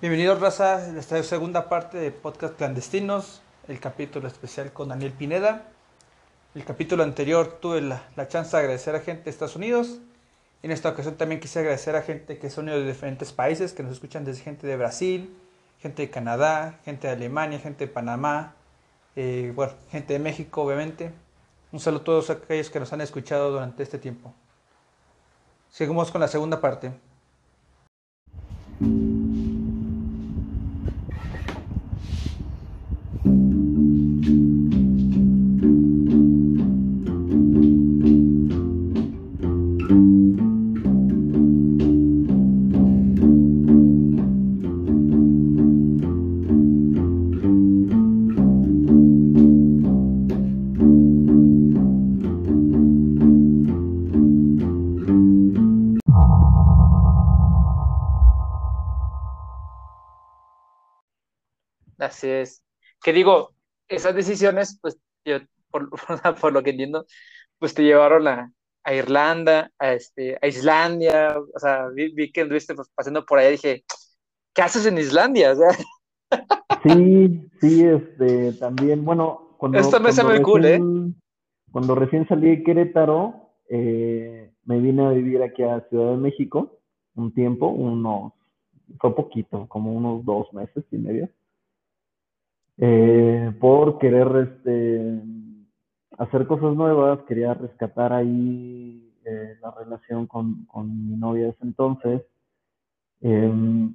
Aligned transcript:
Bienvenidos, 0.00 0.40
raza, 0.40 0.76
a 0.76 0.98
esta 0.98 1.22
segunda 1.22 1.68
parte 1.68 1.98
de 1.98 2.10
Podcast 2.10 2.56
Clandestinos, 2.56 3.42
el 3.68 3.80
capítulo 3.80 4.28
especial 4.28 4.72
con 4.72 4.88
Daniel 4.88 5.12
Pineda. 5.12 5.66
El 6.54 6.64
capítulo 6.64 7.02
anterior 7.02 7.58
tuve 7.60 7.82
la, 7.82 8.04
la 8.16 8.26
chance 8.26 8.56
de 8.56 8.62
agradecer 8.62 8.96
a 8.96 9.00
gente 9.00 9.24
de 9.24 9.30
Estados 9.30 9.56
Unidos. 9.56 9.98
En 10.62 10.70
esta 10.70 10.88
ocasión 10.88 11.16
también 11.16 11.38
quise 11.38 11.58
agradecer 11.58 11.96
a 11.96 12.00
gente 12.00 12.38
que 12.38 12.48
son 12.48 12.64
de 12.64 12.82
diferentes 12.82 13.34
países, 13.34 13.74
que 13.74 13.82
nos 13.82 13.92
escuchan 13.92 14.24
desde 14.24 14.42
gente 14.42 14.66
de 14.66 14.74
Brasil, 14.74 15.36
gente 15.80 16.00
de 16.00 16.08
Canadá, 16.08 16.80
gente 16.86 17.06
de 17.06 17.12
Alemania, 17.12 17.58
gente 17.58 17.86
de 17.86 17.92
Panamá, 17.92 18.54
eh, 19.16 19.52
bueno, 19.54 19.74
gente 19.90 20.14
de 20.14 20.18
México, 20.18 20.62
obviamente. 20.62 21.12
Un 21.72 21.78
saludo 21.78 22.00
a 22.00 22.04
todos 22.04 22.30
aquellos 22.30 22.70
que 22.70 22.80
nos 22.80 22.90
han 22.94 23.02
escuchado 23.02 23.50
durante 23.50 23.82
este 23.82 23.98
tiempo. 23.98 24.32
Seguimos 25.68 26.10
con 26.10 26.22
la 26.22 26.28
segunda 26.28 26.58
parte. 26.58 26.90
Así 62.10 62.28
es. 62.28 62.62
Que 63.02 63.12
digo, 63.12 63.54
esas 63.88 64.14
decisiones, 64.14 64.78
pues 64.82 64.98
yo, 65.24 65.38
por, 65.70 65.88
por 66.40 66.52
lo 66.52 66.62
que 66.62 66.70
entiendo, 66.70 67.06
pues 67.58 67.72
te 67.74 67.82
llevaron 67.84 68.26
a, 68.26 68.52
a 68.84 68.94
Irlanda, 68.94 69.70
a, 69.78 69.92
este, 69.92 70.36
a 70.42 70.46
Islandia, 70.48 71.36
o 71.38 71.58
sea, 71.58 71.86
vi, 71.88 72.12
vi 72.12 72.32
que 72.32 72.40
anduviste 72.42 72.74
pues, 72.74 72.88
pasando 72.94 73.24
por 73.24 73.38
allá 73.38 73.48
y 73.50 73.52
dije, 73.52 73.84
¿qué 74.54 74.62
haces 74.62 74.86
en 74.86 74.98
Islandia? 74.98 75.52
O 75.52 75.56
sea, 75.56 75.68
Sí, 76.82 77.48
sí, 77.60 77.84
este, 77.84 78.52
también, 78.54 79.04
bueno, 79.04 79.54
cuando, 79.58 79.78
Esto 79.78 80.00
me 80.00 80.08
hace 80.08 80.22
cuando 80.22 80.34
muy 80.34 80.42
cool, 80.42 80.64
¿eh? 80.64 80.78
recién- 80.78 81.14
Cuando 81.70 81.94
recién 81.94 82.26
salí 82.26 82.48
de 82.56 82.62
Querétaro, 82.64 83.52
eh, 83.68 84.50
me 84.64 84.80
vine 84.80 85.04
a 85.06 85.10
vivir 85.10 85.42
aquí 85.42 85.62
a 85.62 85.86
Ciudad 85.88 86.12
de 86.12 86.16
México 86.16 86.78
un 87.14 87.32
tiempo, 87.34 87.68
unos, 87.68 88.32
fue 88.98 89.14
poquito, 89.14 89.66
como 89.68 89.92
unos 89.92 90.24
dos 90.24 90.52
meses 90.54 90.84
y 90.90 90.96
medio, 90.96 91.28
eh, 92.80 93.52
por 93.60 93.98
querer, 93.98 94.48
este, 94.48 95.20
hacer 96.18 96.46
cosas 96.46 96.74
nuevas, 96.74 97.20
quería 97.28 97.54
rescatar 97.54 98.12
ahí 98.12 99.12
eh, 99.24 99.56
la 99.60 99.70
relación 99.72 100.26
con, 100.26 100.66
mi 101.08 101.16
novia 101.16 101.44
de 101.44 101.50
ese 101.50 101.64
entonces. 101.64 102.22
Em, 103.20 103.94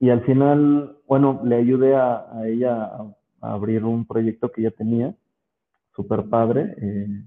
y 0.00 0.10
al 0.10 0.22
final, 0.24 0.96
bueno, 1.06 1.42
le 1.44 1.56
ayudé 1.56 1.94
a, 1.94 2.26
ella 2.46 2.84
a, 2.84 3.14
a 3.42 3.52
abrir 3.52 3.84
un 3.84 4.06
proyecto 4.06 4.50
que 4.50 4.62
ella 4.62 4.70
tenía, 4.70 5.14
súper 5.94 6.24
padre. 6.28 6.74
eh, 6.78 7.24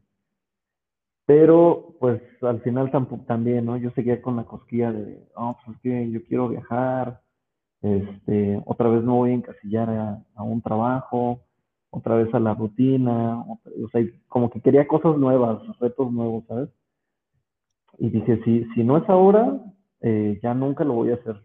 pero 1.26 1.96
pues 2.00 2.22
al 2.44 2.62
final 2.62 2.92
tampoco, 2.92 3.24
también, 3.26 3.66
¿no? 3.66 3.78
Yo 3.78 3.90
seguía 3.92 4.22
con 4.22 4.36
la 4.36 4.44
cosquilla 4.44 4.92
de, 4.92 5.28
oh, 5.36 5.58
pues 5.66 5.78
es 5.78 5.82
que 5.82 6.12
yo 6.12 6.24
quiero 6.26 6.50
viajar, 6.50 7.22
este, 7.86 8.62
otra 8.66 8.90
vez 8.90 9.04
me 9.04 9.12
voy 9.12 9.32
a 9.32 9.36
encasillar 9.36 9.90
a, 9.90 10.24
a 10.36 10.44
un 10.44 10.62
trabajo, 10.62 11.40
otra 11.92 12.16
vez 12.16 12.34
a 12.34 12.40
la 12.40 12.54
rutina, 12.54 13.42
otra- 13.48 13.72
o 13.86 13.90
sea, 13.90 14.02
como 14.28 14.50
que 14.50 14.60
quería 14.62 14.88
cosas 14.88 15.18
nuevas, 15.18 15.62
retos 15.80 16.12
nuevos, 16.12 16.44
¿sabes? 16.48 16.70
Y 17.98 18.10
dije, 18.10 18.42
si, 18.44 18.66
si 18.74 18.84
no 18.84 18.98
es 18.98 19.08
ahora, 19.10 19.58
eh, 20.02 20.40
ya 20.44 20.54
nunca 20.54 20.84
lo 20.84 20.94
voy 20.94 21.12
a 21.12 21.16
hacer. 21.16 21.42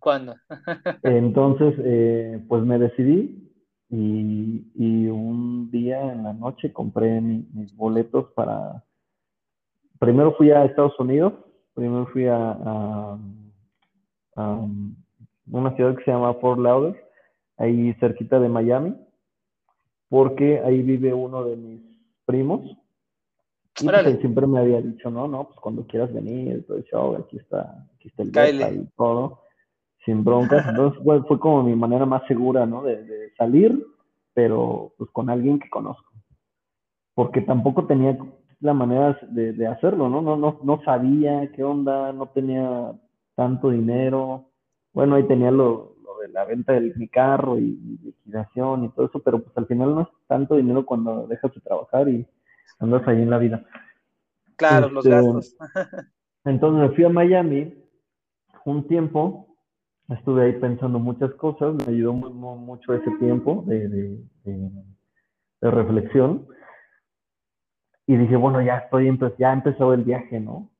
¿cuándo? 0.00 0.34
Entonces, 1.02 1.74
eh, 1.84 2.42
pues 2.48 2.64
me 2.64 2.78
decidí 2.78 3.46
y, 3.90 4.66
y 4.74 5.06
un 5.08 5.70
día 5.70 6.12
en 6.12 6.24
la 6.24 6.32
noche 6.32 6.72
compré 6.72 7.20
mi- 7.20 7.46
mis 7.52 7.74
boletos 7.76 8.26
para... 8.34 8.82
Primero 9.98 10.32
fui 10.36 10.50
a 10.50 10.64
Estados 10.64 10.98
Unidos, 10.98 11.34
primero 11.74 12.06
fui 12.06 12.26
a, 12.26 12.52
a- 12.52 13.18
a 14.36 14.66
una 15.50 15.74
ciudad 15.76 15.96
que 15.96 16.04
se 16.04 16.10
llama 16.10 16.34
Fort 16.34 16.60
Lauderdale, 16.60 17.02
ahí 17.56 17.92
cerquita 18.00 18.40
de 18.40 18.48
Miami, 18.48 18.96
porque 20.08 20.60
ahí 20.60 20.82
vive 20.82 21.12
uno 21.12 21.44
de 21.44 21.56
mis 21.56 21.82
primos. 22.24 22.62
Y 23.80 23.88
pues, 23.88 24.18
siempre 24.20 24.46
me 24.46 24.58
había 24.58 24.80
dicho, 24.80 25.10
no, 25.10 25.28
no, 25.28 25.44
pues 25.44 25.60
cuando 25.60 25.86
quieras 25.86 26.12
venir, 26.12 26.66
todo 26.66 26.78
el 26.78 26.84
show, 26.84 27.16
aquí 27.16 27.38
está, 27.38 27.86
aquí 27.94 28.08
está 28.08 28.22
el 28.22 28.32
depa 28.32 28.70
y 28.70 28.88
todo, 28.96 29.40
sin 30.04 30.24
broncas. 30.24 30.66
Entonces 30.68 31.02
fue, 31.02 31.22
fue 31.22 31.38
como 31.38 31.62
mi 31.62 31.74
manera 31.74 32.04
más 32.04 32.26
segura, 32.26 32.66
¿no? 32.66 32.82
De, 32.82 33.02
de 33.04 33.32
salir, 33.36 33.86
pero 34.34 34.92
pues 34.98 35.10
con 35.12 35.30
alguien 35.30 35.58
que 35.58 35.70
conozco. 35.70 36.10
Porque 37.14 37.40
tampoco 37.42 37.86
tenía 37.86 38.18
la 38.60 38.74
manera 38.74 39.18
de, 39.28 39.52
de 39.52 39.66
hacerlo, 39.66 40.08
¿no? 40.08 40.20
No, 40.20 40.36
no, 40.36 40.60
no 40.62 40.82
sabía 40.84 41.50
qué 41.52 41.64
onda, 41.64 42.12
no 42.12 42.26
tenía 42.28 42.92
tanto 43.34 43.70
dinero. 43.70 44.49
Bueno, 44.92 45.16
ahí 45.16 45.26
tenía 45.26 45.50
lo, 45.50 45.96
lo 46.04 46.18
de 46.20 46.28
la 46.28 46.44
venta 46.44 46.72
de 46.74 46.92
mi 46.96 47.08
carro 47.08 47.58
y, 47.58 47.64
y 47.64 47.98
liquidación 48.04 48.84
y 48.84 48.88
todo 48.90 49.06
eso, 49.06 49.20
pero 49.20 49.40
pues 49.42 49.56
al 49.56 49.66
final 49.66 49.94
no 49.94 50.02
es 50.02 50.08
tanto 50.26 50.56
dinero 50.56 50.84
cuando 50.84 51.26
dejas 51.26 51.54
de 51.54 51.60
trabajar 51.60 52.08
y 52.08 52.26
andas 52.80 53.06
ahí 53.08 53.22
en 53.22 53.30
la 53.30 53.38
vida. 53.38 53.64
Claro, 54.56 54.88
los 54.90 55.04
Este, 55.04 55.10
gastos. 55.10 55.56
Entonces 56.44 56.90
me 56.90 56.96
fui 56.96 57.04
a 57.04 57.08
Miami 57.08 57.74
un 58.64 58.86
tiempo, 58.88 59.56
estuve 60.08 60.44
ahí 60.44 60.52
pensando 60.60 60.98
muchas 60.98 61.32
cosas, 61.34 61.74
me 61.74 61.84
ayudó 61.94 62.12
mu- 62.14 62.30
mu- 62.30 62.56
mucho 62.56 62.94
ese 62.94 63.10
tiempo 63.18 63.64
de, 63.66 63.88
de- 63.88 64.18
de- 64.44 64.70
de 65.62 65.70
reflexión. 65.70 66.46
Y 68.06 68.16
dije, 68.16 68.36
bueno, 68.36 68.60
ya 68.60 68.76
estoy, 68.78 69.10
ya 69.38 69.52
empezó 69.54 69.94
el 69.94 70.04
viaje, 70.04 70.38
¿no? 70.40 70.70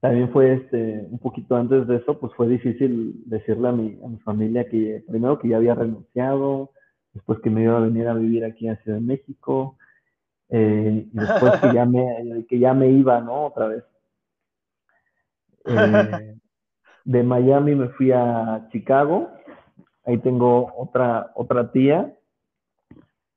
También 0.00 0.32
fue 0.32 0.54
este, 0.54 1.06
un 1.10 1.18
poquito 1.18 1.56
antes 1.56 1.86
de 1.86 1.96
eso, 1.96 2.18
pues 2.18 2.32
fue 2.34 2.48
difícil 2.48 3.22
decirle 3.26 3.68
a 3.68 3.72
mi, 3.72 3.98
a 4.02 4.08
mi 4.08 4.18
familia 4.20 4.68
que 4.68 5.04
primero 5.06 5.38
que 5.38 5.48
ya 5.48 5.58
había 5.58 5.74
renunciado, 5.74 6.70
después 7.12 7.38
que 7.40 7.50
me 7.50 7.62
iba 7.64 7.76
a 7.76 7.80
venir 7.80 8.08
a 8.08 8.14
vivir 8.14 8.44
aquí 8.44 8.66
a 8.68 8.76
Ciudad 8.76 8.96
de 8.96 9.04
México, 9.04 9.76
eh, 10.48 11.06
y 11.12 11.18
después 11.18 11.60
que 11.60 11.74
ya 11.74 11.84
me, 11.84 12.44
que 12.48 12.58
ya 12.58 12.72
me 12.72 12.88
iba, 12.88 13.20
¿no? 13.20 13.46
Otra 13.46 13.68
vez. 13.68 13.84
Eh, 15.66 16.36
de 17.04 17.22
Miami 17.22 17.74
me 17.74 17.88
fui 17.90 18.10
a 18.10 18.66
Chicago, 18.72 19.30
ahí 20.06 20.16
tengo 20.18 20.72
otra, 20.76 21.30
otra 21.34 21.70
tía, 21.70 22.16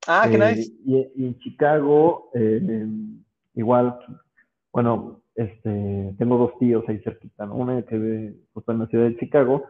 Ah, 0.07 0.27
qué 0.29 0.35
eh, 0.35 0.55
nice. 0.55 0.71
y, 0.85 0.97
y 1.15 1.27
en 1.27 1.39
Chicago, 1.39 2.29
igual, 3.53 3.97
bueno, 4.73 5.22
este, 5.35 6.15
tengo 6.17 6.37
dos 6.37 6.57
tíos 6.59 6.83
ahí 6.87 6.99
cerquita, 6.99 7.45
¿no? 7.45 7.55
Una 7.55 7.81
que 7.83 7.97
vive 7.97 8.35
justo 8.53 8.71
en 8.71 8.79
la 8.79 8.87
ciudad 8.87 9.05
de 9.05 9.17
Chicago, 9.17 9.63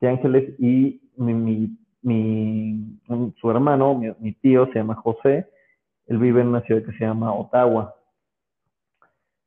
de 0.00 0.08
Ángeles, 0.08 0.54
y 0.60 1.02
mi, 1.16 1.34
mi, 1.34 1.78
mi- 2.02 2.98
su 3.40 3.50
hermano, 3.50 3.94
mi, 3.96 4.08
mi 4.20 4.32
tío, 4.34 4.66
se 4.68 4.74
llama 4.74 4.96
José, 4.96 5.48
él 6.06 6.18
vive 6.18 6.42
en 6.42 6.48
una 6.48 6.62
ciudad 6.62 6.84
que 6.84 6.92
se 6.92 7.04
llama 7.04 7.32
Ottawa. 7.34 7.94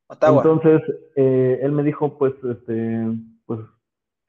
Ottawa. 0.09 0.43
Entonces, 0.43 0.81
eh, 1.15 1.59
él 1.63 1.71
me 1.71 1.83
dijo, 1.83 2.17
pues, 2.17 2.33
este, 2.43 3.07
pues, 3.45 3.59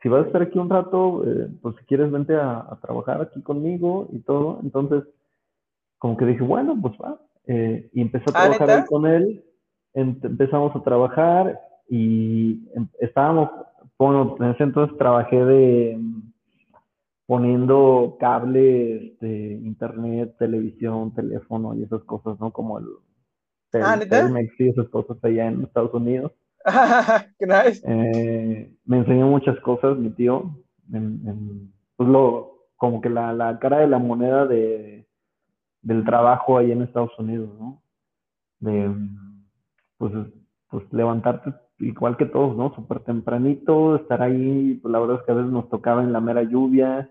si 0.03 0.09
vas 0.09 0.25
a 0.25 0.27
estar 0.27 0.43
aquí 0.43 0.59
un 0.59 0.71
rato, 0.71 1.25
eh, 1.27 1.49
pues 1.63 1.77
si 1.79 1.85
quieres 1.87 2.11
vente 2.11 2.35
a, 2.37 2.59
a 2.61 2.79
trabajar 2.81 3.21
aquí 3.23 3.43
conmigo 3.43 4.09
y 4.13 4.21
todo. 4.21 4.61
Entonces, 4.63 5.05
como 5.99 6.17
que 6.17 6.27
dije, 6.27 6.43
bueno, 6.43 6.77
pues 6.81 6.95
va. 7.03 7.21
Eh, 7.47 7.91
y 7.93 8.03
empecé 8.03 8.31
a 8.31 8.35
Ah, 8.35 8.37
trabajar 8.37 8.71
ahí 8.71 8.87
con 8.87 9.07
él. 9.07 9.45
Em- 9.95 10.19
empezamos 10.23 10.75
a 10.75 10.83
trabajar 10.83 11.61
y 11.89 12.63
em- 12.75 12.89
estábamos, 13.01 13.51
bueno, 13.99 14.37
en 14.41 14.47
ese 14.51 14.65
entonces 14.65 14.97
trabajé 14.99 15.45
de 15.45 15.97
mm, 15.99 16.23
poniendo 17.27 18.17
cable, 18.21 19.07
este, 19.13 19.53
internet, 19.55 20.35
televisión, 20.39 21.15
teléfono 21.15 21.75
y 21.75 21.83
esas 21.85 22.03
cosas, 22.05 22.39
¿no? 22.41 22.51
Como 22.53 22.79
el 22.79 22.87
tel- 23.71 23.83
Ah. 23.85 23.99
Telmex 23.99 24.53
y 24.61 24.69
esas 24.69 24.89
cosas 24.89 25.17
allá 25.23 25.47
en 25.47 25.63
Estados 25.63 25.95
Unidos. 25.95 26.33
qué 27.39 27.47
nice. 27.47 27.83
Eh, 27.87 28.73
me 28.85 28.99
enseñó 28.99 29.27
muchas 29.27 29.59
cosas 29.61 29.99
mi 29.99 30.11
tío, 30.11 30.57
en, 30.93 31.21
en, 31.27 31.73
pues 31.97 32.09
lo, 32.09 32.67
como 32.77 33.01
que 33.01 33.09
la, 33.09 33.33
la 33.33 33.59
cara 33.59 33.79
de 33.79 33.89
la 33.89 33.99
moneda 33.99 34.47
de, 34.47 35.07
del 35.83 36.05
trabajo 36.05 36.59
ahí 36.59 36.73
en 36.73 36.83
Estados 36.83 37.17
Unidos, 37.19 37.51
¿no? 37.59 37.83
De, 38.61 38.91
pues, 40.03 40.13
pues 40.69 40.93
levantarte 40.93 41.55
igual 41.79 42.17
que 42.17 42.27
todos, 42.27 42.57
¿no? 42.57 42.75
Súper 42.75 43.05
tempranito, 43.05 43.95
estar 43.95 44.21
ahí, 44.21 44.75
pues 44.83 44.91
la 44.91 44.99
verdad 44.99 45.19
es 45.21 45.23
que 45.23 45.31
a 45.31 45.37
veces 45.37 45.53
nos 45.53 45.69
tocaba 45.69 46.03
en 46.03 46.13
la 46.13 46.21
mera 46.21 46.43
lluvia, 46.43 47.09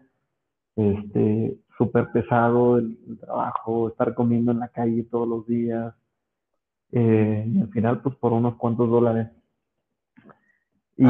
este, 0.76 1.58
súper 1.78 2.12
pesado 2.12 2.80
el, 2.80 2.98
trabajo, 3.18 3.88
estar 3.88 4.14
comiendo 4.14 4.52
en 4.52 4.60
la 4.60 4.68
calle 4.68 5.04
todos 5.04 5.26
los 5.26 5.48
días, 5.48 5.96
eh, 6.92 7.46
y 7.48 7.62
al 7.62 7.70
final, 7.70 8.02
pues 8.02 8.14
por 8.18 8.34
unos 8.34 8.56
cuantos 8.56 8.90
dólares. 8.90 9.30
Y, 10.98 11.06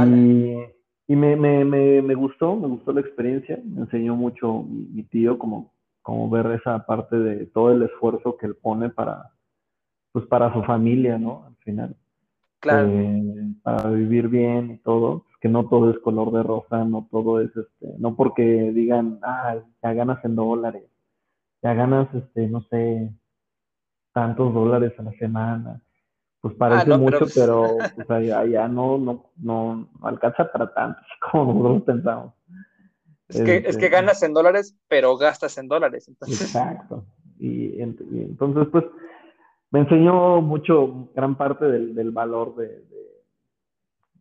y 1.07 1.15
me, 1.15 1.35
me, 1.35 1.65
me, 1.65 2.03
me, 2.03 2.13
gustó, 2.13 2.55
me 2.55 2.67
gustó 2.67 2.93
la 2.93 3.01
experiencia, 3.01 3.59
me 3.65 3.81
enseñó 3.81 4.15
mucho 4.15 4.61
mi, 4.61 5.01
tío 5.01 5.39
como, 5.39 5.73
como 6.03 6.29
ver 6.29 6.45
esa 6.51 6.85
parte 6.85 7.17
de 7.17 7.47
todo 7.47 7.71
el 7.71 7.81
esfuerzo 7.81 8.37
que 8.37 8.45
él 8.45 8.55
pone 8.55 8.89
para, 8.89 9.30
pues 10.11 10.25
para 10.25 10.53
su 10.53 10.63
familia, 10.63 11.17
¿no? 11.17 11.45
Al 11.45 11.55
final. 11.57 11.95
Claro. 12.59 12.89
Eh, 12.89 13.53
para 13.63 13.89
vivir 13.89 14.27
bien 14.27 14.71
y 14.71 14.77
todo, 14.77 15.25
que 15.39 15.49
no 15.49 15.67
todo 15.67 15.89
es 15.89 15.99
color 15.99 16.31
de 16.31 16.43
rosa, 16.43 16.85
no 16.85 17.07
todo 17.11 17.41
es, 17.41 17.49
este, 17.55 17.95
no 17.97 18.15
porque 18.15 18.43
digan, 18.43 19.19
ah, 19.23 19.55
ya 19.81 19.93
ganas 19.93 20.23
en 20.23 20.35
dólares, 20.35 20.83
ya 21.63 21.73
ganas, 21.73 22.13
este, 22.13 22.47
no 22.47 22.61
sé, 22.69 23.11
tantos 24.13 24.53
dólares 24.53 24.93
a 24.99 25.03
la 25.03 25.11
semana. 25.13 25.81
Pues 26.41 26.55
parece 26.55 26.91
ah, 26.91 26.97
mucho, 26.97 27.25
pero, 27.35 27.77
pues, 27.95 28.09
allá, 28.09 28.67
no, 28.67 28.97
no, 28.97 29.31
no, 29.37 29.89
alcanza 30.01 30.51
para 30.51 30.73
tanto, 30.73 30.99
como 31.31 31.53
nosotros 31.53 31.83
pensamos. 31.83 32.33
Es 33.27 33.41
que, 33.41 33.57
es 33.57 33.63
que 33.77 33.85
este, 33.85 33.89
ganas 33.89 34.21
en 34.23 34.33
dólares, 34.33 34.75
pero 34.87 35.15
gastas 35.17 35.57
en 35.57 35.67
dólares. 35.67 36.09
Exacto. 36.27 37.05
Y, 37.39 37.81
entonces, 37.81 38.67
pues, 38.71 38.85
me 39.71 39.79
enseñó 39.79 40.41
mucho, 40.41 41.09
gran 41.15 41.35
parte 41.35 41.65
del, 41.65 41.95
del 41.95 42.11
valor 42.11 42.55
de, 42.55 42.83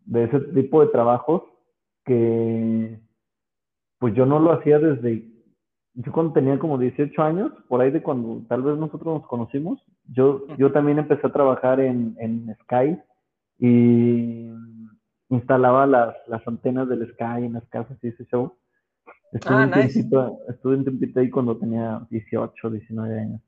de, 0.07 0.25
ese 0.25 0.41
tipo 0.53 0.81
de 0.81 0.89
trabajos 0.89 1.43
que, 2.05 3.01
pues, 3.99 4.15
yo 4.15 4.27
no 4.27 4.39
lo 4.39 4.53
hacía 4.53 4.79
desde 4.79 5.31
yo 5.95 6.13
cuando 6.13 6.33
tenía 6.33 6.59
como 6.59 6.79
18 6.79 7.23
años, 7.23 7.53
por 7.69 7.81
ahí 7.81 7.91
de 7.91 8.03
cuando 8.03 8.43
tal 8.49 8.63
vez 8.63 8.79
nosotros 8.79 9.21
nos 9.21 9.27
conocimos, 9.27 9.83
yo, 10.09 10.47
yo 10.57 10.73
también 10.73 10.99
empecé 10.99 11.27
a 11.27 11.33
trabajar 11.33 11.81
en, 11.81 12.17
en 12.19 12.57
Sky 12.63 12.97
y 13.59 14.49
instalaba 15.29 15.87
las, 15.87 16.15
las 16.29 16.47
antenas 16.47 16.89
del 16.89 17.07
Sky 17.13 17.45
en 17.45 17.55
las 17.55 17.69
casas 17.69 17.99
y 18.03 18.09
ese 18.09 18.25
show. 18.27 18.55
Estuve, 19.33 19.55
ah, 19.55 19.65
un 19.65 19.73
tiempito, 19.73 20.39
estuve 20.49 20.77
un 20.77 20.85
tiempito 20.85 21.21
ahí 21.21 21.31
cuando 21.31 21.57
tenía 21.57 22.07
18, 22.11 22.71
19 22.71 23.21
años. 23.21 23.41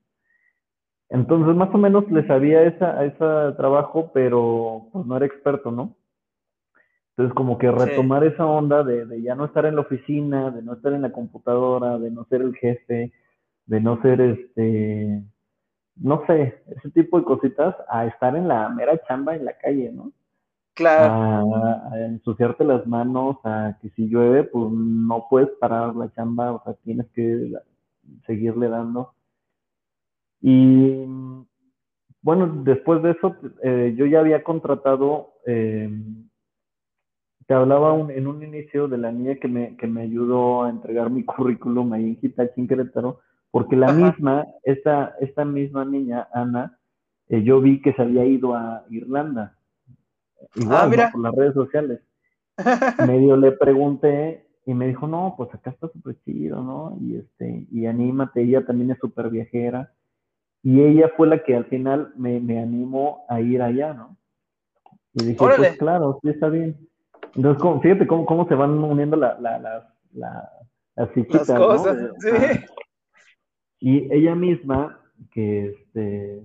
Entonces, 1.12 1.54
más 1.54 1.68
o 1.74 1.78
menos 1.78 2.10
le 2.10 2.26
sabía 2.26 2.62
esa, 2.62 3.04
ese 3.04 3.56
trabajo, 3.56 4.10
pero 4.14 4.86
pues 4.92 5.04
no 5.04 5.16
era 5.16 5.26
experto, 5.26 5.70
¿no? 5.70 5.94
Entonces, 7.10 7.34
como 7.34 7.58
que 7.58 7.70
retomar 7.70 8.24
esa 8.24 8.46
onda 8.46 8.82
de, 8.82 9.04
de, 9.04 9.20
ya 9.20 9.34
no 9.34 9.44
estar 9.44 9.66
en 9.66 9.76
la 9.76 9.82
oficina, 9.82 10.50
de 10.50 10.62
no 10.62 10.72
estar 10.72 10.94
en 10.94 11.02
la 11.02 11.12
computadora, 11.12 11.98
de 11.98 12.10
no 12.10 12.24
ser 12.24 12.40
el 12.40 12.56
jefe, 12.56 13.12
de 13.66 13.80
no 13.80 14.00
ser 14.00 14.22
este, 14.22 15.22
no 15.96 16.24
sé, 16.26 16.62
ese 16.74 16.90
tipo 16.90 17.18
de 17.18 17.24
cositas, 17.24 17.76
a 17.90 18.06
estar 18.06 18.34
en 18.34 18.48
la 18.48 18.70
mera 18.70 18.98
chamba 19.06 19.36
en 19.36 19.44
la 19.44 19.56
calle, 19.58 19.92
¿no? 19.92 20.12
Claro. 20.74 21.54
A, 21.54 21.98
ensuciarte 22.06 22.64
las 22.64 22.86
manos, 22.86 23.36
a 23.44 23.76
que 23.82 23.90
si 23.90 24.08
llueve, 24.08 24.44
pues 24.44 24.72
no 24.72 25.26
puedes 25.28 25.50
parar 25.60 25.94
la 25.94 26.10
chamba, 26.14 26.52
o 26.52 26.62
sea, 26.64 26.72
tienes 26.84 27.06
que 27.14 27.52
seguirle 28.26 28.68
dando. 28.68 29.12
Y 30.42 31.06
bueno, 32.20 32.62
después 32.64 33.02
de 33.02 33.12
eso, 33.12 33.36
eh, 33.62 33.94
yo 33.96 34.04
ya 34.06 34.20
había 34.20 34.42
contratado 34.42 35.34
eh, 35.46 35.88
te 37.46 37.54
hablaba 37.54 37.94
en 38.12 38.26
un 38.26 38.42
inicio 38.42 38.88
de 38.88 38.98
la 38.98 39.10
niña 39.12 39.36
que 39.36 39.48
me, 39.48 39.76
que 39.76 39.86
me 39.86 40.02
ayudó 40.02 40.64
a 40.64 40.70
entregar 40.70 41.10
mi 41.10 41.24
currículum 41.24 41.92
ahí 41.92 42.04
en 42.04 42.18
Hitachi, 42.20 42.60
en 42.60 42.68
Querétaro, 42.68 43.20
porque 43.50 43.76
la 43.76 43.92
misma, 43.92 44.46
esta, 44.62 45.14
esta 45.20 45.44
misma 45.44 45.84
niña, 45.84 46.28
Ana, 46.32 46.78
eh, 47.28 47.42
yo 47.42 47.60
vi 47.60 47.82
que 47.82 47.92
se 47.92 48.02
había 48.02 48.24
ido 48.24 48.54
a 48.54 48.84
Irlanda, 48.90 49.58
igual, 50.54 50.98
ah, 50.98 51.10
por 51.12 51.20
las 51.20 51.34
redes 51.34 51.54
sociales. 51.54 52.00
Medio 53.06 53.36
le 53.36 53.52
pregunté 53.52 54.46
y 54.64 54.74
me 54.74 54.86
dijo, 54.86 55.06
no, 55.06 55.34
pues 55.36 55.52
acá 55.54 55.70
está 55.70 55.88
súper 55.88 56.16
chido, 56.24 56.62
¿no? 56.62 56.96
Y, 57.00 57.16
este, 57.16 57.66
y 57.70 57.86
anímate, 57.86 58.42
ella 58.42 58.64
también 58.64 58.92
es 58.92 58.98
súper 58.98 59.28
viajera. 59.28 59.92
Y 60.62 60.80
ella 60.80 61.10
fue 61.16 61.26
la 61.26 61.42
que 61.42 61.56
al 61.56 61.64
final 61.66 62.12
me, 62.16 62.38
me 62.40 62.60
animó 62.60 63.24
a 63.28 63.40
ir 63.40 63.60
allá, 63.62 63.94
¿no? 63.94 64.16
Y 65.14 65.24
dije, 65.24 65.36
pues 65.38 65.76
claro, 65.78 66.18
sí 66.22 66.28
está 66.28 66.48
bien. 66.48 66.76
Entonces, 67.34 67.62
fíjate 67.82 68.06
cómo, 68.06 68.26
cómo 68.26 68.46
se 68.48 68.54
van 68.54 68.70
uniendo 68.70 69.16
la, 69.16 69.38
la, 69.40 69.58
la, 70.12 70.50
las 70.94 71.10
fichitas, 71.10 71.48
las 71.48 71.58
cosas, 71.58 72.12
sí. 72.18 72.30
Y 73.80 74.14
ella 74.14 74.36
misma, 74.36 75.00
que 75.32 75.70
este, 75.70 76.44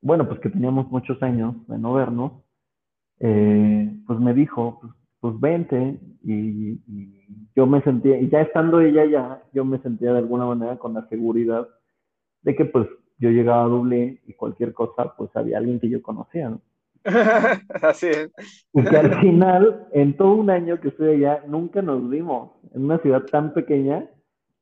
bueno, 0.00 0.26
pues 0.26 0.40
que 0.40 0.48
teníamos 0.48 0.90
muchos 0.90 1.22
años 1.22 1.54
de 1.66 1.78
no 1.78 1.92
vernos, 1.92 2.32
eh, 3.20 3.92
pues 4.06 4.18
me 4.18 4.32
dijo, 4.32 4.78
pues, 4.80 4.92
pues 5.20 5.40
vente, 5.40 6.00
y, 6.22 6.80
y, 6.86 7.48
yo 7.54 7.66
me 7.66 7.82
sentía, 7.82 8.18
y 8.18 8.28
ya 8.30 8.40
estando 8.40 8.80
ella 8.80 9.04
ya, 9.04 9.42
yo 9.52 9.64
me 9.64 9.78
sentía 9.80 10.12
de 10.12 10.18
alguna 10.18 10.46
manera 10.46 10.78
con 10.78 10.94
la 10.94 11.06
seguridad 11.08 11.68
de 12.46 12.54
que 12.54 12.64
pues 12.64 12.86
yo 13.18 13.30
llegaba 13.30 13.64
a 13.64 13.68
Dublín 13.68 14.20
y 14.26 14.32
cualquier 14.32 14.72
cosa, 14.72 15.12
pues 15.18 15.30
había 15.34 15.58
alguien 15.58 15.80
que 15.80 15.88
yo 15.88 16.00
conocía, 16.00 16.48
¿no? 16.48 16.60
Así 17.82 18.06
es. 18.06 18.30
Porque 18.72 18.96
al 18.96 19.20
final, 19.20 19.88
en 19.92 20.16
todo 20.16 20.34
un 20.34 20.48
año 20.48 20.80
que 20.80 20.88
estoy 20.88 21.16
allá, 21.16 21.42
nunca 21.46 21.82
nos 21.82 22.08
vimos. 22.08 22.52
En 22.72 22.84
una 22.84 22.98
ciudad 22.98 23.24
tan 23.24 23.52
pequeña, 23.52 24.08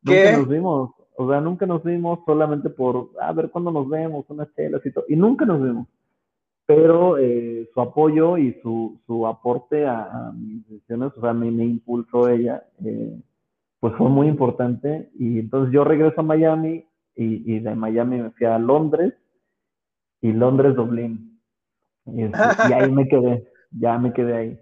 nunca 0.03 0.33
nos 0.33 0.49
vimos. 0.49 0.91
O 1.17 1.29
sea, 1.29 1.41
nunca 1.41 1.67
nos 1.67 1.85
vimos 1.85 2.21
solamente 2.25 2.71
por, 2.71 3.11
a 3.21 3.33
ver 3.33 3.51
cuándo 3.51 3.71
nos 3.71 3.89
vemos, 3.89 4.25
unas 4.29 4.49
chelas 4.55 4.85
y 4.85 4.91
todo. 4.91 5.05
Y 5.09 5.17
nunca 5.17 5.45
nos 5.45 5.63
vimos. 5.63 5.87
Pero 6.67 7.19
eh, 7.19 7.69
su 7.73 7.81
apoyo 7.83 8.39
y 8.39 8.59
su, 8.63 8.99
su 9.07 9.27
aporte 9.27 9.87
a, 9.87 10.33
mis 10.35 10.67
decisiones, 10.69 11.13
o 11.17 11.21
sea, 11.21 11.35
me, 11.35 11.51
me 11.51 11.65
impulsó 11.65 12.29
ella, 12.31 12.65
eh, 12.83 13.21
pues 13.81 13.95
fue 13.97 14.09
muy 14.09 14.29
importante. 14.29 15.11
Y 15.19 15.39
entonces 15.39 15.73
yo 15.73 15.85
regreso 15.85 16.21
a 16.21 16.25
Miami 16.25 16.87
y, 17.17 17.55
y 17.55 17.61
de 17.61 17.75
Miami 17.75 18.21
me 18.21 18.31
fui 18.31 18.47
a 18.47 18.59
Londres 18.59 19.15
y 20.25 20.33
Londres, 20.33 20.75
Dublín. 20.75 21.39
Este, 22.07 22.39
y, 22.69 22.73
ahí 22.73 22.91
me 22.91 23.07
quedé, 23.09 23.47
ya 23.71 23.99
me 23.99 24.13
quedé 24.13 24.37
ahí. 24.37 24.61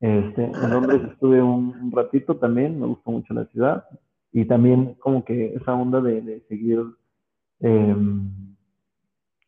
Este, 0.00 0.44
en 0.44 0.70
Londres 0.70 1.00
estuve 1.12 1.40
un, 1.40 1.92
ratito 1.92 2.36
también, 2.36 2.80
me 2.80 2.86
gustó 2.86 3.12
mucho 3.12 3.32
la 3.34 3.46
ciudad 3.46 3.84
y 4.32 4.44
también 4.44 4.94
como 4.94 5.24
que 5.24 5.54
esa 5.54 5.74
onda 5.74 6.00
de, 6.00 6.44
seguir 6.48 6.84
em, 7.60 8.56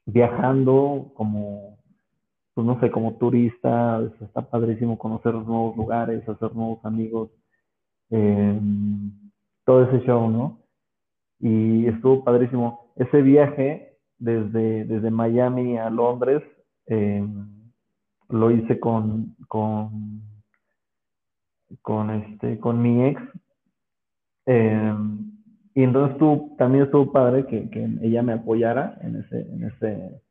viajando 0.06 1.10
como, 1.14 1.76
pues 2.54 2.64
no 2.64 2.78
sé, 2.78 2.90
como 2.92 3.16
turista, 3.16 4.00
está 4.20 4.42
padrísimo 4.42 4.96
conocer 4.96 5.34
nuevos 5.34 5.76
lugares, 5.76 6.26
hacer 6.28 6.54
nuevos 6.54 6.84
amigos, 6.84 7.30
em, 8.10 9.10
todo 9.64 9.82
ese 9.82 10.06
show, 10.06 10.30
¿no? 10.30 10.65
Y 11.40 11.86
estuvo 11.86 12.24
padrísimo. 12.24 12.92
Ese 12.96 13.22
viaje 13.22 13.98
desde, 14.18 14.84
desde 14.84 15.10
Miami 15.10 15.76
a 15.76 15.90
Londres 15.90 16.42
eh, 16.86 17.26
lo 18.28 18.50
hice 18.50 18.80
con, 18.80 19.36
con, 19.48 20.22
con, 21.82 22.10
este, 22.10 22.58
con 22.58 22.80
mi 22.80 23.04
ex. 23.04 23.22
Eh, 24.46 24.94
y 25.74 25.82
entonces 25.82 26.16
tú, 26.18 26.54
también 26.56 26.84
estuvo 26.84 27.12
padre 27.12 27.46
que, 27.46 27.68
que, 27.68 27.84
ella 28.02 28.22
me 28.22 28.32
apoyara 28.32 28.98
en 29.02 29.16
ese, 29.16 29.42
en 29.42 29.64
ese, 29.64 30.22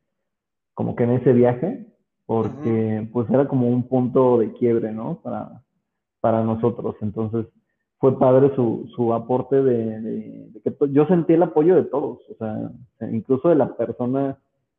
como 0.73 0.95
que 0.95 1.03
en 1.03 1.11
ese 1.11 1.33
viaje, 1.33 1.85
porque 2.25 3.07
pues 3.13 3.29
era 3.29 3.47
como 3.47 3.69
un 3.69 3.87
punto 3.87 4.39
de 4.39 4.53
quiebre, 4.53 4.91
¿no? 4.91 5.21
Para, 5.21 5.61
para 6.19 6.43
nosotros. 6.43 6.95
Entonces 7.01 7.45
fue 7.97 8.19
padre 8.19 8.53
su, 8.55 8.89
su 8.95 9.13
aporte 9.13 9.61
de, 9.61 10.49
que 10.63 10.73
yo 10.91 11.05
sentí 11.07 11.33
el 11.33 11.43
apoyo 11.43 11.75
de 11.75 11.83
todos, 11.83 12.19
o 12.29 12.35
sea, 12.37 13.09
incluso 13.09 13.49
de 13.49 13.55
la 13.55 13.75
persona 13.75 14.37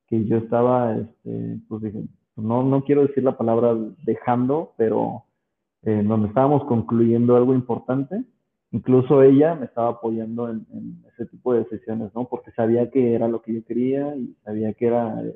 que 0.08 0.24
yo 0.24 0.36
estaba, 0.36 0.96
este, 0.96 1.58
pues 1.68 1.82
dije, 1.82 2.04
no, 2.36 2.62
no 2.62 2.84
quiero 2.84 3.06
decir 3.06 3.24
la 3.24 3.36
palabra 3.36 3.74
dejando, 4.04 4.72
pero 4.76 5.24
eh, 5.82 6.02
donde 6.04 6.28
estábamos 6.28 6.64
concluyendo 6.64 7.36
algo 7.36 7.54
importante, 7.54 8.22
incluso 8.72 9.22
ella 9.22 9.54
me 9.54 9.66
estaba 9.66 9.88
apoyando 9.90 10.50
en, 10.50 10.66
ese 11.12 11.26
tipo 11.26 11.54
de 11.54 11.60
decisiones, 11.60 12.14
¿no? 12.14 12.28
Porque 12.28 12.52
sabía 12.52 12.90
que 12.90 13.14
era 13.14 13.26
lo 13.26 13.40
que 13.40 13.54
yo 13.54 13.64
quería 13.64 14.14
y 14.16 14.36
sabía 14.44 14.74
que 14.74 14.86
era 14.86 15.22
eh, 15.22 15.34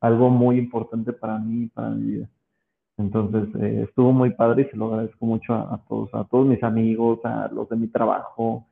algo 0.00 0.28
muy 0.28 0.58
importante 0.58 1.12
para 1.12 1.38
mí 1.38 1.64
y 1.64 1.68
para 1.68 1.90
mi 1.90 2.10
vida. 2.12 2.28
Entonces, 3.00 3.48
eh, 3.60 3.84
estuvo 3.88 4.12
muy 4.12 4.30
padre 4.30 4.62
y 4.62 4.70
se 4.70 4.76
lo 4.76 4.86
agradezco 4.86 5.24
mucho 5.24 5.54
a, 5.54 5.80
todos, 5.88 6.10
a 6.12 6.24
todos 6.24 6.46
mis 6.46 6.62
amigos, 6.62 7.20
a 7.24 7.48
los 7.52 7.68
de 7.68 7.76
mi 7.76 7.88
trabajo, 7.88 8.66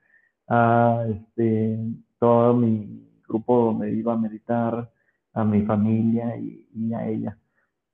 a 0.48 1.04
este, 1.08 1.78
todo 2.18 2.54
mi 2.54 3.08
grupo 3.26 3.64
donde 3.64 3.92
iba 3.92 4.12
a 4.12 4.18
meditar, 4.18 4.90
a 5.32 5.44
mi 5.44 5.62
familia 5.62 6.36
y, 6.36 6.92
a 6.94 7.08
ella. 7.08 7.38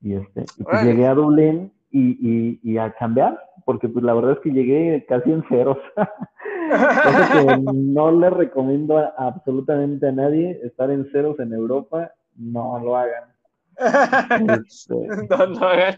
Y, 0.01 0.13
este, 0.13 0.45
y 0.57 0.63
pues 0.63 0.83
llegué 0.83 1.07
a 1.07 1.13
Dublín 1.13 1.71
y, 1.91 2.59
y, 2.61 2.77
a 2.77 2.91
cambiar, 2.91 3.39
porque 3.63 3.87
pues 3.87 4.03
la 4.03 4.13
verdad 4.13 4.33
es 4.33 4.39
que 4.39 4.51
llegué 4.51 5.05
casi 5.07 5.31
en 5.31 5.43
ceros. 5.47 5.77
Que 6.65 7.57
no 7.61 8.11
le 8.11 8.31
recomiendo 8.31 8.97
absolutamente 9.19 10.07
a 10.07 10.11
nadie 10.11 10.59
estar 10.63 10.89
en 10.89 11.05
ceros 11.11 11.39
en 11.39 11.53
Europa, 11.53 12.11
no 12.35 12.79
lo 12.79 12.97
hagan. 12.97 13.34
Este, 13.77 14.95
no, 15.29 15.45
lo 15.45 15.67
hagan. 15.67 15.95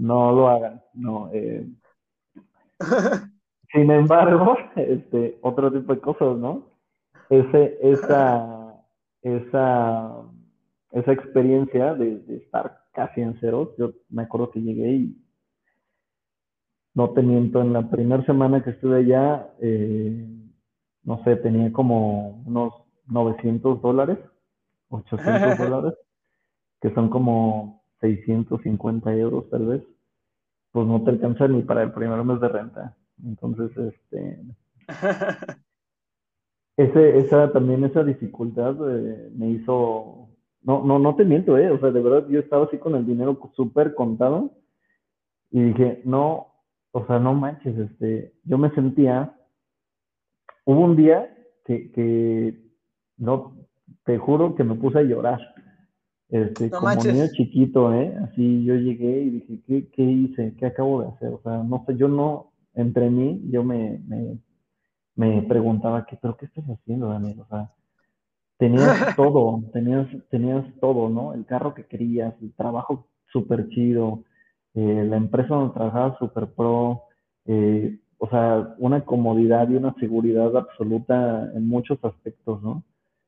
no 0.00 0.32
lo 0.32 0.48
hagan, 0.48 0.82
no. 0.94 1.30
Eh. 1.32 1.66
Sin 3.72 3.90
embargo, 3.90 4.56
este, 4.76 5.38
otro 5.42 5.72
tipo 5.72 5.94
de 5.94 6.00
cosas, 6.00 6.36
¿no? 6.36 6.70
Ese, 7.28 7.78
esa, 7.82 8.74
esa, 9.22 10.12
esa 10.92 11.12
experiencia 11.12 11.94
de, 11.94 12.18
de 12.20 12.36
estar 12.36 12.84
casi 12.92 13.20
en 13.20 13.38
ceros. 13.40 13.70
Yo 13.76 13.92
me 14.10 14.22
acuerdo 14.22 14.50
que 14.50 14.60
llegué 14.60 14.92
y 14.92 15.24
no 16.94 17.10
te 17.10 17.22
miento, 17.22 17.60
en 17.60 17.72
la 17.72 17.90
primera 17.90 18.24
semana 18.24 18.62
que 18.62 18.70
estuve 18.70 18.98
allá, 18.98 19.48
eh, 19.60 20.26
no 21.02 21.22
sé, 21.24 21.36
tenía 21.36 21.72
como 21.72 22.42
unos 22.46 22.72
900 23.06 23.82
dólares, 23.82 24.18
800 24.88 25.58
dólares, 25.58 25.98
que 26.84 26.92
son 26.92 27.08
como 27.08 27.82
650 28.02 29.14
euros 29.14 29.48
tal 29.48 29.64
vez. 29.64 29.82
Pues 30.70 30.86
no 30.86 31.02
te 31.02 31.12
alcanza 31.12 31.48
ni 31.48 31.62
para 31.62 31.82
el 31.82 31.92
primer 31.92 32.22
mes 32.24 32.38
de 32.40 32.48
renta. 32.48 32.94
Entonces, 33.24 33.70
este... 33.78 34.42
Ese, 36.76 37.18
esa 37.18 37.52
también 37.52 37.84
esa 37.84 38.02
dificultad 38.02 38.74
eh, 38.90 39.30
me 39.32 39.48
hizo 39.48 40.28
no, 40.62 40.82
no, 40.82 40.98
no 40.98 41.14
te 41.14 41.24
miento, 41.24 41.56
¿eh? 41.56 41.70
O 41.70 41.78
sea, 41.78 41.92
de 41.92 42.02
verdad 42.02 42.26
yo 42.28 42.40
estaba 42.40 42.64
así 42.64 42.78
con 42.78 42.96
el 42.96 43.06
dinero 43.06 43.38
súper 43.54 43.94
contado 43.94 44.50
y 45.52 45.62
dije, 45.62 46.02
no, 46.04 46.48
o 46.90 47.06
sea, 47.06 47.20
no 47.20 47.32
manches, 47.32 47.78
este, 47.78 48.32
yo 48.42 48.58
me 48.58 48.70
sentía, 48.70 49.36
hubo 50.64 50.80
un 50.80 50.96
día 50.96 51.32
que, 51.64 51.92
que 51.92 52.60
no, 53.18 53.56
te 54.04 54.18
juro 54.18 54.56
que 54.56 54.64
me 54.64 54.74
puse 54.74 54.98
a 54.98 55.02
llorar, 55.02 55.54
este, 56.34 56.68
como 56.68 56.92
niño 56.92 57.28
chiquito, 57.32 57.94
¿eh? 57.94 58.12
Así 58.24 58.64
yo 58.64 58.74
llegué 58.74 59.20
y 59.22 59.30
dije, 59.30 59.60
¿qué, 59.68 59.88
¿qué 59.90 60.02
hice? 60.02 60.52
¿Qué 60.58 60.66
acabo 60.66 61.00
de 61.00 61.08
hacer? 61.10 61.28
O 61.28 61.40
sea, 61.44 61.58
no 61.62 61.84
sé, 61.86 61.96
yo 61.96 62.08
no, 62.08 62.50
entre 62.74 63.08
mí, 63.08 63.40
yo 63.52 63.62
me, 63.62 64.00
me, 64.08 64.38
me 65.14 65.42
preguntaba, 65.42 66.04
¿qué, 66.06 66.18
pero 66.20 66.36
qué 66.36 66.46
estás 66.46 66.64
haciendo, 66.64 67.08
Daniel? 67.10 67.38
O 67.38 67.46
sea, 67.46 67.70
tenías 68.58 68.82
todo, 69.16 69.62
tenías, 69.72 70.08
tenías 70.28 70.64
todo, 70.80 71.08
¿no? 71.08 71.34
El 71.34 71.46
carro 71.46 71.72
que 71.72 71.86
querías, 71.86 72.34
el 72.42 72.52
trabajo 72.54 73.06
súper 73.32 73.68
chido, 73.68 74.24
eh, 74.74 75.06
la 75.08 75.16
empresa 75.18 75.54
donde 75.54 75.74
trabajabas 75.74 76.18
súper 76.18 76.48
pro, 76.48 77.02
eh, 77.46 77.96
o 78.18 78.28
sea, 78.28 78.74
una 78.78 79.04
comodidad 79.04 79.70
y 79.70 79.76
una 79.76 79.94
seguridad 80.00 80.56
absoluta 80.56 81.48
en 81.54 81.68
muchos 81.68 81.96
aspectos, 82.02 82.60
¿no? 82.60 82.82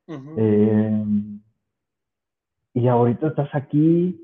Eh, 0.09 1.03
y 2.79 2.87
ahorita 2.87 3.27
estás 3.27 3.49
aquí, 3.53 4.23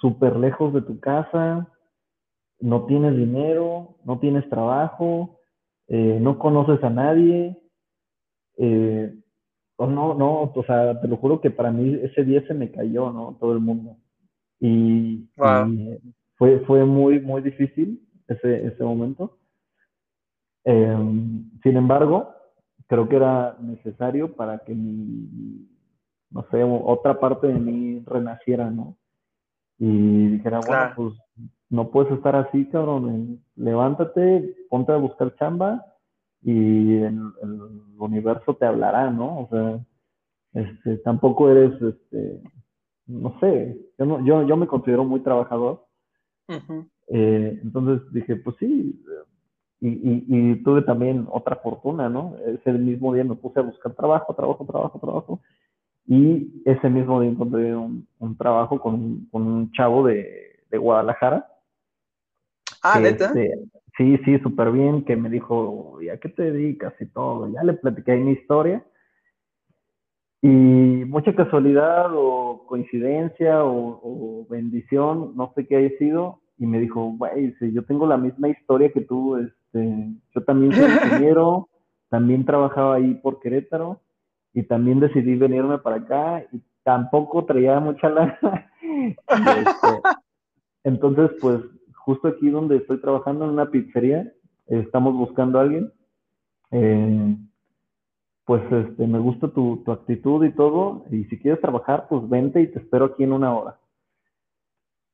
súper 0.00 0.36
lejos 0.36 0.74
de 0.74 0.82
tu 0.82 0.98
casa, 1.00 1.68
no 2.60 2.86
tienes 2.86 3.16
dinero, 3.16 3.96
no 4.04 4.18
tienes 4.18 4.48
trabajo, 4.48 5.38
no 5.88 6.38
conoces 6.38 6.82
a 6.82 6.90
nadie, 6.90 7.56
eh, 8.58 9.14
Oh, 9.76 9.86
no, 9.86 10.14
no, 10.14 10.52
o 10.54 10.64
sea, 10.64 11.00
te 11.00 11.08
lo 11.08 11.16
juro 11.16 11.40
que 11.40 11.50
para 11.50 11.72
mí 11.72 11.98
ese 12.02 12.24
día 12.24 12.46
se 12.46 12.54
me 12.54 12.70
cayó, 12.70 13.10
¿no? 13.10 13.36
Todo 13.40 13.52
el 13.52 13.60
mundo. 13.60 13.96
Y, 14.60 15.28
fue, 16.36 16.60
fue 16.60 16.84
muy, 16.84 17.20
muy 17.20 17.42
difícil 17.42 18.00
ese, 18.28 18.66
ese 18.66 18.84
momento. 18.84 19.38
Em, 20.64 21.50
sin 21.62 21.76
embargo, 21.76 22.34
creo 22.86 23.08
que 23.08 23.16
era 23.16 23.56
necesario 23.60 24.34
para 24.34 24.58
que 24.60 24.74
mi, 24.74 25.68
no 26.34 26.44
sé, 26.50 26.62
otra 26.64 27.20
parte 27.20 27.46
de 27.46 27.54
mí 27.54 28.02
renaciera, 28.04 28.68
¿no? 28.68 28.96
Y 29.78 30.26
dijera, 30.28 30.60
bueno, 30.66 30.92
pues 30.96 31.14
no 31.70 31.90
puedes 31.90 32.12
estar 32.12 32.34
así, 32.34 32.66
cabrón, 32.66 33.40
levántate, 33.54 34.54
ponte 34.68 34.92
a 34.92 34.96
buscar 34.96 35.34
chamba 35.36 35.84
y 36.42 36.96
el, 36.96 37.20
el, 37.42 37.60
universo 37.98 38.54
te 38.54 38.66
hablará, 38.66 39.10
¿no? 39.10 39.42
O 39.42 39.48
sea, 39.48 39.80
este, 40.54 40.98
tampoco 40.98 41.48
eres, 41.48 41.80
este, 41.80 42.42
no 43.06 43.38
sé, 43.38 43.78
yo, 43.96 44.04
no, 44.04 44.24
yo, 44.24 44.42
yo 44.42 44.56
me 44.56 44.66
considero 44.66 45.04
muy 45.04 45.20
trabajador. 45.20 45.86
Eh, 47.08 47.60
entonces 47.62 48.12
dije, 48.12 48.36
pues 48.36 48.56
sí, 48.58 49.00
y, 49.80 49.88
y, 49.88 50.24
y, 50.26 50.62
tuve 50.64 50.82
también 50.82 51.26
otra 51.30 51.56
fortuna, 51.56 52.08
¿no? 52.08 52.34
Ese 52.44 52.72
mismo 52.72 53.14
día 53.14 53.22
me 53.22 53.36
puse 53.36 53.60
a 53.60 53.62
buscar 53.62 53.94
trabajo, 53.94 54.34
trabajo, 54.34 54.64
trabajo, 54.66 54.98
trabajo. 54.98 55.40
Y 56.06 56.62
ese 56.66 56.90
mismo 56.90 57.20
día 57.20 57.30
encontré 57.30 57.74
un, 57.74 58.06
un 58.18 58.36
trabajo 58.36 58.78
con, 58.78 59.26
con, 59.30 59.42
un 59.42 59.72
chavo 59.72 60.06
de, 60.06 60.60
de 60.70 60.78
Guadalajara. 60.78 61.48
Ah, 62.82 63.00
neta. 63.00 63.26
Este, 63.26 63.58
sí, 63.96 64.18
sí, 64.24 64.38
súper 64.40 64.70
bien, 64.70 65.04
que 65.04 65.16
me 65.16 65.30
dijo, 65.30 65.98
¿y 66.02 66.10
a 66.10 66.18
qué 66.18 66.28
te 66.28 66.50
dedicas 66.52 66.92
y 67.00 67.06
todo? 67.06 67.48
Ya 67.48 67.62
le 67.62 67.74
platiqué 67.74 68.16
mi 68.16 68.32
historia. 68.32 68.84
Y 70.42 71.06
mucha 71.06 71.34
casualidad 71.34 72.10
o 72.12 72.66
coincidencia 72.66 73.64
o, 73.64 74.46
bendición, 74.50 75.34
no 75.34 75.52
sé 75.54 75.66
qué 75.66 75.76
haya 75.76 75.98
sido, 75.98 76.42
y 76.58 76.66
me 76.66 76.80
dijo, 76.80 77.14
güey, 77.16 77.54
si 77.54 77.72
yo 77.72 77.82
tengo 77.86 78.06
la 78.06 78.18
misma 78.18 78.50
historia 78.50 78.92
que 78.92 79.00
tú, 79.00 79.36
este, 79.36 80.10
yo 80.34 80.44
también 80.44 80.72
soy 80.72 80.84
ingeniero, 81.30 81.70
también 82.10 82.44
trabajaba 82.44 82.96
ahí 82.96 83.14
por 83.14 83.40
Querétaro, 83.40 84.02
y 84.54 84.62
también 84.62 85.00
decidí 85.00 85.34
venirme 85.34 85.78
para 85.78 85.96
acá, 85.96 86.46
y 86.52 86.62
tampoco 86.84 87.44
traía 87.44 87.78
mucha 87.80 88.08
lana. 88.08 88.70
Este, 89.26 90.02
entonces, 90.84 91.30
pues 91.40 91.60
justo 92.04 92.28
aquí 92.28 92.48
donde 92.50 92.76
estoy 92.76 93.00
trabajando 93.00 93.44
en 93.44 93.50
una 93.52 93.70
pizzería, 93.70 94.30
estamos 94.66 95.14
buscando 95.14 95.58
a 95.58 95.62
alguien. 95.62 95.92
Eh, 96.70 97.36
pues 98.44 98.62
este, 98.70 99.06
me 99.06 99.18
gusta 99.18 99.48
tu, 99.48 99.82
tu, 99.84 99.90
actitud 99.90 100.44
y 100.44 100.52
todo, 100.52 101.06
y 101.10 101.24
si 101.24 101.38
quieres 101.38 101.60
trabajar, 101.60 102.06
pues 102.08 102.28
vente 102.28 102.60
y 102.60 102.70
te 102.70 102.78
espero 102.78 103.06
aquí 103.06 103.24
en 103.24 103.32
una 103.32 103.54
hora. 103.54 103.78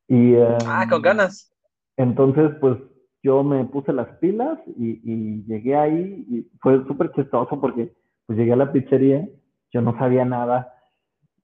Y, 0.09 0.35
ah, 0.35 0.87
con 0.91 1.01
ganas. 1.01 1.53
Entonces, 1.97 2.51
pues 2.61 2.77
yo 3.23 3.45
me 3.45 3.65
puse 3.67 3.93
las 3.93 4.09
pilas 4.19 4.59
y, 4.77 5.01
y 5.05 5.45
llegué 5.45 5.77
ahí 5.77 6.27
y 6.29 6.59
fue 6.61 6.85
súper 6.87 7.13
chistoso 7.13 7.61
porque 7.61 7.93
pues 8.31 8.39
llegué 8.39 8.53
a 8.53 8.57
la 8.57 8.71
pizzería, 8.71 9.29
yo 9.73 9.83
no 9.83 9.99
sabía 9.99 10.25
nada. 10.25 10.73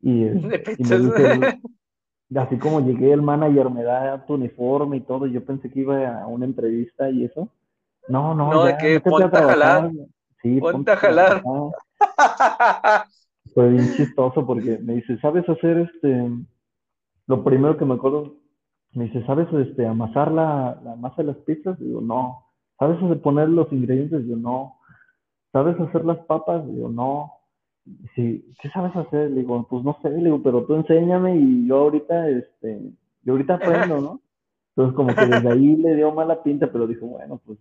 Y, 0.00 0.23
y 0.23 0.35
me 0.38 0.59
dice, 0.78 1.61
así 2.37 2.59
como 2.59 2.78
llegué, 2.78 3.12
el 3.12 3.23
manager 3.23 3.71
me 3.71 3.83
da 3.83 4.25
tu 4.25 4.35
uniforme 4.35 4.99
y 4.99 5.00
todo, 5.00 5.26
yo 5.26 5.45
pensé 5.45 5.69
que 5.69 5.81
iba 5.81 6.23
a 6.23 6.28
una 6.28 6.45
entrevista 6.45 7.11
y 7.11 7.25
eso. 7.25 7.49
No, 8.07 8.37
no, 8.37 8.52
no, 8.52 8.69
ya, 8.69 8.76
que 8.76 9.00
ponte 9.00 9.37
a, 9.37 9.43
jalar. 9.49 9.90
Sí, 10.40 10.61
ponte, 10.61 10.93
a 10.93 10.97
jalar. 10.97 11.43
Fue 13.52 13.69
bien 13.69 13.93
chistoso 13.97 14.47
porque 14.47 14.78
me 14.78 14.95
dice, 14.95 15.19
¿sabes 15.19 15.49
hacer 15.49 15.90
este? 15.93 16.31
Lo 17.26 17.43
primero 17.43 17.76
que 17.76 17.85
me 17.85 17.95
acuerdo, 17.95 18.37
me 18.93 19.07
dice, 19.07 19.26
¿sabes 19.26 19.52
este, 19.52 19.88
amasar 19.88 20.31
la, 20.31 20.81
la 20.85 20.95
masa 20.95 21.16
de 21.16 21.25
las 21.25 21.37
pizzas? 21.38 21.76
Digo, 21.81 22.00
no. 22.00 22.45
¿Sabes 22.78 22.99
poner 23.23 23.49
los 23.49 23.73
ingredientes? 23.73 24.25
Digo, 24.25 24.37
no. 24.37 24.75
¿Sabes 25.53 25.79
hacer 25.81 26.05
las 26.05 26.19
papas? 26.26 26.67
Digo, 26.67 26.88
no 26.88 27.37
sí, 28.15 28.45
¿qué 28.61 28.69
sabes 28.71 28.95
hacer? 28.97 29.31
Le 29.31 29.41
digo, 29.41 29.67
pues 29.69 29.85
no 29.85 29.99
sé, 30.03 30.11
le 30.11 30.25
digo, 30.25 30.43
pero 30.43 30.65
tú 30.65 30.75
enséñame 30.75 31.37
y 31.37 31.67
yo 31.67 31.76
ahorita, 31.76 32.29
este, 32.29 32.81
yo 33.23 33.33
ahorita 33.33 33.55
aprendo, 33.55 34.00
¿no? 34.00 34.21
Entonces 34.71 34.95
como 34.95 35.15
que 35.15 35.26
desde 35.26 35.50
ahí 35.50 35.76
le 35.76 35.97
dio 35.97 36.12
mala 36.12 36.43
pinta, 36.43 36.71
pero 36.71 36.87
dijo, 36.87 37.07
bueno, 37.07 37.41
pues 37.45 37.59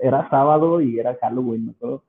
era 0.00 0.28
sábado 0.30 0.80
y 0.80 0.98
era 0.98 1.16
Halloween, 1.20 1.70
acuerdo. 1.70 2.04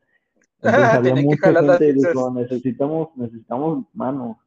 Entonces 0.61 0.83
había 0.83 1.15
mucha 1.15 1.53
gente 1.53 1.93
dijo, 1.93 2.31
necesitamos, 2.31 3.09
necesitamos 3.15 3.85
manos. 3.93 4.37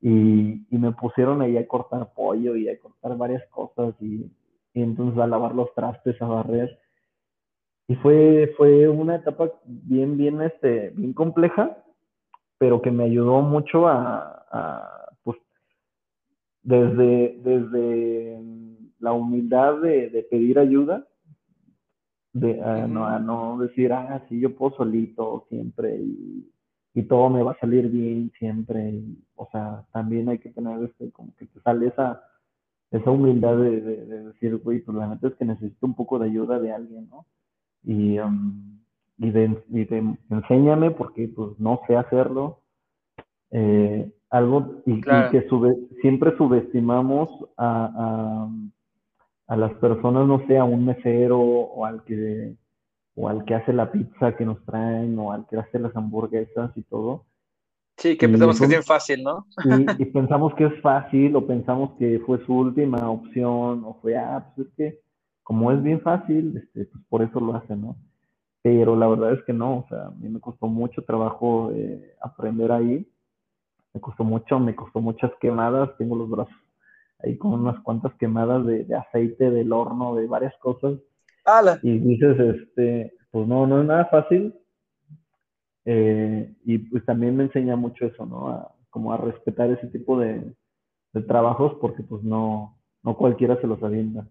Y, 0.00 0.64
y, 0.70 0.78
me 0.78 0.92
pusieron 0.92 1.42
ahí 1.42 1.56
a 1.56 1.66
cortar 1.66 2.12
pollo 2.14 2.54
y 2.54 2.68
a 2.68 2.78
cortar 2.78 3.16
varias 3.16 3.44
cosas 3.48 3.96
y, 4.00 4.30
y 4.72 4.82
entonces 4.82 5.18
a 5.18 5.26
lavar 5.26 5.56
los 5.56 5.74
trastes, 5.74 6.22
a 6.22 6.26
barrer. 6.26 6.78
Y 7.88 7.96
fue, 7.96 8.54
fue 8.56 8.88
una 8.88 9.16
etapa 9.16 9.50
bien, 9.64 10.16
bien, 10.16 10.40
este, 10.42 10.90
bien 10.90 11.12
compleja, 11.12 11.76
pero 12.58 12.80
que 12.82 12.90
me 12.90 13.04
ayudó 13.04 13.40
mucho 13.40 13.88
a, 13.88 15.06
pues, 15.24 15.38
desde, 16.62 17.40
desde 17.42 18.40
la 19.00 19.12
humildad 19.12 19.78
de, 19.80 20.26
pedir 20.30 20.58
ayuda, 20.58 21.06
de, 22.34 22.62
a, 22.62 22.86
no, 22.86 23.06
a 23.06 23.18
no 23.18 23.58
decir, 23.58 23.92
ah, 23.92 24.22
sí, 24.28 24.38
yo 24.38 24.54
puedo 24.54 24.76
solito 24.76 25.46
siempre, 25.48 25.96
y 25.96 26.52
y 26.98 27.04
todo 27.04 27.30
me 27.30 27.44
va 27.44 27.52
a 27.52 27.60
salir 27.60 27.88
bien 27.88 28.32
siempre. 28.38 29.00
o 29.36 29.48
sea, 29.52 29.84
también 29.92 30.28
hay 30.28 30.38
que 30.38 30.50
tener 30.50 30.82
este, 30.82 31.12
como 31.12 31.32
que 31.36 31.46
te 31.46 31.60
sale 31.60 31.86
esa, 31.86 32.24
esa 32.90 33.10
humildad 33.10 33.56
de, 33.56 33.80
decir, 33.80 34.56
güey, 34.56 34.80
pues 34.80 34.96
la 34.96 35.06
neta 35.06 35.28
es 35.28 35.34
que 35.36 35.44
necesito 35.44 35.86
un 35.86 35.94
poco 35.94 36.18
de 36.18 36.26
ayuda 36.26 36.58
de 36.58 36.72
alguien, 36.72 37.08
¿no? 37.08 37.24
Y, 37.88 38.18
um, 38.18 38.78
y, 39.16 39.30
de, 39.30 39.62
y 39.70 39.84
de, 39.86 40.14
enséñame 40.28 40.90
porque 40.90 41.26
pues 41.34 41.58
no 41.58 41.80
sé 41.86 41.96
hacerlo. 41.96 42.60
Eh, 43.50 44.12
algo 44.28 44.82
y, 44.84 45.00
que 45.00 45.46
sube, 45.48 45.74
siempre 46.02 46.36
subestimamos 46.36 47.30
a, 47.56 47.86
a, 47.96 48.48
a, 49.46 49.56
las 49.56 49.72
personas, 49.76 50.28
no 50.28 50.46
sé, 50.46 50.58
a 50.58 50.64
un 50.64 50.84
mesero 50.84 51.40
o 51.40 51.86
al 51.86 52.04
que 52.04 52.54
o 53.14 53.26
al 53.26 53.46
que 53.46 53.54
hace 53.54 53.72
la 53.72 53.90
pizza 53.90 54.36
que 54.36 54.44
nos 54.44 54.62
traen 54.66 55.18
o 55.18 55.32
al 55.32 55.46
que 55.46 55.56
hace 55.56 55.78
las 55.78 55.96
hamburguesas 55.96 56.70
y 56.76 56.82
todo. 56.82 57.24
Sí, 57.96 58.18
que 58.18 58.28
pensamos 58.28 58.58
que 58.58 58.64
es 58.64 58.70
bien 58.70 58.82
fácil, 58.82 59.24
¿no? 59.24 59.46
Y, 59.64 59.86
y, 60.02 60.04
pensamos 60.04 60.54
que 60.56 60.66
es 60.66 60.80
fácil 60.82 61.34
o 61.34 61.46
pensamos 61.46 61.92
que 61.98 62.20
fue 62.26 62.44
su 62.44 62.54
última 62.54 63.10
opción 63.10 63.82
o 63.86 63.98
fue, 64.02 64.14
ah, 64.14 64.52
pues 64.54 64.68
es 64.68 64.74
que 64.74 65.07
como 65.48 65.72
es 65.72 65.82
bien 65.82 66.02
fácil, 66.02 66.58
este, 66.58 66.84
pues 66.84 67.04
por 67.08 67.22
eso 67.22 67.40
lo 67.40 67.54
hacen, 67.54 67.80
¿no? 67.80 67.96
Pero 68.60 68.94
la 68.96 69.08
verdad 69.08 69.32
es 69.32 69.42
que 69.44 69.54
no, 69.54 69.78
o 69.78 69.86
sea, 69.88 70.08
a 70.08 70.10
mí 70.10 70.28
me 70.28 70.40
costó 70.40 70.66
mucho 70.66 71.02
trabajo 71.04 71.70
eh, 71.72 72.14
aprender 72.20 72.70
ahí, 72.70 73.10
me 73.94 74.00
costó 74.02 74.24
mucho, 74.24 74.58
me 74.60 74.76
costó 74.76 75.00
muchas 75.00 75.32
quemadas, 75.40 75.96
tengo 75.96 76.16
los 76.16 76.28
brazos 76.28 76.54
ahí 77.20 77.38
con 77.38 77.54
unas 77.54 77.80
cuantas 77.80 78.12
quemadas 78.16 78.66
de, 78.66 78.84
de 78.84 78.94
aceite 78.94 79.50
del 79.50 79.72
horno, 79.72 80.16
de 80.16 80.26
varias 80.26 80.54
cosas. 80.58 80.98
Y 81.82 81.98
dices, 81.98 82.38
este, 82.38 83.14
pues 83.30 83.48
no, 83.48 83.66
no 83.66 83.80
es 83.80 83.86
nada 83.86 84.04
fácil, 84.04 84.54
eh, 85.86 86.54
y 86.66 86.76
pues 86.76 87.06
también 87.06 87.34
me 87.38 87.44
enseña 87.44 87.74
mucho 87.74 88.04
eso, 88.04 88.26
¿no? 88.26 88.50
A, 88.50 88.74
como 88.90 89.14
a 89.14 89.16
respetar 89.16 89.70
ese 89.70 89.86
tipo 89.86 90.20
de, 90.20 90.54
trabajos 91.26 91.72
porque 91.80 92.02
pues 92.02 92.22
no, 92.22 92.78
no 93.02 93.16
cualquiera 93.16 93.58
se 93.62 93.66
los 93.66 93.82
avienta. 93.82 94.28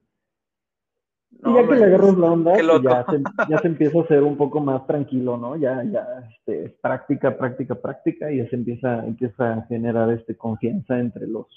Y 1.31 1.53
ya 1.53 1.67
que 1.67 1.75
le 1.75 1.86
agarras 1.86 2.17
la 2.17 2.31
onda, 2.31 2.55
ya 2.81 3.05
se, 3.05 3.24
ya 3.50 3.57
se 3.60 3.67
empieza 3.67 4.00
a 4.00 4.01
hacer 4.01 4.24
un 4.24 4.38
poco 4.38 4.60
más 4.60 4.86
tranquilo, 4.88 5.38
¿no? 5.38 5.55
Ya, 5.55 5.84
ya, 5.84 6.05
este, 6.29 6.75
práctica, 6.81 7.38
práctica, 7.38 7.75
práctica, 7.75 8.31
y 8.31 8.38
ya 8.38 8.50
se 8.50 8.55
empieza, 8.55 9.05
empieza 9.05 9.53
a 9.53 9.62
generar 9.63 10.10
este 10.12 10.36
confianza 10.36 11.00
entre 11.00 11.27
los, 11.27 11.48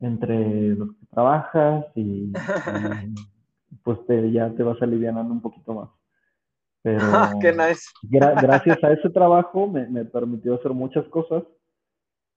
entre 0.00 0.74
los 0.74 0.90
que 0.90 1.06
trabajas 1.10 1.86
y, 1.94 2.32
pues 3.84 4.04
te, 4.06 4.32
ya 4.32 4.50
te 4.50 4.62
vas 4.62 4.80
alivianando 4.82 5.32
un 5.32 5.40
poquito 5.40 5.74
más. 5.74 5.90
Pero 6.82 6.98
Qué 7.40 7.52
nice. 7.52 7.84
gracias 8.02 8.82
a 8.82 8.92
ese 8.92 9.10
trabajo 9.10 9.68
me, 9.68 9.86
me, 9.86 10.04
permitió 10.04 10.54
hacer 10.54 10.72
muchas 10.72 11.06
cosas 11.08 11.44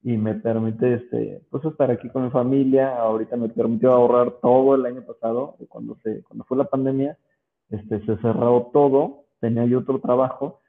y 0.04 0.18
me 0.18 0.36
permite 0.36 0.96
este, 0.96 1.42
pues 1.50 1.64
estar 1.64 1.90
aquí 1.90 2.10
con 2.10 2.26
mi 2.26 2.30
familia. 2.30 2.98
Ahorita 3.00 3.38
me 3.38 3.50
permitió 3.50 3.92
ahorrar 3.92 4.32
todo 4.42 4.76
el 4.76 4.86
año 4.86 5.02
pasado, 5.06 5.56
cuando, 5.70 5.96
se, 6.04 6.22
cuando 6.24 6.44
fue 6.44 6.58
la 6.58 6.66
pandemia, 6.66 7.18
este, 7.70 8.06
se 8.06 8.18
cerró 8.18 8.70
todo, 8.74 9.26
tenía 9.40 9.66
yo 9.66 9.80
otro 9.80 10.00
trabajo, 10.00 10.60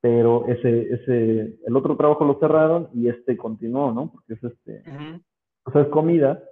pero 0.00 0.46
ese, 0.46 0.94
ese, 0.94 1.58
el 1.66 1.76
otro 1.76 1.96
trabajo 1.96 2.24
lo 2.24 2.38
cerraron 2.38 2.88
y 2.94 3.08
este 3.08 3.36
continuó, 3.36 3.92
¿no? 3.92 4.12
Porque 4.12 4.34
es 4.34 4.44
este, 4.44 4.82
pues 5.64 5.76
es 5.76 5.88
comida. 5.88 6.42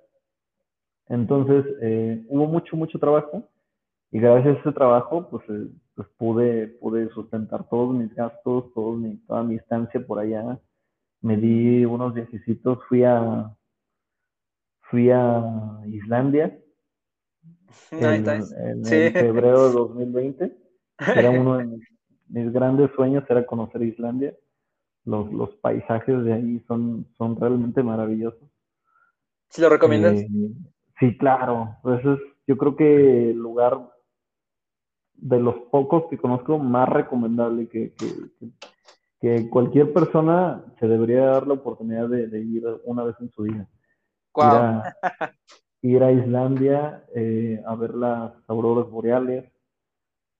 Entonces, 1.08 1.64
eh, 1.80 2.24
hubo 2.28 2.46
mucho, 2.46 2.76
mucho 2.76 2.98
trabajo 2.98 3.48
y 4.10 4.18
gracias 4.18 4.56
a 4.56 4.60
ese 4.60 4.72
trabajo, 4.72 5.28
pues, 5.30 5.42
eh, 5.48 5.68
pues 5.94 6.08
pude, 6.16 6.68
pude 6.80 7.08
sustentar 7.10 7.68
todos 7.68 7.94
mis 7.94 8.12
gastos, 8.14 8.72
todo 8.74 8.92
mi, 8.92 9.16
toda 9.26 9.44
mi 9.44 9.56
estancia 9.56 10.04
por 10.04 10.18
allá. 10.18 10.58
Me 11.22 11.36
di 11.36 11.84
unos 11.84 12.14
viajecitos, 12.14 12.78
fui 12.88 13.04
a, 13.04 13.50
fui 14.82 15.10
a 15.10 15.80
Islandia 15.86 16.58
en, 17.90 18.84
febrero 18.84 19.68
de 19.68 19.72
2020. 19.74 20.56
Era 20.98 21.30
uno 21.30 21.58
de 21.58 21.64
mis, 22.28 22.52
grandes 22.52 22.90
sueños, 22.94 23.24
era 23.28 23.46
conocer 23.46 23.82
Islandia. 23.82 24.34
Los, 25.04 25.32
los 25.32 25.50
paisajes 25.56 26.22
de 26.24 26.32
ahí 26.32 26.64
son, 26.68 27.06
son 27.18 27.36
realmente 27.40 27.82
maravillosos. 27.82 28.48
¿Sí 29.48 29.60
lo 29.60 29.68
recomiendas? 29.68 30.14
Eh, 30.14 30.28
sí, 30.98 31.16
claro. 31.18 31.76
Pues 31.82 32.04
es, 32.04 32.18
yo 32.46 32.56
creo 32.56 32.76
que 32.76 33.30
el 33.30 33.36
lugar 33.36 33.92
de 35.14 35.38
los 35.38 35.54
pocos 35.70 36.04
que 36.10 36.18
conozco 36.18 36.58
más 36.58 36.88
recomendable 36.88 37.68
que, 37.68 37.94
que, 37.94 38.06
cualquier 39.50 39.92
persona 39.92 40.64
se 40.80 40.88
debería 40.88 41.26
dar 41.26 41.46
la 41.46 41.54
oportunidad 41.54 42.08
de, 42.08 42.40
ir 42.40 42.64
una 42.84 43.04
vez 43.04 43.14
en 43.20 43.30
su 43.30 43.42
vida. 43.42 43.68
Ir, 45.82 46.02
a, 46.02 46.12
Islandia 46.12 47.04
eh, 47.14 47.62
a 47.66 47.74
ver 47.74 47.94
las 47.94 48.32
auroras 48.48 48.90
boreales, 48.90 49.44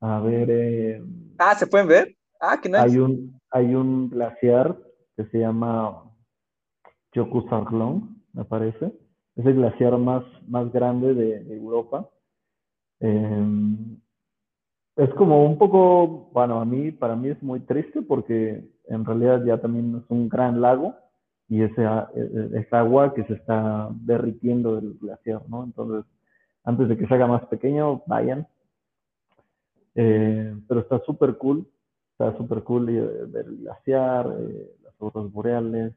a 0.01 0.21
ver... 0.21 0.51
Eh, 0.51 1.05
ah, 1.39 1.55
¿se 1.55 1.67
pueden 1.67 1.89
ver? 1.89 2.17
Ah, 2.41 2.59
qué 2.61 2.69
nice. 2.69 2.81
Hay 2.81 2.99
un, 2.99 3.41
hay 3.51 3.75
un 3.75 4.11
glaciar 4.11 4.77
que 5.17 5.27
se 5.27 5.39
llama 5.39 6.05
Jokusarglón, 7.15 8.23
me 8.33 8.45
parece. 8.45 8.93
Es 9.37 9.47
el 9.47 9.55
glaciar 9.55 9.97
más, 9.99 10.25
más 10.49 10.73
grande 10.73 11.15
de, 11.15 11.55
Europa. 11.55 12.09
Eh, 13.01 13.47
es 14.97 15.11
como 15.15 15.45
un 15.45 15.57
poco, 15.57 16.31
bueno, 16.33 16.61
a 16.61 16.65
mí, 16.65 16.91
para 16.91 17.17
mí 17.17 17.29
es 17.31 17.43
muy 17.43 17.61
triste 17.61 18.03
porque 18.03 18.63
en 18.89 19.05
realidad 19.05 19.45
ya 19.45 19.59
también 19.59 19.97
es 19.97 20.11
un 20.11 20.29
gran 20.29 20.61
lago 20.61 20.95
y 21.49 21.63
ese, 21.63 21.87
es 22.55 22.73
agua 22.73 23.15
que 23.15 23.25
se 23.25 23.35
está 23.35 23.89
derritiendo 23.93 24.77
del 24.77 24.95
glaciar, 25.01 25.43
¿no? 25.49 25.65
Entonces, 25.65 26.11
antes 26.65 26.89
de 26.89 26.97
que 26.97 27.07
se 27.07 27.15
haga 27.15 27.27
más 27.27 27.45
pequeño, 27.47 28.03
vayan. 28.07 28.47
Eh, 29.95 30.57
pero 30.67 30.81
está 30.81 30.99
súper 31.01 31.37
cool, 31.37 31.67
está 32.13 32.37
súper 32.39 32.63
cool 32.63 32.87
ver 32.87 33.47
el 33.47 33.59
glaciar, 33.59 34.35
eh, 34.39 34.77
las 34.83 34.95
auroras 35.01 35.33
boreales, 35.33 35.93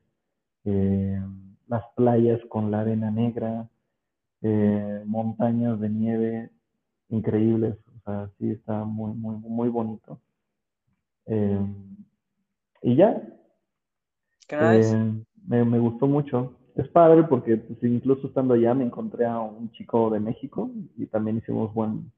eh, 0.66 1.22
las 1.68 1.84
playas 1.96 2.42
con 2.50 2.72
la 2.72 2.82
arena 2.82 3.12
negra, 3.12 3.68
montañas 5.06 5.80
de 5.80 5.90
nieve 5.90 6.50
increíbles 7.10 7.76
sea, 8.06 8.30
sí 8.38 8.52
está 8.52 8.84
muy, 8.84 9.14
muy, 9.14 9.36
muy 9.38 9.70
bonito. 9.70 10.20
Eh, 11.26 11.60
y 12.86 12.96
ya. 12.96 13.20
Eh, 14.50 15.14
me, 15.48 15.80
gustó 15.80 16.06
mucho. 16.06 16.54
Es 16.76 16.88
padre 16.90 17.24
porque 17.24 17.58
pues, 17.58 17.82
incluso 17.84 18.28
estando 18.28 18.54
allá 18.54 18.76
me 18.76 18.86
encontré 18.86 19.26
a 19.26 19.40
un 19.40 19.72
chico 19.72 20.12
de 20.12 20.20
México 20.20 20.70
y 20.96 21.08
también 21.08 21.38
hicimos 21.38 21.74
buen, 21.74 22.12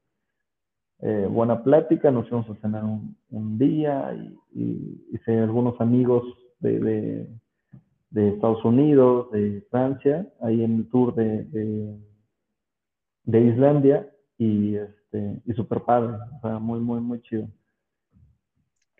eh, 0.99 1.25
buena 1.29 1.63
plática, 1.63 2.11
nos 2.11 2.27
fuimos 2.27 2.49
a 2.49 2.55
cenar 2.55 2.83
un, 2.83 3.57
día 3.57 4.13
y, 4.53 5.05
hice 5.13 5.39
algunos 5.39 5.79
amigos 5.79 6.23
de, 6.59 7.29
de, 8.09 8.29
Estados 8.29 8.65
Unidos, 8.65 9.31
de 9.31 9.65
Francia, 9.69 10.27
ahí 10.41 10.65
en 10.65 10.75
el 10.79 10.89
tour 10.89 11.15
de, 11.15 11.45
de, 11.45 11.97
de 13.23 13.41
Islandia 13.41 14.09
y 14.37 14.75
este, 14.75 15.41
y 15.45 15.53
súper 15.53 15.81
padre, 15.83 16.17
o 16.37 16.41
sea, 16.41 16.59
muy, 16.59 16.81
muy, 16.81 16.99
muy 16.99 17.21
chido. 17.21 17.47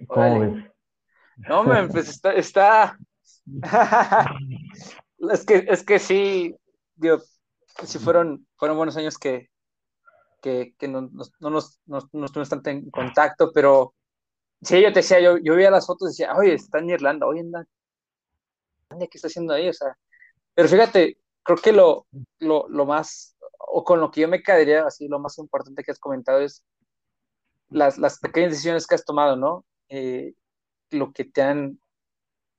¿Cómo 0.08 0.39
ves? 0.39 0.76
No, 1.38 1.63
pues 1.89 2.10
está, 2.10 2.34
está... 2.34 2.97
es 5.32 5.45
que, 5.45 5.65
es 5.67 5.84
que 5.84 6.00
sí, 6.00 6.56
digo, 6.95 7.19
sí 7.84 8.00
fueron, 8.00 8.47
fueron 8.58 8.78
buenos 8.78 8.97
años 8.97 9.17
que, 9.17 9.50
que, 10.41 10.73
que 10.78 10.88
no, 10.88 11.02
no, 11.39 11.50
nos, 11.50 11.80
no, 11.86 11.97
estuvimos 12.26 12.50
tanto 12.50 12.69
en 12.69 12.89
contacto, 12.89 13.52
pero 13.54 13.93
sí, 14.62 14.82
yo 14.82 14.89
te 14.89 15.00
decía, 15.00 15.19
yo, 15.19 15.38
yo 15.38 15.56
veía 15.56 15.71
las 15.71 15.86
fotos 15.86 16.10
y 16.10 16.12
decía, 16.12 16.36
oye, 16.36 16.54
está 16.54 16.80
en 16.80 16.89
Irlanda, 16.89 17.28
oye, 17.28 17.41
anda, 17.41 17.65
¿qué 19.00 19.10
está 19.13 19.28
haciendo 19.28 19.54
ahí? 19.54 19.69
O 19.69 19.73
sea, 19.73 19.97
pero 20.54 20.67
fíjate, 20.67 21.17
creo 21.43 21.58
que 21.58 21.71
lo, 21.71 22.08
lo, 22.39 22.67
lo 22.67 22.86
más 22.86 23.36
o 23.60 23.84
con 23.84 24.00
lo 24.00 24.12
que 24.12 24.21
yo 24.21 24.28
me 24.28 24.41
quedaría, 24.41 24.86
así 24.86 25.08
lo 25.08 25.19
más 25.19 25.38
importante 25.38 25.84
que 25.84 25.91
has 25.91 26.00
comentado 26.00 26.41
es 26.41 26.63
las, 27.69 27.97
las 27.97 28.19
pequeñas 28.19 28.52
decisiones 28.52 28.88
que 28.88 28.95
has 28.95 29.06
tomado, 29.06 29.36
¿no? 29.36 29.65
Eh, 29.89 30.34
lo 30.91 31.12
que 31.12 31.26
te 31.26 31.41
han, 31.41 31.80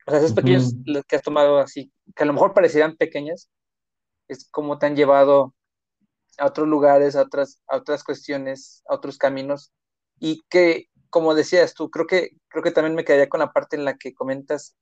o 0.07 0.11
sea, 0.11 0.21
esas 0.21 0.33
pequeñas 0.33 0.75
que 1.07 1.17
has 1.17 1.23
tomado 1.23 1.59
así, 1.59 1.93
que 2.15 2.23
a 2.23 2.27
lo 2.27 2.33
mejor 2.33 2.55
parecieran 2.55 2.97
pequeñas, 2.97 3.51
es 4.29 4.49
como 4.51 4.79
te 4.79 4.87
han 4.87 4.97
llevado 4.97 5.55
a 6.39 6.47
otros 6.47 6.69
lugares, 6.69 7.17
a 7.17 7.23
otras, 7.23 7.63
a 7.69 7.77
otras 7.77 8.05
cuestiones, 8.05 8.83
a 8.89 8.95
otros 8.95 9.19
caminos, 9.19 9.73
y 10.19 10.43
que, 10.49 10.89
como 11.11 11.35
decías 11.35 11.75
tú, 11.75 11.91
creo 11.91 12.07
que, 12.07 12.31
creo 12.49 12.63
que 12.63 12.71
también 12.71 12.95
me 12.95 13.05
quedaría 13.05 13.29
con 13.29 13.41
la 13.41 13.53
parte 13.53 13.77
en 13.77 13.85
la 13.85 13.97
que 13.97 14.15
comentas 14.15 14.77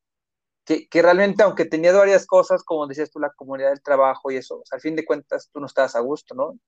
que, 0.66 0.88
realmente, 1.00 1.44
aunque 1.44 1.64
tenía 1.64 1.92
varias 1.92 2.26
cosas, 2.26 2.64
como 2.64 2.88
decías 2.88 3.10
tú, 3.10 3.20
la 3.20 3.30
comunidad 3.30 3.68
del 3.68 3.82
trabajo 3.82 4.32
y 4.32 4.36
eso, 4.36 4.62
al 4.72 4.80
fin 4.80 4.96
de 4.96 5.04
cuentas 5.04 5.48
tú 5.52 5.60
no 5.60 5.66
estabas 5.66 5.94
a 5.94 6.00
gusto, 6.00 6.34
¿no? 6.34 6.58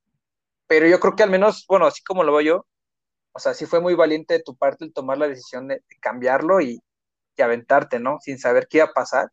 Pero 0.68 0.86
yo 0.86 1.00
creo 1.00 1.16
que 1.16 1.24
al 1.24 1.30
menos, 1.30 1.64
bueno, 1.68 1.86
así 1.86 2.04
como 2.04 2.22
lo 2.22 2.32
veo 2.32 2.40
yo, 2.42 2.66
o 3.38 3.40
sea, 3.40 3.54
sí 3.54 3.66
fue 3.66 3.80
muy 3.80 3.94
valiente 3.94 4.34
de 4.34 4.42
tu 4.42 4.56
parte 4.56 4.84
el 4.84 4.92
tomar 4.92 5.16
la 5.16 5.28
decisión 5.28 5.68
de, 5.68 5.80
cambiarlo 6.00 6.60
y, 6.60 6.80
y 7.36 7.42
aventarte, 7.42 8.00
¿no? 8.00 8.18
Sin 8.20 8.36
saber 8.36 8.66
qué 8.68 8.78
iba 8.78 8.86
a 8.86 8.92
pasar. 8.92 9.28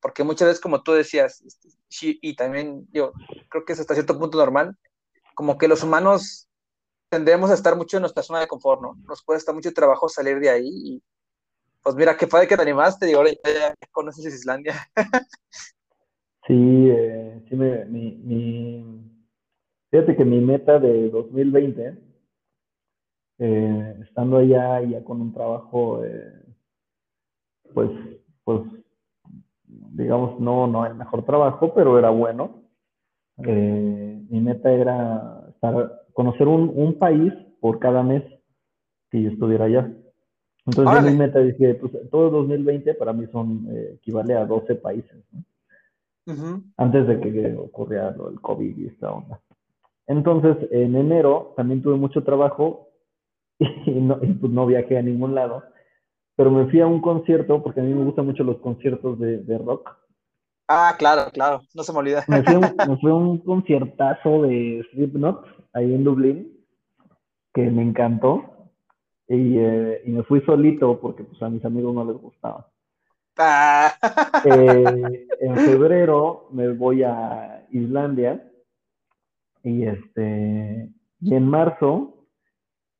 Porque 0.00 0.22
muchas 0.22 0.46
veces, 0.46 0.60
como 0.60 0.84
tú 0.84 0.92
decías, 0.92 1.42
este, 1.42 1.70
y 2.00 2.36
también 2.36 2.86
yo 2.92 3.12
creo 3.48 3.64
que 3.64 3.72
es 3.72 3.80
hasta 3.80 3.94
cierto 3.94 4.16
punto 4.16 4.38
normal, 4.38 4.76
como 5.34 5.58
que 5.58 5.66
los 5.66 5.82
humanos 5.82 6.48
tendemos 7.08 7.50
a 7.50 7.54
estar 7.54 7.74
mucho 7.74 7.96
en 7.96 8.02
nuestra 8.02 8.22
zona 8.22 8.38
de 8.38 8.46
confort, 8.46 8.80
¿no? 8.80 8.94
Nos 9.08 9.22
cuesta 9.22 9.52
mucho 9.52 9.72
trabajo 9.72 10.08
salir 10.08 10.38
de 10.38 10.50
ahí 10.50 10.68
y 10.68 11.02
pues 11.82 11.96
mira, 11.96 12.16
qué 12.16 12.28
padre 12.28 12.46
que 12.46 12.56
te 12.56 12.62
animaste, 12.62 13.06
digo, 13.06 13.18
ahora 13.18 13.32
ya 13.44 13.74
conoces 13.90 14.32
Islandia. 14.32 14.74
sí, 16.46 16.88
eh, 16.90 17.44
sí, 17.48 17.56
me, 17.56 17.84
mi, 17.86 18.12
mi, 18.22 19.10
fíjate 19.90 20.16
que 20.16 20.24
mi 20.24 20.40
meta 20.40 20.78
de 20.78 21.10
2020, 21.10 22.06
eh, 23.38 23.96
estando 24.02 24.38
allá 24.38 24.80
ya 24.82 25.04
con 25.04 25.20
un 25.20 25.32
trabajo, 25.32 26.04
eh, 26.04 26.32
pues, 27.74 27.90
pues, 28.44 28.62
digamos, 29.66 30.40
no, 30.40 30.66
no 30.66 30.86
el 30.86 30.94
mejor 30.94 31.24
trabajo, 31.24 31.74
pero 31.74 31.98
era 31.98 32.10
bueno. 32.10 32.62
mi 33.36 34.40
meta 34.40 34.70
era 34.72 35.44
estar, 35.50 36.02
conocer 36.12 36.48
un, 36.48 36.72
un 36.74 36.98
país 36.98 37.32
por 37.60 37.78
cada 37.78 38.02
mes 38.02 38.22
que 39.10 39.22
yo 39.22 39.30
estuviera 39.30 39.66
allá. 39.66 39.92
Entonces, 40.66 41.12
mi 41.12 41.16
meta 41.16 41.38
dije, 41.38 41.74
pues 41.74 41.92
todo 42.10 42.30
2020 42.30 42.94
para 42.94 43.12
mí 43.12 43.26
son, 43.30 43.66
eh, 43.70 43.92
equivale 43.94 44.34
a 44.34 44.44
12 44.44 44.74
países, 44.76 45.16
Antes 46.76 47.06
de 47.06 47.20
que 47.20 47.56
ocurriera 47.56 48.10
lo 48.10 48.30
del 48.30 48.40
COVID 48.40 48.76
y 48.76 48.86
esta 48.86 49.12
onda. 49.12 49.40
Entonces, 50.08 50.56
en 50.72 50.96
enero 50.96 51.54
también 51.56 51.82
tuve 51.82 51.96
mucho 51.96 52.24
trabajo 52.24 52.88
y, 53.86 53.90
no, 53.92 54.18
pues 54.18 54.52
no 54.52 54.66
viajé 54.66 54.98
a 54.98 55.02
ningún 55.02 55.34
lado, 55.34 55.62
pero 56.36 56.50
me 56.50 56.66
fui 56.70 56.80
a 56.80 56.86
un 56.86 57.00
concierto, 57.00 57.62
porque 57.62 57.80
a 57.80 57.82
mí 57.82 57.92
me 57.94 58.04
gustan 58.04 58.26
mucho 58.26 58.44
los 58.44 58.58
conciertos 58.58 59.18
de, 59.18 59.38
de 59.38 59.58
rock. 59.58 59.96
Ah, 60.68 60.94
claro, 60.98 61.30
claro, 61.32 61.62
no 61.74 61.82
se 61.82 61.92
me 61.92 61.98
olvida. 62.00 62.24
Me 62.28 62.42
fui, 62.42 62.56
me 62.56 62.96
fui 62.98 63.10
a 63.10 63.14
un 63.14 63.38
conciertazo 63.44 64.42
de 64.42 64.84
Slipknot 64.90 65.44
ahí 65.72 65.94
en 65.94 66.04
Dublín, 66.04 66.52
que 67.54 67.70
me 67.70 67.82
encantó. 67.82 68.52
Eh, 69.28 70.02
y, 70.04 70.10
me 70.10 70.22
fui 70.22 70.40
solito 70.42 71.00
porque 71.00 71.24
pues, 71.24 71.40
a 71.42 71.48
mis 71.48 71.64
amigos 71.64 71.94
no 71.94 72.04
les 72.04 72.16
gustaba. 72.16 72.68
Ah. 73.38 73.92
Eh, 74.44 75.26
en 75.40 75.56
febrero 75.56 76.48
me 76.52 76.68
voy 76.72 77.02
a 77.02 77.66
Islandia 77.70 78.48
y 79.62 79.84
este 79.84 80.88
y 81.20 81.34
en 81.34 81.48
marzo 81.48 82.15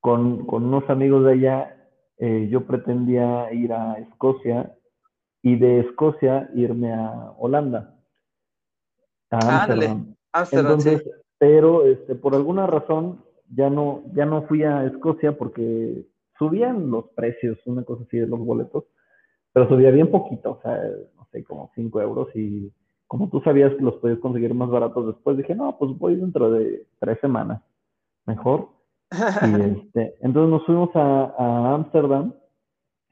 con, 0.06 0.46
unos 0.48 0.88
amigos 0.88 1.24
de 1.24 1.32
allá 1.32 1.90
eh, 2.18 2.46
yo 2.48 2.64
pretendía 2.64 3.52
ir 3.52 3.72
a 3.72 3.94
Escocia 3.94 4.72
y 5.42 5.56
de 5.56 5.80
Escocia 5.80 6.48
irme 6.54 6.94
a 6.94 7.32
Holanda 7.36 7.98
a 9.32 9.62
Amsterdam. 9.62 10.14
Entonces, 10.52 11.02
pero 11.38 11.84
este 11.84 12.14
por 12.14 12.36
alguna 12.36 12.68
razón 12.68 13.24
ya 13.52 13.68
no 13.68 14.04
ya 14.14 14.26
no 14.26 14.42
fui 14.42 14.62
a 14.62 14.84
Escocia 14.84 15.36
porque 15.36 16.06
subían 16.38 16.88
los 16.88 17.08
precios, 17.08 17.58
una 17.66 17.82
cosa 17.82 18.04
así 18.04 18.16
de 18.16 18.28
los 18.28 18.38
boletos, 18.38 18.84
pero 19.52 19.68
subía 19.68 19.90
bien 19.90 20.12
poquito, 20.12 20.52
o 20.52 20.60
sea, 20.62 20.80
no 21.16 21.26
sé, 21.32 21.42
como 21.42 21.72
5 21.74 22.00
euros 22.00 22.28
y 22.36 22.72
como 23.08 23.28
tú 23.28 23.40
sabías 23.40 23.74
que 23.74 23.82
los 23.82 23.96
podías 23.96 24.20
conseguir 24.20 24.54
más 24.54 24.70
baratos 24.70 25.08
después, 25.08 25.36
dije, 25.36 25.56
no, 25.56 25.76
pues 25.76 25.98
voy 25.98 26.14
dentro 26.14 26.52
de 26.52 26.86
tres 27.00 27.18
semanas, 27.20 27.60
mejor. 28.24 28.75
Y 29.12 29.16
este, 29.86 30.16
entonces 30.20 30.50
nos 30.50 30.66
fuimos 30.66 30.90
a 30.94 31.74
Ámsterdam, 31.74 32.32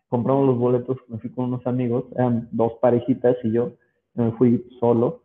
compramos 0.08 0.46
los 0.46 0.58
boletos, 0.58 0.96
me 1.08 1.18
fui 1.18 1.30
con 1.30 1.46
unos 1.46 1.66
amigos, 1.66 2.04
eran 2.14 2.48
dos 2.52 2.74
parejitas 2.80 3.36
y 3.44 3.52
yo, 3.52 3.72
me 4.14 4.32
fui 4.32 4.64
solo. 4.80 5.22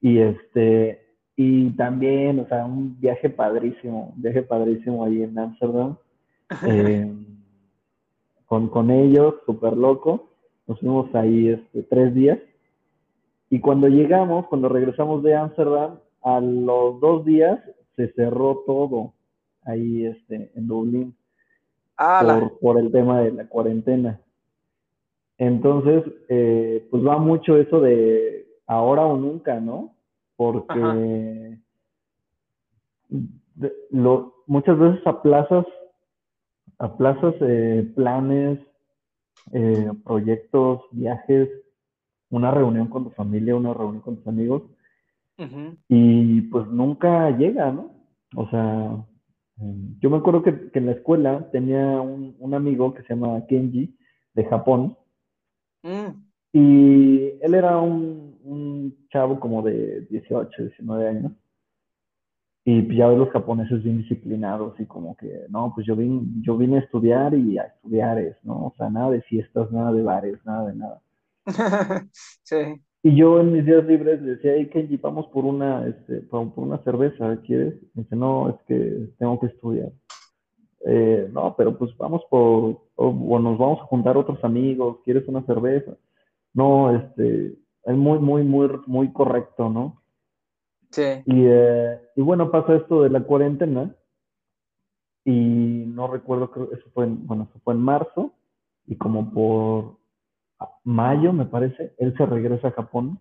Y 0.00 0.18
este, 0.18 1.08
y 1.36 1.70
también, 1.70 2.40
o 2.40 2.48
sea, 2.48 2.64
un 2.64 2.98
viaje 3.00 3.30
padrísimo, 3.30 4.12
un 4.14 4.22
viaje 4.22 4.42
padrísimo 4.42 5.04
ahí 5.04 5.22
en 5.22 5.38
Ámsterdam. 5.38 5.96
Eh, 6.66 7.12
con, 8.46 8.68
con 8.70 8.90
ellos, 8.90 9.34
súper 9.44 9.76
loco. 9.76 10.30
Nos 10.66 10.80
fuimos 10.80 11.14
ahí 11.14 11.48
este, 11.48 11.82
tres 11.82 12.14
días. 12.14 12.38
Y 13.50 13.60
cuando 13.60 13.86
llegamos, 13.88 14.46
cuando 14.46 14.70
regresamos 14.70 15.22
de 15.22 15.36
Ámsterdam, 15.36 15.98
a 16.22 16.40
los 16.40 16.98
dos 17.00 17.26
días 17.26 17.60
se 17.96 18.10
cerró 18.14 18.62
todo 18.66 19.12
ahí 19.68 20.06
este, 20.06 20.50
en 20.54 20.66
Dublín 20.66 21.16
por, 21.96 22.58
por, 22.60 22.78
el 22.78 22.90
tema 22.92 23.20
de 23.20 23.32
la 23.32 23.46
cuarentena. 23.48 24.20
Entonces, 25.36 26.04
eh, 26.28 26.86
pues 26.90 27.06
va 27.06 27.18
mucho 27.18 27.56
eso 27.56 27.80
de 27.80 28.46
ahora 28.66 29.06
o 29.06 29.16
nunca, 29.16 29.60
¿no? 29.60 29.94
Porque 30.36 31.58
lo, 33.90 34.34
muchas 34.46 34.78
veces 34.78 35.06
aplazas 35.06 35.64
aplazas 36.78 37.34
eh, 37.40 37.90
planes, 37.94 38.60
eh, 39.52 39.90
proyectos, 40.04 40.82
viajes, 40.92 41.48
una 42.30 42.50
reunión 42.50 42.88
con 42.88 43.04
tu 43.04 43.10
familia, 43.10 43.56
una 43.56 43.74
reunión 43.74 44.02
con 44.02 44.16
tus 44.16 44.26
amigos, 44.26 44.62
y 45.88 46.40
pues 46.42 46.66
nunca 46.66 47.30
llega, 47.30 47.70
¿no? 47.70 47.92
O 48.34 48.48
sea, 48.50 49.04
yo 50.00 50.10
me 50.10 50.18
acuerdo 50.18 50.42
que, 50.42 50.70
en 50.72 50.86
la 50.86 50.92
escuela 50.92 51.50
tenía 51.50 52.00
un, 52.00 52.54
amigo 52.54 52.94
que 52.94 53.02
se 53.02 53.14
llama 53.14 53.44
Kenji, 53.46 53.96
de 54.34 54.44
Japón, 54.44 54.96
mm. 55.82 56.08
y 56.52 57.32
él 57.40 57.54
era 57.54 57.78
un, 57.78 58.38
un 58.44 59.06
chavo 59.10 59.40
como 59.40 59.62
de 59.62 60.02
18, 60.10 60.62
19 60.62 61.08
años. 61.08 61.32
Y 62.64 62.82
pues, 62.82 62.98
ya 62.98 63.08
ves 63.08 63.18
los 63.18 63.30
japoneses 63.30 63.82
bien 63.82 63.98
disciplinados 63.98 64.78
y 64.78 64.84
como 64.84 65.16
que, 65.16 65.46
no, 65.48 65.72
pues 65.74 65.86
yo 65.86 65.96
vine, 65.96 66.20
yo 66.42 66.56
vine 66.56 66.76
a 66.76 66.80
estudiar 66.80 67.34
y 67.34 67.58
a 67.58 67.62
estudiar 67.62 68.18
es, 68.18 68.36
¿no? 68.44 68.66
O 68.66 68.74
sea, 68.76 68.90
nada 68.90 69.10
de 69.10 69.22
fiestas, 69.22 69.72
nada 69.72 69.90
de 69.90 70.02
bares, 70.02 70.38
nada 70.44 70.68
de 70.68 70.74
nada. 70.74 71.02
sí. 72.42 72.56
Y 73.02 73.14
yo 73.16 73.40
en 73.40 73.52
mis 73.52 73.64
días 73.64 73.84
libres 73.84 74.20
le 74.22 74.32
decía, 74.32 74.54
hey 74.56 74.68
Kenji, 74.72 74.96
vamos 74.96 75.26
por 75.28 75.44
una, 75.44 75.86
este, 75.86 76.20
por, 76.22 76.50
una 76.56 76.82
cerveza, 76.82 77.40
¿quieres? 77.46 77.74
Y 77.94 78.00
dice, 78.00 78.16
no, 78.16 78.48
es 78.48 78.56
que 78.66 79.08
tengo 79.18 79.38
que 79.38 79.46
estudiar. 79.46 79.92
Eh, 80.84 81.28
no, 81.32 81.54
pero 81.56 81.76
pues 81.78 81.96
vamos 81.96 82.22
por, 82.28 82.80
o, 82.96 83.38
nos 83.38 83.58
vamos 83.58 83.80
a 83.80 83.84
juntar 83.86 84.16
otros 84.16 84.42
amigos, 84.42 84.98
¿quieres 85.04 85.28
una 85.28 85.44
cerveza? 85.46 85.96
No, 86.54 86.94
este, 86.94 87.56
es 87.84 87.96
muy, 87.96 88.18
muy, 88.18 88.42
muy, 88.42 88.68
muy 88.86 89.12
correcto, 89.12 89.68
¿no? 89.70 90.02
Sí. 90.90 91.02
Eh, 91.02 92.00
y, 92.16 92.22
bueno, 92.22 92.50
pasa 92.50 92.76
esto 92.76 93.02
de 93.02 93.10
la 93.10 93.22
cuarentena 93.22 93.94
y 95.24 95.84
no 95.86 96.08
recuerdo, 96.08 96.50
creo 96.50 96.72
eso 96.72 96.88
fue 96.94 97.04
en, 97.04 97.26
bueno, 97.26 97.46
eso 97.50 97.60
fue 97.62 97.74
en 97.74 97.80
marzo 97.80 98.32
y 98.86 98.96
como 98.96 99.30
por 99.30 99.97
mayo, 100.84 101.32
me 101.32 101.46
parece, 101.46 101.94
él 101.98 102.14
se 102.16 102.26
regresa 102.26 102.68
a 102.68 102.72
Japón 102.72 103.20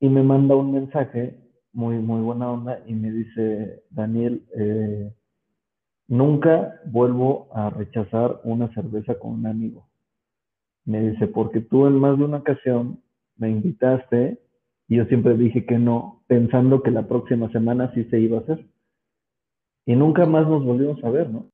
y 0.00 0.08
me 0.08 0.22
manda 0.22 0.56
un 0.56 0.72
mensaje 0.72 1.38
muy, 1.72 1.98
muy 1.98 2.20
buena 2.20 2.50
onda 2.50 2.82
y 2.86 2.94
me 2.94 3.10
dice, 3.10 3.82
Daniel, 3.90 4.44
eh, 4.56 5.12
nunca 6.08 6.80
vuelvo 6.86 7.48
a 7.52 7.70
rechazar 7.70 8.40
una 8.44 8.72
cerveza 8.74 9.18
con 9.18 9.32
un 9.32 9.46
amigo. 9.46 9.88
Me 10.84 11.00
dice, 11.10 11.26
porque 11.26 11.60
tú 11.60 11.86
en 11.86 11.98
más 11.98 12.18
de 12.18 12.24
una 12.24 12.38
ocasión 12.38 13.02
me 13.36 13.50
invitaste 13.50 14.38
y 14.88 14.96
yo 14.96 15.04
siempre 15.06 15.36
dije 15.36 15.64
que 15.64 15.78
no, 15.78 16.22
pensando 16.26 16.82
que 16.82 16.90
la 16.90 17.08
próxima 17.08 17.50
semana 17.50 17.92
sí 17.94 18.04
se 18.04 18.20
iba 18.20 18.38
a 18.38 18.40
hacer. 18.42 18.66
Y 19.86 19.96
nunca 19.96 20.26
más 20.26 20.46
nos 20.46 20.64
volvimos 20.64 21.02
a 21.02 21.10
ver, 21.10 21.30
¿no? 21.30 21.50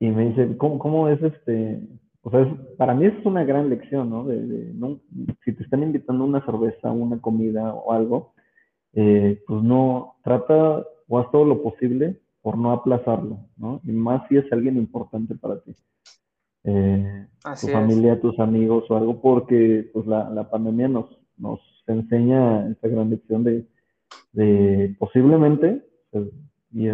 Y 0.00 0.10
me 0.10 0.30
dice, 0.30 0.56
¿cómo, 0.56 0.78
cómo 0.78 1.08
es 1.08 1.22
este? 1.22 1.80
O 2.22 2.30
sea, 2.30 2.46
para 2.76 2.94
mí 2.94 3.06
es 3.06 3.14
una 3.24 3.44
gran 3.44 3.70
lección, 3.70 4.10
¿no? 4.10 4.24
De, 4.24 4.72
no 4.74 5.00
si 5.44 5.52
te 5.52 5.62
están 5.62 5.82
invitando 5.82 6.24
a 6.24 6.26
una 6.26 6.44
cerveza, 6.44 6.90
una 6.90 7.20
comida 7.20 7.72
o 7.72 7.92
algo, 7.92 8.34
eh, 8.92 9.42
pues 9.46 9.62
no, 9.62 10.16
trata 10.22 10.84
o 11.08 11.18
haz 11.18 11.30
todo 11.30 11.44
lo 11.44 11.62
posible 11.62 12.20
por 12.42 12.58
no 12.58 12.72
aplazarlo, 12.72 13.38
¿no? 13.56 13.80
Y 13.84 13.92
más 13.92 14.26
si 14.28 14.36
es 14.36 14.52
alguien 14.52 14.76
importante 14.76 15.34
para 15.34 15.60
ti. 15.60 15.74
Eh, 16.64 17.26
tu 17.60 17.68
familia, 17.68 18.20
tus 18.20 18.38
amigos 18.38 18.84
o 18.90 18.96
algo, 18.96 19.20
porque 19.20 19.88
pues 19.92 20.06
la, 20.06 20.28
la 20.30 20.50
pandemia 20.50 20.88
nos, 20.88 21.06
nos 21.38 21.60
enseña 21.86 22.68
esa 22.68 22.88
gran 22.88 23.10
lección 23.10 23.44
de, 23.44 24.96
posiblemente, 24.98 25.84
pues, 26.10 26.28
y, 26.72 26.88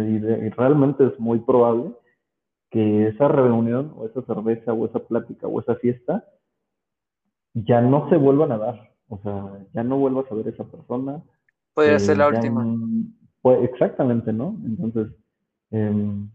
realmente 0.49 1.05
es 1.05 1.19
muy 1.19 1.39
probable, 1.39 1.91
que 2.69 3.07
esa 3.07 3.27
reunión 3.27 3.93
o 3.95 4.05
esa 4.05 4.21
cerveza 4.23 4.73
o 4.73 4.85
esa 4.85 4.99
plática 4.99 5.47
o 5.47 5.59
esa 5.59 5.75
fiesta 5.75 6.25
ya 7.53 7.81
no 7.81 8.09
se 8.09 8.17
vuelvan 8.17 8.51
a 8.51 8.57
dar. 8.57 8.91
O 9.09 9.17
sea, 9.19 9.65
ya 9.73 9.83
no 9.83 9.97
vuelvas 9.97 10.29
a 10.31 10.35
ver 10.35 10.47
a 10.47 10.49
esa 10.49 10.65
persona. 10.65 11.23
Puede 11.73 11.99
ser 11.99 12.17
la 12.17 12.27
última. 12.27 12.65
Pues, 13.41 13.63
exactamente, 13.63 14.33
¿no? 14.33 14.57
Entonces, 14.65 15.07
em, 15.71 16.29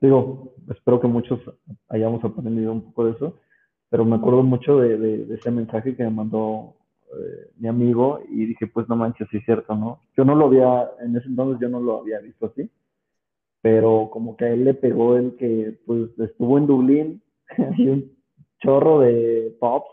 digo, 0.00 0.54
espero 0.70 1.00
que 1.00 1.08
muchos 1.08 1.40
hayamos 1.88 2.22
aprendido 2.24 2.72
un 2.72 2.82
poco 2.82 3.06
de 3.06 3.12
eso, 3.12 3.40
pero 3.88 4.04
me 4.04 4.16
acuerdo 4.16 4.42
mucho 4.42 4.78
de, 4.78 4.96
de, 4.96 5.34
ese 5.34 5.50
mensaje 5.50 5.96
que 5.96 6.04
me 6.04 6.10
mandó 6.10 6.76
eh, 7.12 7.50
mi 7.58 7.68
amigo 7.68 8.20
y 8.28 8.46
dije, 8.46 8.66
pues 8.66 8.88
no 8.88 8.96
manches, 8.96 9.28
sí 9.30 9.38
es 9.38 9.44
cierto, 9.44 9.74
¿no? 9.74 10.00
Yo 10.16 10.24
no 10.24 10.34
lo 10.34 10.46
había, 10.46 10.90
en 11.00 11.16
ese 11.16 11.26
entonces 11.26 11.60
yo 11.60 11.68
no 11.68 11.80
lo 11.80 12.00
había 12.00 12.20
visto 12.20 12.46
así, 12.46 12.70
pero 13.62 14.10
como 14.12 14.36
que 14.36 14.44
a 14.44 14.50
él 14.50 14.64
le 14.64 14.74
pegó 14.74 15.16
el 15.16 15.36
que 15.36 15.78
pues 15.86 16.10
estuvo 16.18 16.58
en 16.58 16.66
Dublín 16.66 17.22
y 17.78 17.88
un 17.88 18.12
chorro 18.60 19.00
de 19.00 19.56
pops, 19.58 19.88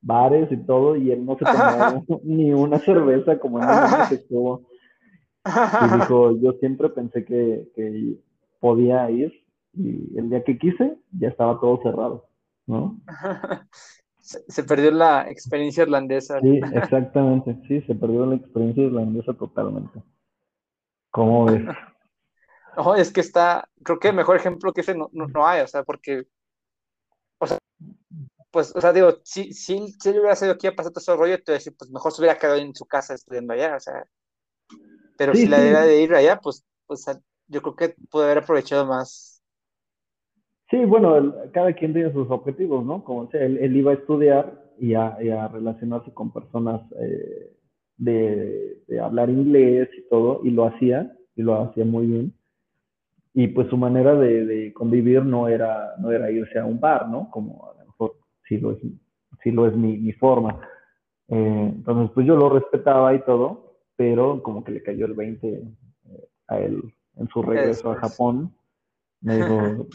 bares 0.00 0.50
y 0.52 0.56
todo, 0.58 0.96
y 0.96 1.10
él 1.10 1.24
no 1.24 1.38
se 1.38 1.44
tomó 1.44 2.04
ni 2.24 2.52
una 2.52 2.78
cerveza 2.80 3.38
como 3.38 3.62
en 3.62 3.68
el 3.68 4.08
que 4.08 4.14
estuvo. 4.16 4.68
Y 5.46 5.98
dijo, 5.98 6.36
yo 6.38 6.52
siempre 6.60 6.90
pensé 6.90 7.24
que, 7.24 7.68
que 7.74 8.18
podía 8.60 9.10
ir 9.10 9.32
y 9.72 10.18
el 10.18 10.28
día 10.28 10.44
que 10.44 10.58
quise 10.58 10.98
ya 11.12 11.28
estaba 11.28 11.58
todo 11.60 11.80
cerrado, 11.82 12.28
¿no? 12.66 12.98
Se, 14.20 14.62
perdió 14.64 14.90
la 14.90 15.30
experiencia 15.30 15.84
irlandesa. 15.84 16.38
Sí, 16.40 16.60
exactamente, 16.74 17.58
sí, 17.66 17.80
se 17.82 17.94
perdió 17.94 18.26
la 18.26 18.34
experiencia 18.34 18.84
irlandesa 18.84 19.32
totalmente. 19.32 20.02
¿Cómo 21.10 21.46
ves? 21.46 21.62
No, 22.78 22.94
es 22.94 23.12
que 23.12 23.20
está, 23.20 23.68
creo 23.82 23.98
que 23.98 24.08
el 24.08 24.14
mejor 24.14 24.36
ejemplo 24.36 24.72
que 24.72 24.82
ese 24.82 24.94
no, 24.94 25.10
no, 25.12 25.46
hay, 25.46 25.62
o 25.62 25.66
sea, 25.66 25.82
porque, 25.82 26.22
o 27.38 27.46
sea, 27.48 27.58
pues, 28.52 28.72
o 28.76 28.80
sea, 28.80 28.92
digo, 28.92 29.16
si, 29.24 29.52
si, 29.52 29.88
si 29.88 30.08
él 30.08 30.20
hubiera 30.20 30.36
sido 30.36 30.52
aquí 30.52 30.68
a 30.68 30.76
pasar 30.76 30.92
todo 30.92 31.00
ese 31.00 31.16
rollo, 31.16 31.42
te 31.42 31.50
decir, 31.50 31.74
pues 31.76 31.90
mejor 31.90 32.12
se 32.12 32.22
hubiera 32.22 32.38
quedado 32.38 32.58
en 32.58 32.72
su 32.76 32.86
casa 32.86 33.14
estudiando 33.14 33.52
allá, 33.52 33.74
o 33.74 33.80
sea, 33.80 34.04
pero 35.16 35.34
si 35.34 35.48
la 35.48 35.58
idea 35.58 35.82
de 35.82 36.02
ir 36.02 36.14
allá, 36.14 36.38
pues, 36.40 36.64
pues 36.86 37.04
yo 37.48 37.62
creo 37.62 37.74
que 37.74 37.96
puede 38.08 38.26
haber 38.26 38.44
aprovechado 38.44 38.86
más. 38.86 39.42
Sí, 40.70 40.84
bueno, 40.84 41.34
cada 41.52 41.72
quien 41.72 41.92
tiene 41.92 42.12
sus 42.12 42.30
objetivos, 42.30 42.86
¿no? 42.86 43.02
Como 43.02 43.28
sea, 43.30 43.44
él, 43.44 43.76
iba 43.76 43.90
a 43.90 43.94
estudiar 43.94 44.72
y 44.78 44.94
a, 44.94 45.16
a 45.16 45.48
relacionarse 45.48 46.14
con 46.14 46.32
personas 46.32 46.80
eh, 47.00 47.56
de, 47.96 48.84
de, 48.86 49.00
hablar 49.00 49.30
inglés 49.30 49.88
y 49.98 50.08
todo, 50.08 50.42
y 50.44 50.50
lo 50.50 50.66
hacía, 50.66 51.12
y 51.34 51.42
lo 51.42 51.60
hacía 51.60 51.84
muy 51.84 52.06
bien. 52.06 52.37
Y 53.34 53.48
pues 53.48 53.68
su 53.68 53.76
manera 53.76 54.14
de, 54.14 54.46
de, 54.46 54.72
convivir 54.72 55.24
no 55.24 55.48
era, 55.48 55.94
no 55.98 56.10
era 56.10 56.30
irse 56.30 56.58
a 56.58 56.64
un 56.64 56.80
bar, 56.80 57.08
¿no? 57.08 57.30
Como 57.30 57.68
a 57.68 57.78
lo 57.78 57.86
mejor 57.86 58.16
sí 58.48 58.58
lo 58.58 58.72
es, 58.72 58.78
sí 59.42 59.50
lo 59.50 59.66
es 59.66 59.76
mi, 59.76 59.98
mi 59.98 60.12
forma. 60.12 60.60
Eh, 61.28 61.72
entonces, 61.76 62.10
pues 62.14 62.26
yo 62.26 62.36
lo 62.36 62.48
respetaba 62.48 63.14
y 63.14 63.20
todo, 63.20 63.76
pero 63.96 64.42
como 64.42 64.64
que 64.64 64.72
le 64.72 64.82
cayó 64.82 65.06
el 65.06 65.14
20 65.14 65.48
eh, 65.48 66.28
a 66.48 66.58
él 66.58 66.82
en 67.16 67.28
su 67.28 67.42
regreso 67.42 67.90
a 67.90 67.96
Japón. 67.96 68.54
Me 69.20 69.36
dijo, 69.36 69.86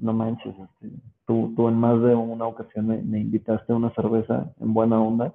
no 0.00 0.12
manches, 0.12 0.54
este, 0.58 0.96
tú, 1.24 1.52
tú 1.56 1.68
en 1.68 1.76
más 1.76 2.02
de 2.02 2.14
una 2.14 2.46
ocasión 2.46 2.86
me, 2.88 3.20
invitaste 3.20 3.72
a 3.72 3.76
una 3.76 3.94
cerveza 3.94 4.52
en 4.60 4.74
buena 4.74 5.00
onda 5.00 5.32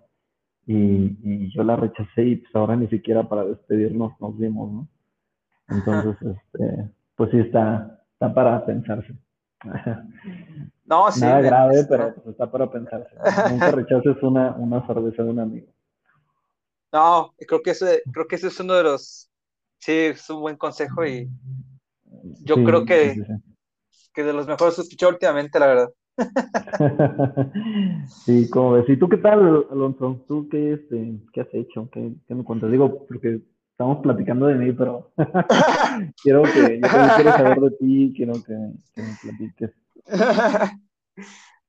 y, 0.66 1.18
y, 1.24 1.50
yo 1.56 1.64
la 1.64 1.78
rechacé 1.78 2.24
y 2.24 2.36
pues 2.36 2.54
ahora 2.56 2.76
ni 2.76 2.88
siquiera 2.88 3.28
para 3.28 3.46
despedirnos 3.46 4.20
nos 4.20 4.38
vimos, 4.38 4.72
¿no? 4.72 4.88
Entonces, 5.70 6.36
este, 6.36 6.90
pues 7.20 7.32
sí 7.32 7.40
está, 7.40 8.02
está 8.14 8.34
para 8.34 8.66
pensarse. 8.66 9.14
No, 10.86 11.12
sí. 11.12 11.20
Nada 11.20 11.42
grave, 11.42 11.86
pero 11.90 12.16
pues 12.16 12.28
está 12.28 12.50
para 12.50 12.72
pensarse. 12.72 13.14
Nunca 13.52 13.72
rechaces 13.72 14.24
una, 14.24 14.56
una 14.56 14.88
cerveza 14.88 15.24
de 15.24 15.30
un 15.30 15.40
amigo. 15.42 15.68
No, 16.94 17.34
creo 17.46 17.62
que 17.62 17.72
ese, 17.72 18.04
creo 18.14 18.26
que 18.26 18.38
ese 18.38 18.48
es 18.48 18.60
uno 18.62 18.74
de 18.76 18.84
los, 18.84 19.30
sí, 19.80 19.92
es 19.92 20.30
un 20.30 20.40
buen 20.40 20.56
consejo 20.56 21.06
y 21.06 21.30
yo 22.46 22.56
creo 22.64 22.86
que, 22.86 23.22
que 24.14 24.24
de 24.24 24.32
los 24.32 24.48
mejores 24.48 24.76
que 24.76 24.82
he 24.82 24.84
escuchado 24.86 25.12
últimamente, 25.12 25.60
la 25.60 25.68
verdad. 25.68 25.90
sí, 28.08 28.50
como 28.50 28.72
ves. 28.72 28.88
¿Y 28.88 28.96
tú 28.96 29.10
qué 29.10 29.18
tal, 29.18 29.68
Alonso? 29.70 30.24
¿Tú 30.26 30.48
qué, 30.50 30.72
este, 30.72 31.20
qué 31.34 31.42
has 31.42 31.54
hecho? 31.54 31.90
¿Qué, 31.92 32.14
qué 32.26 32.34
me 32.34 32.46
cuentas? 32.46 32.72
Digo, 32.72 33.06
porque 33.08 33.42
estamos 33.80 34.04
platicando 34.04 34.48
de 34.48 34.56
mí, 34.56 34.74
pero 34.74 35.10
quiero 36.22 36.44
que, 36.44 36.82
yo 36.82 37.16
quiero 37.16 37.32
saber 37.32 37.60
de 37.62 37.72
ti, 37.78 38.14
quiero 38.14 38.34
que, 38.34 38.74
que 38.94 39.02
me 39.02 39.18
platiques. 39.22 39.72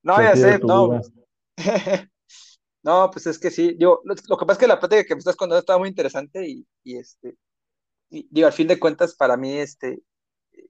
no, 0.03 0.21
ya 0.21 0.35
sé, 0.35 0.59
no. 0.59 1.01
No, 2.83 3.11
pues 3.11 3.27
es 3.27 3.37
que 3.37 3.51
sí, 3.51 3.75
digo, 3.77 4.01
lo, 4.03 4.15
que 4.15 4.45
pasa 4.47 4.53
es 4.53 4.57
que 4.57 4.67
la 4.67 4.79
plática 4.79 5.03
que 5.03 5.13
me 5.13 5.19
estás 5.19 5.35
contando 5.35 5.59
estaba 5.59 5.77
muy 5.77 5.87
interesante 5.87 6.49
y, 6.49 6.65
y 6.83 6.97
este, 6.97 7.37
y, 8.09 8.27
digo, 8.31 8.47
al 8.47 8.53
fin 8.53 8.67
de 8.67 8.79
cuentas, 8.79 9.13
para 9.13 9.37
mí, 9.37 9.53
este, 9.53 10.01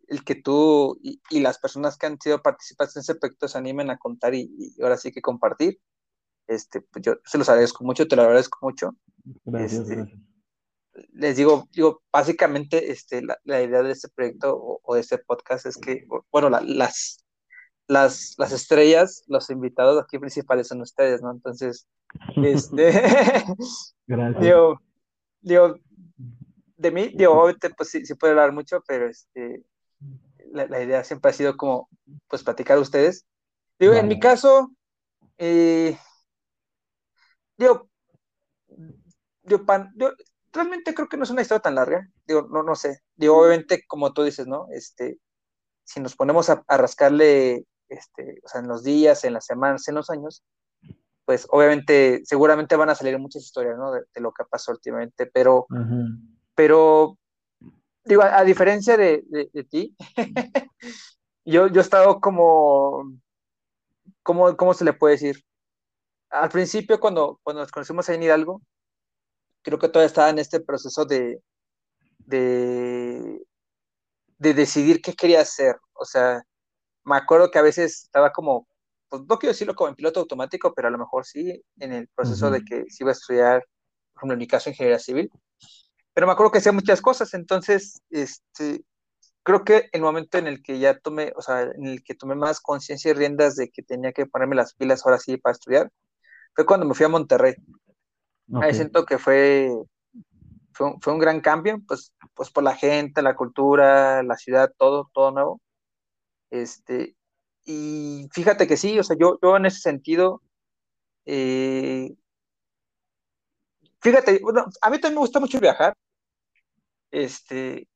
el 0.09 0.25
que 0.25 0.35
tú 0.35 0.99
y, 1.01 1.39
las 1.39 1.57
personas 1.57 1.97
que 1.97 2.07
han 2.07 2.19
sido 2.19 2.41
participantes 2.41 2.97
en 2.97 2.99
ese 2.99 3.15
proyecto 3.15 3.47
se 3.47 3.57
animen 3.57 3.89
a 3.91 3.97
contar 3.97 4.35
y, 4.35 4.75
ahora 4.81 4.97
sí 4.97 5.13
que 5.13 5.21
compartir, 5.21 5.79
este, 6.47 6.81
pues 6.81 7.01
yo 7.05 7.13
se 7.23 7.37
los 7.37 7.47
agradezco 7.47 7.85
mucho, 7.85 8.05
te 8.05 8.17
lo 8.17 8.23
agradezco 8.23 8.59
mucho. 8.61 8.93
Gracias, 9.45 9.83
este, 9.83 9.95
gracias. 9.95 10.30
Les 11.13 11.37
digo, 11.37 11.67
digo, 11.71 12.01
básicamente, 12.11 12.91
este, 12.91 13.21
la, 13.21 13.37
la 13.43 13.61
idea 13.61 13.83
de 13.83 13.91
este 13.91 14.09
proyecto 14.09 14.55
o, 14.55 14.79
o, 14.83 14.95
de 14.95 15.01
este 15.01 15.17
podcast 15.17 15.65
es 15.65 15.77
que, 15.77 16.05
bueno, 16.31 16.49
la, 16.49 16.61
las, 16.61 17.25
las, 17.87 18.35
las 18.37 18.51
estrellas, 18.51 19.23
los 19.27 19.49
invitados 19.49 20.01
aquí 20.01 20.17
principales 20.17 20.67
son 20.67 20.81
ustedes, 20.81 21.21
¿no? 21.21 21.31
Entonces, 21.31 21.87
este, 22.37 22.91
digo, 24.39 24.79
digo, 25.41 25.75
de 26.77 26.91
mí, 26.91 27.11
digo, 27.15 27.33
obviamente, 27.33 27.69
pues 27.71 27.89
sí, 27.89 28.05
sí 28.05 28.15
puedo 28.15 28.31
hablar 28.31 28.53
mucho, 28.53 28.81
pero 28.87 29.07
este, 29.07 29.63
la, 30.51 30.81
idea 30.81 31.03
siempre 31.03 31.31
ha 31.31 31.33
sido 31.33 31.57
como, 31.57 31.89
pues, 32.27 32.43
platicar 32.43 32.77
a 32.77 32.81
ustedes. 32.81 33.25
Digo, 33.79 33.93
en 33.93 34.07
mi 34.07 34.19
caso, 34.19 34.71
eh, 35.37 35.97
digo, 37.57 37.89
digo, 39.43 39.65
pan, 39.65 39.93
realmente 40.53 40.93
creo 40.93 41.07
que 41.07 41.17
no 41.17 41.23
es 41.23 41.29
una 41.29 41.41
historia 41.41 41.61
tan 41.61 41.75
larga, 41.75 42.07
digo, 42.27 42.47
no, 42.49 42.63
no 42.63 42.75
sé, 42.75 43.01
digo, 43.15 43.37
obviamente, 43.37 43.83
como 43.87 44.13
tú 44.13 44.23
dices, 44.23 44.47
¿no? 44.47 44.67
Este, 44.71 45.19
si 45.83 45.99
nos 45.99 46.15
ponemos 46.15 46.49
a, 46.49 46.63
a 46.67 46.77
rascarle, 46.77 47.65
este, 47.89 48.39
o 48.43 48.47
sea, 48.47 48.61
en 48.61 48.67
los 48.67 48.83
días, 48.83 49.23
en 49.23 49.33
las 49.33 49.45
semanas, 49.45 49.87
en 49.87 49.95
los 49.95 50.09
años, 50.09 50.43
pues 51.25 51.47
obviamente, 51.49 52.21
seguramente 52.25 52.75
van 52.75 52.89
a 52.89 52.95
salir 52.95 53.17
muchas 53.19 53.43
historias, 53.43 53.77
¿no? 53.77 53.91
De, 53.91 54.03
lo 54.15 54.31
que 54.31 54.43
pasó 54.49 54.71
últimamente, 54.71 55.25
pero, 55.27 55.65
pero, 56.55 57.17
digo, 58.03 58.23
a, 58.23 58.43
diferencia 58.43 58.97
de, 58.97 59.23
de, 59.29 59.63
ti, 59.63 59.95
yo, 61.45 61.67
yo 61.67 61.79
he 61.79 61.83
estado 61.83 62.19
como, 62.19 63.13
¿cómo, 64.23 64.57
¿cómo 64.57 64.73
se 64.73 64.85
le 64.85 64.93
puede 64.93 65.13
decir? 65.13 65.43
Al 66.29 66.49
principio, 66.49 66.99
cuando, 66.99 67.39
cuando 67.43 67.61
nos 67.61 67.71
conocimos 67.71 68.07
en 68.09 68.23
Hidalgo, 68.23 68.61
creo 69.61 69.79
que 69.79 69.89
todavía 69.89 70.07
estaba 70.07 70.29
en 70.29 70.39
este 70.39 70.59
proceso 70.59 71.05
de, 71.05 71.41
de, 72.19 73.41
de 74.37 74.53
decidir 74.53 75.01
qué 75.01 75.13
quería 75.13 75.41
hacer. 75.41 75.75
O 75.93 76.05
sea, 76.05 76.41
me 77.03 77.17
acuerdo 77.17 77.51
que 77.51 77.59
a 77.59 77.63
veces 77.63 78.03
estaba 78.03 78.31
como 78.31 78.67
pues 79.11 79.23
no 79.27 79.37
quiero 79.37 79.51
decirlo 79.51 79.75
como 79.75 79.89
en 79.89 79.95
piloto 79.95 80.21
automático, 80.21 80.73
pero 80.73 80.87
a 80.87 80.91
lo 80.91 80.97
mejor 80.97 81.25
sí 81.25 81.61
en 81.79 81.91
el 81.91 82.07
proceso 82.15 82.49
de 82.49 82.63
que 82.63 82.85
si 82.87 83.03
iba 83.03 83.11
a 83.11 83.13
estudiar, 83.13 83.61
por 84.13 84.21
ejemplo, 84.21 84.33
en 84.35 84.39
mi 84.39 84.47
caso, 84.47 84.69
ingeniería 84.69 84.99
civil. 84.99 85.29
Pero 86.13 86.27
me 86.27 86.33
acuerdo 86.33 86.53
que 86.53 86.59
hacía 86.59 86.71
muchas 86.71 87.01
cosas, 87.01 87.33
entonces, 87.33 88.01
este, 88.09 88.85
creo 89.43 89.65
que 89.65 89.89
el 89.91 90.01
momento 90.01 90.37
en 90.37 90.47
el 90.47 90.63
que 90.63 90.79
ya 90.79 90.97
tomé, 90.97 91.33
o 91.35 91.41
sea, 91.41 91.63
en 91.63 91.87
el 91.87 92.03
que 92.03 92.15
tomé 92.15 92.35
más 92.35 92.61
conciencia 92.61 93.11
y 93.11 93.13
riendas 93.13 93.57
de 93.57 93.69
que 93.69 93.83
tenía 93.83 94.13
que 94.13 94.25
ponerme 94.27 94.55
las 94.55 94.75
pilas 94.75 95.05
ahora 95.05 95.19
sí 95.19 95.35
para 95.35 95.53
estudiar, 95.53 95.91
fue 96.55 96.65
cuando 96.65 96.85
me 96.85 96.93
fui 96.93 97.05
a 97.05 97.09
Monterrey. 97.09 97.55
Ahí 98.55 98.73
siento 98.73 99.05
que 99.05 99.17
fue, 99.17 99.71
fue 100.73 100.87
un, 100.87 101.01
fue, 101.01 101.13
un, 101.13 101.19
gran 101.19 101.41
cambio, 101.41 101.79
pues, 101.87 102.13
pues 102.33 102.49
por 102.49 102.63
la 102.63 102.75
gente, 102.75 103.21
la 103.21 103.35
cultura, 103.35 104.23
la 104.23 104.35
ciudad, 104.35 104.73
todo, 104.77 105.09
todo 105.13 105.31
nuevo. 105.31 105.61
Este, 106.49 107.15
y 107.65 108.27
fíjate 108.33 108.67
que 108.67 108.77
sí, 108.77 108.99
o 108.99 109.03
sea, 109.03 109.15
yo, 109.19 109.39
yo 109.41 109.55
en 109.55 109.65
ese 109.65 109.79
sentido, 109.79 110.41
eh, 111.25 112.13
fíjate, 114.01 114.39
bueno, 114.41 114.65
a 114.81 114.89
mí 114.89 114.99
también 114.99 115.15
me 115.15 115.21
gusta 115.21 115.39
mucho 115.39 115.59
viajar, 115.59 115.95
este, 117.11 117.87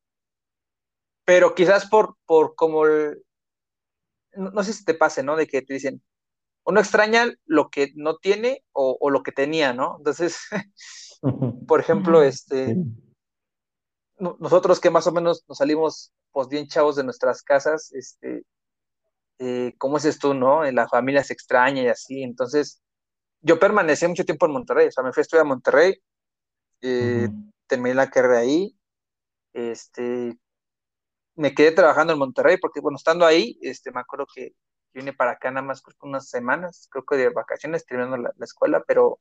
pero 1.26 1.56
quizás 1.56 1.90
por, 1.90 2.18
por 2.26 2.56
como, 2.56 2.86
no, 4.34 4.64
sé 4.64 4.74
si 4.74 4.86
te 4.86 4.94
pase, 4.94 5.24
¿no? 5.24 5.36
De 5.36 5.48
que 5.48 5.62
te 5.62 5.74
dicen, 5.74 6.02
uno 6.66 6.80
extraña 6.80 7.32
lo 7.46 7.70
que 7.70 7.92
no 7.96 8.18
tiene 8.18 8.64
o, 8.74 9.10
lo 9.10 9.24
que 9.24 9.32
tenía, 9.32 9.74
¿no? 9.74 9.96
Entonces, 10.00 10.38
por 11.68 11.80
ejemplo, 11.80 12.24
este, 12.24 12.76
nosotros 14.18 14.80
que 14.80 14.90
más 14.90 15.08
o 15.08 15.12
menos 15.12 15.46
nos 15.48 15.58
salimos 15.60 16.12
pues 16.32 16.48
bien 16.50 16.68
chavos 16.68 16.96
de 16.96 17.04
nuestras 17.04 17.44
casas, 17.44 17.94
este, 17.94 18.44
eh, 19.40 19.74
¿cómo 19.78 19.98
es 19.98 20.06
esto, 20.06 20.34
no? 20.34 20.70
La 20.72 20.88
familia 20.88 21.24
se 21.24 21.34
extraña 21.34 21.84
y 21.84 21.88
así. 21.88 22.24
Entonces, 22.24 22.82
yo 23.42 23.60
permanecí 23.60 24.08
mucho 24.08 24.26
tiempo 24.26 24.46
en 24.46 24.54
Monterrey, 24.54 24.88
o 24.88 24.92
sea, 24.92 25.04
me 25.04 25.14
fui 25.14 25.22
a 25.22 25.24
estudiar 25.24 25.46
a 25.46 25.50
Monterrey, 25.50 26.02
eh, 26.82 27.30
terminé 27.68 27.96
la 27.96 28.10
carrera 28.10 28.40
ahí, 28.40 28.76
este, 29.54 30.38
me 31.36 31.54
quedé 31.54 31.72
trabajando 31.72 32.14
en 32.14 32.20
Monterrey, 32.20 32.58
porque, 32.60 32.80
bueno, 32.80 32.98
estando 32.98 33.26
ahí, 33.26 33.58
este, 33.62 33.92
me 33.92 34.02
acuerdo 34.02 34.26
que, 34.34 34.54
vine 34.96 35.14
para 35.14 35.32
acá 35.32 35.52
nada 35.52 35.66
más 35.66 35.82
creo 35.82 35.96
que 36.00 36.08
unas 36.08 36.30
semanas, 36.30 36.88
creo 36.90 37.06
que 37.06 37.18
de 37.18 37.30
vacaciones, 37.30 37.86
terminando 37.86 38.18
la, 38.18 38.34
la 38.36 38.46
escuela, 38.46 38.84
pero 38.88 39.20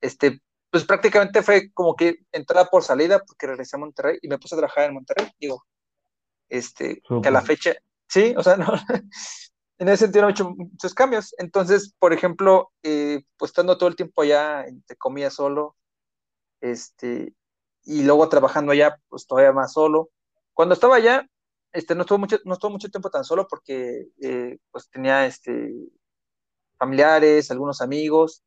este, 0.00 0.40
pues 0.70 0.84
prácticamente 0.84 1.42
fue 1.42 1.70
como 1.72 1.94
que 1.94 2.18
entrada 2.32 2.66
por 2.66 2.82
salida 2.82 3.22
porque 3.24 3.46
regresé 3.46 3.76
a 3.76 3.78
Monterrey 3.78 4.18
y 4.22 4.28
me 4.28 4.38
puse 4.38 4.54
a 4.54 4.58
trabajar 4.58 4.84
en 4.84 4.94
Monterrey, 4.94 5.30
digo, 5.38 5.64
este, 6.48 7.02
que 7.22 7.28
a 7.28 7.30
la 7.30 7.42
fecha, 7.42 7.74
sí, 8.08 8.34
o 8.36 8.42
sea, 8.42 8.56
no, 8.56 8.72
en 9.78 9.88
ese 9.88 10.04
sentido 10.04 10.22
no 10.22 10.28
he 10.28 10.32
hecho 10.32 10.50
muchos 10.50 10.94
cambios. 10.94 11.34
Entonces, 11.38 11.94
por 11.98 12.12
ejemplo, 12.12 12.72
eh, 12.82 13.22
pues 13.36 13.50
estando 13.50 13.76
todo 13.78 13.88
el 13.88 13.96
tiempo 13.96 14.22
allá, 14.22 14.64
entre 14.66 14.96
comillas, 14.96 15.34
solo, 15.34 15.76
este, 16.60 17.34
y 17.84 18.02
luego 18.02 18.28
trabajando 18.28 18.72
allá, 18.72 18.98
pues 19.08 19.26
todavía 19.26 19.52
más 19.52 19.72
solo. 19.72 20.10
Cuando 20.54 20.74
estaba 20.74 20.96
allá, 20.96 21.28
este, 21.76 21.94
no 21.94 22.02
estuvo 22.02 22.18
mucho, 22.18 22.38
no 22.44 22.54
estuvo 22.54 22.70
mucho 22.70 22.88
tiempo 22.88 23.10
tan 23.10 23.22
solo 23.22 23.46
porque 23.46 24.08
eh, 24.22 24.56
pues 24.70 24.88
tenía 24.88 25.26
este, 25.26 25.74
familiares, 26.78 27.50
algunos 27.50 27.82
amigos, 27.82 28.42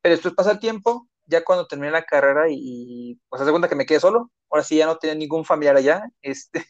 pero 0.00 0.14
después 0.14 0.34
pasa 0.34 0.52
el 0.52 0.60
tiempo, 0.60 1.08
ya 1.26 1.44
cuando 1.44 1.66
terminé 1.66 1.90
la 1.90 2.04
carrera 2.04 2.46
y, 2.48 3.20
pues 3.28 3.42
hace 3.42 3.50
cuenta 3.50 3.68
que 3.68 3.74
me 3.74 3.86
quedé 3.86 3.98
solo, 3.98 4.30
ahora 4.50 4.62
sí 4.62 4.76
ya 4.76 4.86
no 4.86 4.98
tenía 4.98 5.16
ningún 5.16 5.44
familiar 5.44 5.76
allá, 5.76 6.04
este, 6.22 6.64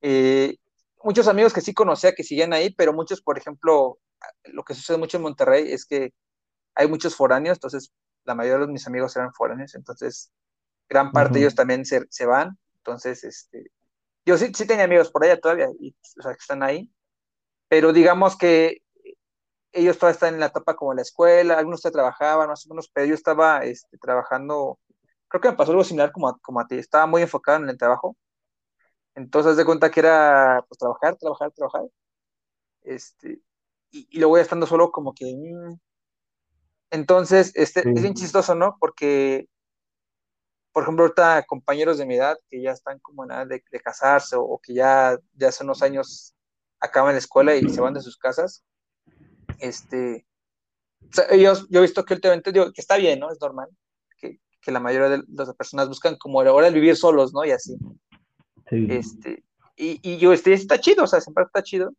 eh, 0.00 0.56
muchos 1.04 1.28
amigos 1.28 1.52
que 1.52 1.60
sí 1.60 1.74
conocía 1.74 2.14
que 2.14 2.24
siguen 2.24 2.54
ahí, 2.54 2.72
pero 2.74 2.94
muchos, 2.94 3.20
por 3.20 3.36
ejemplo, 3.36 3.98
lo 4.44 4.64
que 4.64 4.74
sucede 4.74 4.96
mucho 4.96 5.18
en 5.18 5.24
Monterrey 5.24 5.70
es 5.70 5.84
que 5.84 6.14
hay 6.74 6.88
muchos 6.88 7.14
foráneos, 7.14 7.58
entonces 7.58 7.92
la 8.24 8.34
mayoría 8.34 8.66
de 8.66 8.72
mis 8.72 8.86
amigos 8.86 9.14
eran 9.14 9.32
foráneos, 9.34 9.74
entonces 9.74 10.32
gran 10.88 11.12
parte 11.12 11.34
de 11.34 11.40
ellos 11.40 11.54
también 11.54 11.84
se, 11.84 12.06
se, 12.08 12.24
van, 12.24 12.58
entonces, 12.78 13.24
este, 13.24 13.72
yo 14.28 14.36
sí, 14.36 14.52
sí 14.54 14.66
tenía 14.66 14.84
amigos 14.84 15.10
por 15.10 15.24
allá 15.24 15.40
todavía, 15.40 15.68
y, 15.80 15.96
o 16.18 16.22
sea, 16.22 16.32
que 16.32 16.38
están 16.38 16.62
ahí, 16.62 16.92
pero 17.68 17.94
digamos 17.94 18.36
que 18.36 18.82
ellos 19.72 19.96
todavía 19.96 20.14
están 20.14 20.34
en 20.34 20.40
la 20.40 20.46
etapa 20.46 20.76
como 20.76 20.92
la 20.92 21.00
escuela, 21.00 21.58
algunos 21.58 21.82
ya 21.82 21.90
trabajaban, 21.90 22.48
más 22.48 22.66
o 22.66 22.68
menos, 22.68 22.90
pero 22.92 23.06
yo 23.06 23.14
estaba 23.14 23.64
este, 23.64 23.96
trabajando, 23.96 24.78
creo 25.28 25.40
que 25.40 25.50
me 25.50 25.56
pasó 25.56 25.70
algo 25.70 25.82
similar 25.82 26.12
como 26.12 26.28
a, 26.28 26.38
como 26.40 26.60
a 26.60 26.66
ti, 26.66 26.76
estaba 26.76 27.06
muy 27.06 27.22
enfocado 27.22 27.62
en 27.62 27.70
el 27.70 27.78
trabajo, 27.78 28.16
entonces 29.14 29.56
de 29.56 29.64
cuenta 29.64 29.90
que 29.90 30.00
era 30.00 30.62
pues 30.68 30.78
trabajar, 30.78 31.16
trabajar, 31.16 31.50
trabajar, 31.52 31.84
este, 32.82 33.40
y, 33.90 34.08
y 34.10 34.18
luego 34.18 34.36
ya 34.36 34.42
estando 34.42 34.66
solo 34.66 34.90
como 34.92 35.14
que... 35.14 35.24
Mmm. 35.24 35.78
Entonces, 36.90 37.52
este, 37.54 37.82
sí. 37.82 37.90
es 37.94 38.02
bien 38.02 38.14
chistoso, 38.14 38.54
¿no? 38.54 38.76
Porque 38.80 39.46
por 40.72 40.82
ejemplo, 40.82 41.04
ahorita 41.04 41.44
compañeros 41.46 41.98
de 41.98 42.06
mi 42.06 42.16
edad 42.16 42.36
que 42.50 42.62
ya 42.62 42.72
están 42.72 42.98
como 43.00 43.24
en 43.24 43.32
edad 43.32 43.46
de, 43.46 43.62
de 43.70 43.80
casarse 43.80 44.36
o, 44.36 44.42
o, 44.42 44.58
que 44.58 44.74
ya, 44.74 45.18
ya 45.34 45.48
hace 45.48 45.64
unos 45.64 45.82
años 45.82 46.34
acaban 46.80 47.14
la 47.14 47.18
escuela 47.18 47.56
y 47.56 47.68
se 47.68 47.80
van 47.80 47.94
de 47.94 48.00
sus 48.00 48.16
casas, 48.16 48.64
este, 49.58 50.26
o 51.02 51.12
sea, 51.12 51.26
ellos, 51.30 51.66
yo 51.70 51.80
he 51.80 51.82
visto 51.82 52.04
que 52.04 52.14
últimamente, 52.14 52.52
digo, 52.52 52.72
que 52.72 52.80
está 52.80 52.96
bien, 52.96 53.18
¿no? 53.18 53.30
Es 53.30 53.40
normal, 53.40 53.68
que, 54.16 54.40
que, 54.60 54.70
la 54.70 54.80
mayoría 54.80 55.08
de 55.08 55.24
las 55.26 55.54
personas 55.54 55.88
buscan 55.88 56.16
como 56.16 56.40
ahora 56.40 56.68
el 56.68 56.74
vivir 56.74 56.96
solos, 56.96 57.32
¿no? 57.32 57.44
Y 57.44 57.50
así. 57.50 57.76
Sí. 58.68 58.86
Este, 58.90 59.44
y, 59.76 60.00
y 60.02 60.18
yo, 60.18 60.32
este, 60.32 60.52
está 60.52 60.78
chido, 60.80 61.04
o 61.04 61.06
sea, 61.06 61.20
siempre 61.20 61.44
está 61.44 61.62
chido, 61.62 61.92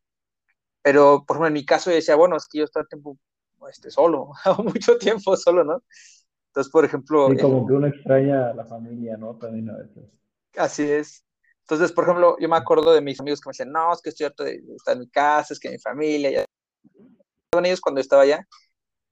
pero, 0.81 1.23
por 1.25 1.35
ejemplo, 1.35 1.47
en 1.47 1.53
mi 1.53 1.65
caso 1.65 1.89
yo 1.89 1.95
decía, 1.95 2.15
bueno, 2.15 2.37
es 2.37 2.47
que 2.47 2.59
yo 2.59 2.65
estoy 2.65 2.85
tiempo, 2.87 3.17
este, 3.69 3.89
solo, 3.91 4.31
mucho 4.63 4.97
tiempo 4.97 5.35
solo, 5.35 5.63
¿no? 5.63 5.83
Entonces, 6.59 6.73
por 6.73 6.83
ejemplo... 6.83 7.29
Sí, 7.29 7.37
como 7.37 7.65
que 7.65 7.71
uno 7.71 7.87
extraña 7.87 8.49
a 8.49 8.53
la 8.53 8.65
familia, 8.65 9.15
¿no? 9.15 9.33
También 9.37 9.69
a 9.69 9.77
veces. 9.77 10.03
Así 10.57 10.83
es. 10.83 11.25
Entonces, 11.61 11.93
por 11.93 12.03
ejemplo, 12.03 12.35
yo 12.37 12.49
me 12.49 12.57
acuerdo 12.57 12.91
de 12.91 12.99
mis 12.99 13.17
amigos 13.21 13.39
que 13.39 13.47
me 13.47 13.51
decían, 13.51 13.71
no, 13.71 13.93
es 13.93 14.01
que 14.01 14.09
estoy 14.09 14.25
harto 14.25 14.43
de 14.43 14.61
estar 14.75 14.95
en 14.95 14.99
mi 14.99 15.09
casa, 15.09 15.53
es 15.53 15.59
que 15.59 15.69
mi 15.69 15.79
familia, 15.79 16.31
ya. 16.31 16.45
Ellos 17.63 17.79
cuando 17.79 18.01
estaba 18.01 18.23
allá, 18.23 18.45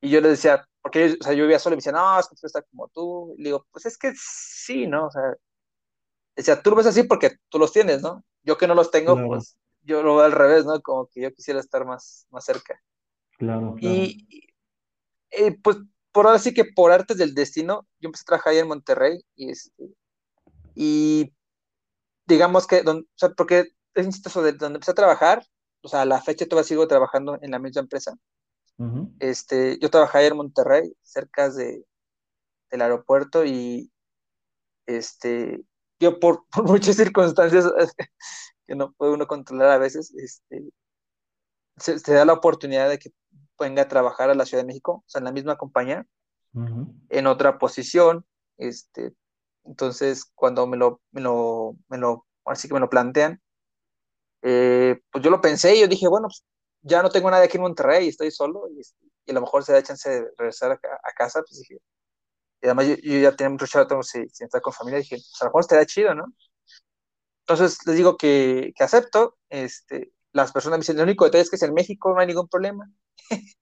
y 0.02 0.10
yo 0.10 0.20
les 0.20 0.32
decía, 0.32 0.68
porque 0.82 1.06
ellos, 1.06 1.18
o 1.22 1.24
sea, 1.24 1.32
yo 1.32 1.44
vivía 1.44 1.58
solo 1.58 1.76
y 1.76 1.78
me 1.78 1.78
decían, 1.78 1.96
no, 1.96 2.20
es 2.20 2.28
que 2.28 2.36
tú 2.36 2.48
estás 2.48 2.66
como 2.70 2.90
tú. 2.90 3.34
Y 3.38 3.46
digo, 3.46 3.66
pues 3.72 3.86
es 3.86 3.98
que 3.98 4.12
sí, 4.14 4.86
¿no? 4.86 5.06
O 5.06 5.12
sea, 5.12 5.34
decía, 6.36 6.62
tú 6.62 6.72
lo 6.72 6.76
ves 6.76 6.88
así 6.88 7.04
porque 7.04 7.38
tú 7.48 7.60
los 7.60 7.72
tienes, 7.72 8.02
¿no? 8.02 8.26
Yo 8.44 8.58
que 8.58 8.68
no 8.68 8.76
los 8.76 8.92
tengo, 8.92 9.14
claro. 9.14 9.30
pues 9.30 9.58
yo 9.84 10.04
lo 10.04 10.18
veo 10.18 10.26
al 10.26 10.34
revés, 10.34 10.66
¿no? 10.66 10.82
Como 10.82 11.08
que 11.08 11.22
yo 11.22 11.34
quisiera 11.34 11.62
estar 11.62 11.86
más, 11.86 12.28
más 12.30 12.44
cerca. 12.44 12.78
Claro, 13.38 13.76
claro. 13.76 13.96
Y, 13.96 14.52
y 15.32 15.52
pues 15.52 15.78
por 16.18 16.26
ahora 16.26 16.40
sí 16.40 16.52
que 16.52 16.66
por 16.66 16.92
artes 16.92 17.18
del 17.18 17.36
destino, 17.36 17.88
yo 18.00 18.08
empecé 18.08 18.24
a 18.24 18.26
trabajar 18.26 18.54
ahí 18.54 18.58
en 18.58 18.68
Monterrey 18.68 19.24
y, 19.36 19.52
este, 19.52 19.94
y 20.74 21.32
digamos 22.26 22.66
que, 22.66 22.82
don, 22.82 23.02
o 23.02 23.06
sea, 23.14 23.30
porque 23.38 23.68
es 23.94 24.10
chistoso, 24.10 24.42
de 24.42 24.54
donde 24.54 24.78
empecé 24.78 24.90
a 24.90 24.96
trabajar, 24.96 25.46
o 25.84 25.88
sea, 25.88 26.02
a 26.02 26.06
la 26.06 26.20
fecha 26.20 26.48
todavía 26.48 26.68
sigo 26.68 26.88
trabajando 26.88 27.38
en 27.40 27.52
la 27.52 27.60
misma 27.60 27.82
empresa. 27.82 28.16
Uh 28.78 28.86
-huh. 28.86 29.16
este, 29.20 29.78
yo 29.78 29.92
trabajé 29.92 30.18
ahí 30.18 30.26
en 30.26 30.38
Monterrey, 30.38 30.92
cerca 31.04 31.52
de, 31.52 31.86
del 32.72 32.82
aeropuerto 32.82 33.46
y 33.46 33.92
este, 34.88 35.64
yo 36.00 36.20
por, 36.20 36.48
por 36.52 36.64
muchas 36.64 36.96
circunstancias 36.96 37.72
que 38.66 38.76
no 38.76 38.92
puede 38.94 39.14
uno 39.14 39.28
controlar 39.28 39.70
a 39.70 39.78
veces, 39.78 40.12
este, 40.16 40.68
se, 41.78 42.00
se 42.00 42.14
da 42.16 42.26
la 42.26 42.34
oportunidad 42.34 42.90
de 42.90 42.98
que 42.98 43.12
venga 43.60 43.84
a 43.84 43.88
trabajar 43.88 44.30
a 44.30 44.36
la 44.36 44.46
Ciudad 44.46 44.64
de 44.64 44.68
México, 44.68 45.04
o 45.06 45.10
sea, 45.10 45.20
en 45.20 45.26
la 45.26 45.32
misma 45.32 45.58
compañía, 45.58 46.06
uh 46.54 46.60
-huh. 46.60 46.94
en 47.10 47.28
otra 47.28 47.58
posición, 47.58 48.26
este, 48.58 49.14
entonces 49.66 50.26
cuando 50.36 50.68
me 50.68 50.78
lo, 50.78 51.02
me 51.12 51.22
lo, 51.22 51.76
me 51.90 51.98
lo, 51.98 52.26
así 52.46 52.68
que 52.68 52.74
me 52.74 52.80
lo 52.80 52.90
plantean, 52.90 53.42
eh, 54.42 55.00
pues 55.12 55.24
yo 55.24 55.30
lo 55.30 55.42
pensé 55.42 55.76
y 55.76 55.82
yo 55.82 55.88
dije, 55.88 56.08
bueno, 56.08 56.28
pues 56.28 56.44
ya 56.82 57.02
no 57.02 57.10
tengo 57.10 57.30
nadie 57.30 57.46
aquí 57.46 57.58
en 57.58 57.64
Monterrey, 57.64 58.08
estoy 58.08 58.32
solo 58.32 58.68
y, 58.70 58.82
y 59.26 59.32
a 59.32 59.34
lo 59.34 59.42
mejor 59.42 59.64
se 59.64 59.74
da 59.74 59.84
chance 59.84 60.10
de 60.10 60.32
regresar 60.38 60.72
a, 60.72 60.76
a 60.76 61.12
casa, 61.16 61.42
pues 61.42 61.60
dije, 61.60 61.80
y 62.62 62.66
además 62.66 62.88
yo, 62.88 62.96
yo 62.96 63.20
ya 63.20 63.36
tenía 63.36 63.50
mucho 63.50 63.68
chato 63.68 64.02
sin, 64.04 64.30
sin 64.30 64.46
estar 64.46 64.62
con 64.62 64.74
familia, 64.74 65.00
dije, 65.00 65.16
pues 65.18 65.42
a 65.42 65.46
lo 65.46 65.50
mejor 65.50 65.62
estaría 65.62 65.86
chido, 65.86 66.16
¿no? 66.16 66.26
Entonces 67.48 67.80
les 67.86 67.96
digo 67.96 68.18
que, 68.18 68.74
que 68.76 68.84
acepto, 68.84 69.38
este, 69.50 70.12
las 70.38 70.52
personas 70.52 70.78
me 70.78 70.82
dicen, 70.82 70.98
el 70.98 71.04
único 71.04 71.26
detalle 71.26 71.42
es 71.42 71.50
que 71.50 71.56
es 71.56 71.64
en 71.64 71.74
México, 71.74 72.14
no 72.14 72.20
hay 72.20 72.28
ningún 72.28 72.48
problema. 72.48 72.90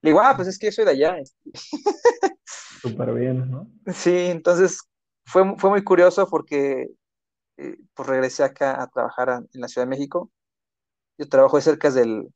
Le 0.00 0.10
digo, 0.10 0.20
ah, 0.20 0.34
pues 0.36 0.46
es 0.48 0.58
que 0.58 0.66
yo 0.66 0.72
soy 0.72 0.84
de 0.84 0.90
allá. 0.92 1.16
Súper 2.82 3.12
bien, 3.14 3.50
¿no? 3.50 3.68
Sí, 3.92 4.14
entonces 4.16 4.82
fue, 5.24 5.56
fue 5.56 5.70
muy 5.70 5.82
curioso 5.82 6.28
porque 6.28 6.88
eh, 7.56 7.76
pues 7.94 8.08
regresé 8.08 8.44
acá 8.44 8.80
a 8.80 8.86
trabajar 8.88 9.30
a, 9.30 9.36
en 9.38 9.60
la 9.60 9.66
Ciudad 9.68 9.86
de 9.86 9.90
México. 9.90 10.30
Yo 11.16 11.28
trabajo 11.28 11.60
cerca 11.60 11.90
del, 11.90 12.32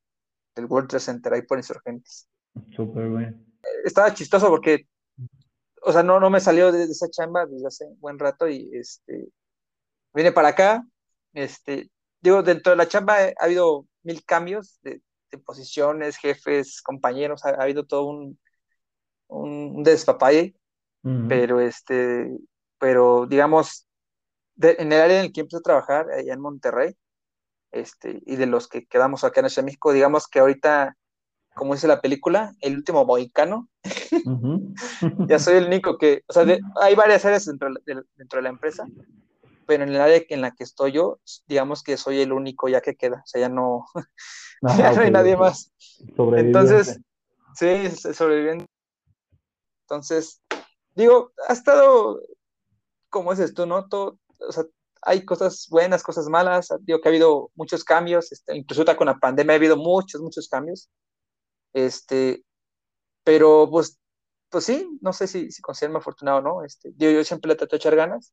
del 0.57 0.64
World 0.64 0.88
Trade 0.88 1.05
Center, 1.05 1.33
ahí 1.35 1.42
por 1.42 1.59
insurgentes. 1.59 2.28
Súper 2.74 3.09
bien. 3.09 3.46
Estaba 3.85 4.12
chistoso 4.12 4.48
porque, 4.48 4.88
o 5.83 5.92
sea, 5.92 6.02
no, 6.02 6.18
no 6.18 6.31
me 6.31 6.40
salió 6.40 6.72
de, 6.72 6.87
de 6.87 6.92
esa 6.92 7.09
chamba 7.11 7.46
desde 7.46 7.66
hace 7.66 7.85
un 7.85 8.00
buen 8.00 8.18
rato 8.18 8.48
y 8.48 8.70
este, 8.72 9.28
vine 10.12 10.33
para 10.33 10.48
acá. 10.48 10.85
Este, 11.33 11.90
digo, 12.23 12.43
dentro 12.43 12.71
de 12.71 12.77
la 12.77 12.89
chamba 12.89 13.17
ha 13.17 13.45
habido 13.45 13.87
mil 14.03 14.25
cambios 14.25 14.79
de, 14.83 15.03
de 15.31 15.39
posiciones, 15.39 16.17
jefes, 16.17 16.81
compañeros, 16.83 17.45
ha, 17.45 17.51
ha 17.51 17.63
habido 17.63 17.85
todo 17.87 18.05
un, 18.05 18.39
un 19.29 19.83
despapalle, 19.83 20.55
uh 21.03 21.09
-huh. 21.09 21.29
pero 21.29 21.61
este, 21.61 22.31
pero 22.79 23.27
digamos, 23.27 23.87
de, 24.55 24.77
en 24.79 24.93
el 24.93 25.01
área 25.01 25.19
en 25.19 25.27
el 25.27 25.33
que 25.33 25.41
empecé 25.41 25.59
a 25.59 25.61
trabajar, 25.61 26.11
allá 26.11 26.33
en 26.33 26.41
Monterrey, 26.41 26.95
este, 27.73 28.23
y 28.27 28.37
de 28.37 28.47
los 28.47 28.69
que 28.69 28.87
quedamos 28.87 29.25
acá 29.25 29.41
en 29.41 29.51
Ciudad 29.51 29.65
México, 29.65 29.93
digamos 29.93 30.29
que 30.29 30.41
ahorita, 30.41 30.97
como 31.55 31.75
dice 31.75 31.89
la 31.89 32.01
película, 32.01 32.53
el 32.61 32.77
último 32.77 33.05
mohicano, 33.05 33.69
uh 33.85 33.89
-huh. 35.01 35.27
ya 35.29 35.39
soy 35.39 35.57
el 35.57 35.67
único 35.67 35.97
que, 35.97 36.23
o 36.29 36.33
sea, 36.33 36.45
de, 36.45 36.61
hay 36.81 36.95
varias 36.95 37.25
áreas 37.25 37.47
dentro 37.47 37.69
de, 37.85 38.03
dentro 38.17 38.39
de 38.39 38.43
la 38.43 38.51
empresa, 38.51 38.87
pero 39.66 39.85
en 39.85 39.90
el 39.90 40.01
área 40.01 40.22
en 40.29 40.40
la 40.40 40.53
que 40.53 40.64
estoy 40.64 40.92
yo, 40.92 41.20
digamos 41.46 41.83
que 41.83 41.96
soy 41.96 42.20
el 42.20 42.33
único 42.33 42.68
ya 42.68 42.81
que 42.81 42.94
queda, 42.94 43.22
o 43.25 43.27
sea, 43.27 43.40
ya 43.40 43.48
no, 43.48 43.87
ah, 43.94 44.03
ya 44.79 44.92
no 44.92 45.03
hay 45.03 45.11
nadie 45.11 45.37
más. 45.37 45.72
Entonces, 46.37 47.01
sí, 47.55 47.91
sobreviviendo. 48.12 48.66
Entonces, 49.82 50.41
digo, 50.95 51.32
ha 51.49 51.53
estado, 51.53 52.20
como 53.11 53.32
es 53.32 53.39
esto, 53.39 53.66
no? 53.66 53.89
Todo, 53.89 54.18
o 54.39 54.53
sea, 54.53 54.64
hay 55.03 55.24
cosas 55.24 55.66
buenas, 55.68 56.03
cosas 56.03 56.28
malas, 56.28 56.68
digo 56.80 57.01
que 57.01 57.09
ha 57.09 57.11
habido 57.11 57.51
muchos 57.55 57.84
cambios, 57.84 58.30
este, 58.32 58.57
incluso 58.57 58.84
con 58.97 59.09
la 59.09 59.18
pandemia 59.18 59.55
ha 59.55 59.57
habido 59.57 59.76
muchos, 59.76 60.20
muchos 60.20 60.49
cambios, 60.49 60.89
este, 61.72 62.45
pero 63.24 63.68
pues, 63.70 63.99
pues 64.49 64.64
sí, 64.64 64.99
no 65.01 65.12
sé 65.12 65.26
si, 65.26 65.51
si 65.51 65.61
considerarme 65.61 65.99
afortunado 65.99 66.39
o 66.39 66.43
no, 66.43 66.64
este, 66.64 66.93
digo, 66.95 67.12
yo 67.12 67.24
siempre 67.24 67.49
le 67.49 67.57
trato 67.57 67.72
de 67.72 67.78
echar 67.78 67.97
ganas, 67.97 68.32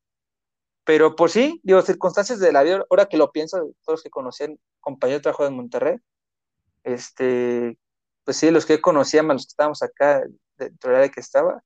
pero 0.83 1.15
por 1.15 1.29
sí, 1.29 1.59
digo, 1.63 1.81
circunstancias 1.81 2.39
de 2.39 2.51
la 2.51 2.63
vida, 2.63 2.85
ahora 2.89 3.05
que 3.05 3.17
lo 3.17 3.31
pienso, 3.31 3.57
todos 3.57 3.99
los 3.99 4.03
que 4.03 4.09
conocían 4.09 4.59
compañeros 4.79 5.19
de 5.19 5.23
trabajo 5.23 5.43
de 5.43 5.51
Monterrey, 5.51 5.97
este, 6.83 7.77
pues 8.23 8.37
sí, 8.37 8.51
los 8.51 8.65
que 8.65 8.81
conocían, 8.81 9.27
los 9.27 9.45
que 9.45 9.51
estábamos 9.51 9.83
acá, 9.83 10.23
dentro 10.57 10.89
del 10.89 10.99
área 10.99 11.11
que 11.11 11.19
estaba, 11.19 11.63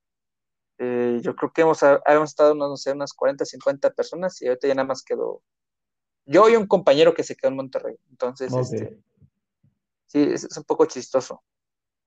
eh, 0.79 1.19
yo 1.21 1.35
creo 1.35 1.51
que 1.53 1.61
hemos, 1.61 1.79
hemos 1.83 2.29
estado, 2.29 2.55
no 2.55 2.75
sé, 2.77 2.91
unas 2.91 3.13
40, 3.13 3.45
50 3.45 3.91
personas 3.91 4.41
y 4.41 4.47
ahorita 4.47 4.67
ya 4.67 4.75
nada 4.75 4.87
más 4.87 5.03
quedó 5.03 5.41
yo 6.25 6.49
y 6.49 6.55
un 6.55 6.67
compañero 6.67 7.13
que 7.13 7.23
se 7.23 7.35
quedó 7.35 7.49
en 7.49 7.57
Monterrey. 7.57 7.95
Entonces, 8.09 8.51
okay. 8.51 8.61
este, 8.61 8.99
sí, 10.07 10.21
es, 10.31 10.57
un 10.57 10.63
poco 10.63 10.85
chistoso. 10.85 11.43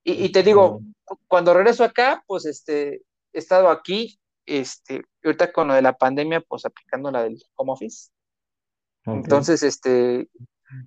Y, 0.03 0.31
te 0.31 0.41
digo, 0.41 0.79
cuando 1.27 1.53
regreso 1.53 1.83
acá, 1.83 2.23
pues 2.27 2.45
este, 2.45 3.01
he 3.33 3.39
estado 3.39 3.69
aquí, 3.69 4.17
este, 4.47 5.03
ahorita 5.23 5.51
con 5.51 5.67
lo 5.67 5.75
de 5.75 5.81
la 5.81 5.97
pandemia, 5.97 6.41
pues 6.41 6.65
aplicando 6.65 7.11
la 7.11 7.23
del 7.23 7.37
home 7.55 7.73
office. 7.73 8.09
Entonces, 9.05 9.63
este, 9.63 10.27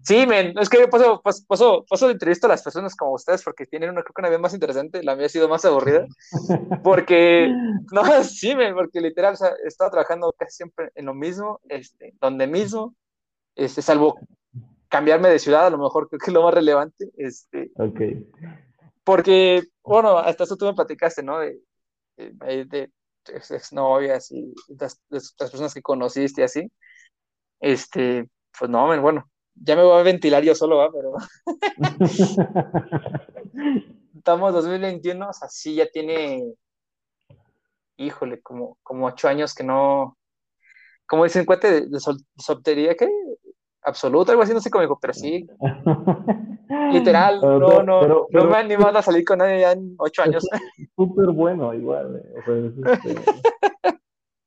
sí, 0.02 0.26
men, 0.26 0.58
es 0.58 0.68
que 0.68 0.88
paso, 0.88 1.22
paso, 1.22 1.84
paso, 1.88 2.06
de 2.06 2.12
entrevista 2.12 2.46
a 2.46 2.50
las 2.50 2.62
personas 2.62 2.94
como 2.94 3.12
ustedes 3.12 3.42
porque 3.42 3.66
tienen 3.66 3.90
una, 3.90 4.02
creo 4.02 4.12
que 4.14 4.20
una 4.20 4.28
vida 4.28 4.38
más 4.38 4.54
interesante, 4.54 5.02
la 5.02 5.16
mía 5.16 5.26
ha 5.26 5.30
sido 5.30 5.48
más 5.48 5.64
aburrida, 5.64 6.06
porque, 6.84 7.50
no, 7.92 8.02
sí, 8.24 8.54
men, 8.54 8.74
porque 8.74 9.00
literal, 9.00 9.34
o 9.34 9.36
sea, 9.36 9.52
he 9.64 9.68
estado 9.68 9.90
trabajando 9.90 10.34
casi 10.36 10.56
siempre 10.56 10.90
en 10.94 11.06
lo 11.06 11.14
mismo, 11.14 11.60
este, 11.68 12.14
donde 12.20 12.46
mismo, 12.46 12.94
este, 13.54 13.82
salvo 13.82 14.18
cambiarme 14.88 15.28
de 15.28 15.38
ciudad, 15.38 15.66
a 15.66 15.70
lo 15.70 15.78
mejor 15.78 16.08
creo 16.08 16.18
que 16.18 16.26
es 16.26 16.34
lo 16.34 16.42
más 16.42 16.54
relevante, 16.54 17.10
este, 17.16 17.70
okay. 17.76 18.26
porque, 19.04 19.62
bueno, 19.82 20.18
hasta 20.18 20.44
eso 20.44 20.56
tú 20.56 20.66
me 20.66 20.74
platicaste, 20.74 21.22
¿no? 21.22 21.38
De, 21.38 21.58
de, 22.16 22.64
de 22.66 22.90
exnovias 23.26 24.30
y 24.30 24.54
las, 24.68 25.00
las, 25.08 25.32
personas 25.32 25.74
que 25.74 25.82
conociste 25.82 26.40
y 26.40 26.44
así, 26.44 26.72
este, 27.60 28.28
pues 28.58 28.70
no, 28.70 28.86
bueno, 29.00 29.30
ya 29.54 29.76
me 29.76 29.82
voy 29.82 30.00
a 30.00 30.02
ventilar 30.02 30.42
yo 30.42 30.54
solo, 30.54 30.78
¿va? 30.78 30.90
Pero 30.92 31.14
estamos 34.16 34.52
2021, 34.52 35.28
o 35.28 35.32
sea, 35.32 35.48
sí 35.48 35.74
ya 35.74 35.86
tiene, 35.90 36.54
híjole, 37.96 38.40
como, 38.40 38.78
como 38.82 39.06
ocho 39.06 39.28
años 39.28 39.54
que 39.54 39.64
no, 39.64 40.16
como 41.06 41.24
dicen, 41.24 41.44
cuate 41.44 41.86
de, 41.86 41.98
soltería, 42.36 42.96
¿qué? 42.96 43.08
Absoluto, 43.82 44.30
algo 44.30 44.42
así, 44.42 44.52
no 44.52 44.60
sé 44.60 44.70
cómo 44.70 44.82
dijo, 44.82 44.98
pero 45.00 45.12
sí. 45.14 45.46
Literal, 46.92 47.40
no, 47.40 47.82
no, 47.82 48.26
no 48.30 48.44
me 48.44 48.54
han 48.56 48.66
animado 48.66 48.98
a 48.98 49.02
salir 49.02 49.24
con 49.24 49.38
nadie 49.38 49.60
ya 49.60 49.72
en 49.72 49.94
ocho 49.98 50.22
años. 50.22 50.46
Súper 50.96 51.30
bueno, 51.30 51.74
igual. 51.74 52.22
Eh, 52.46 52.72
este, 52.84 53.10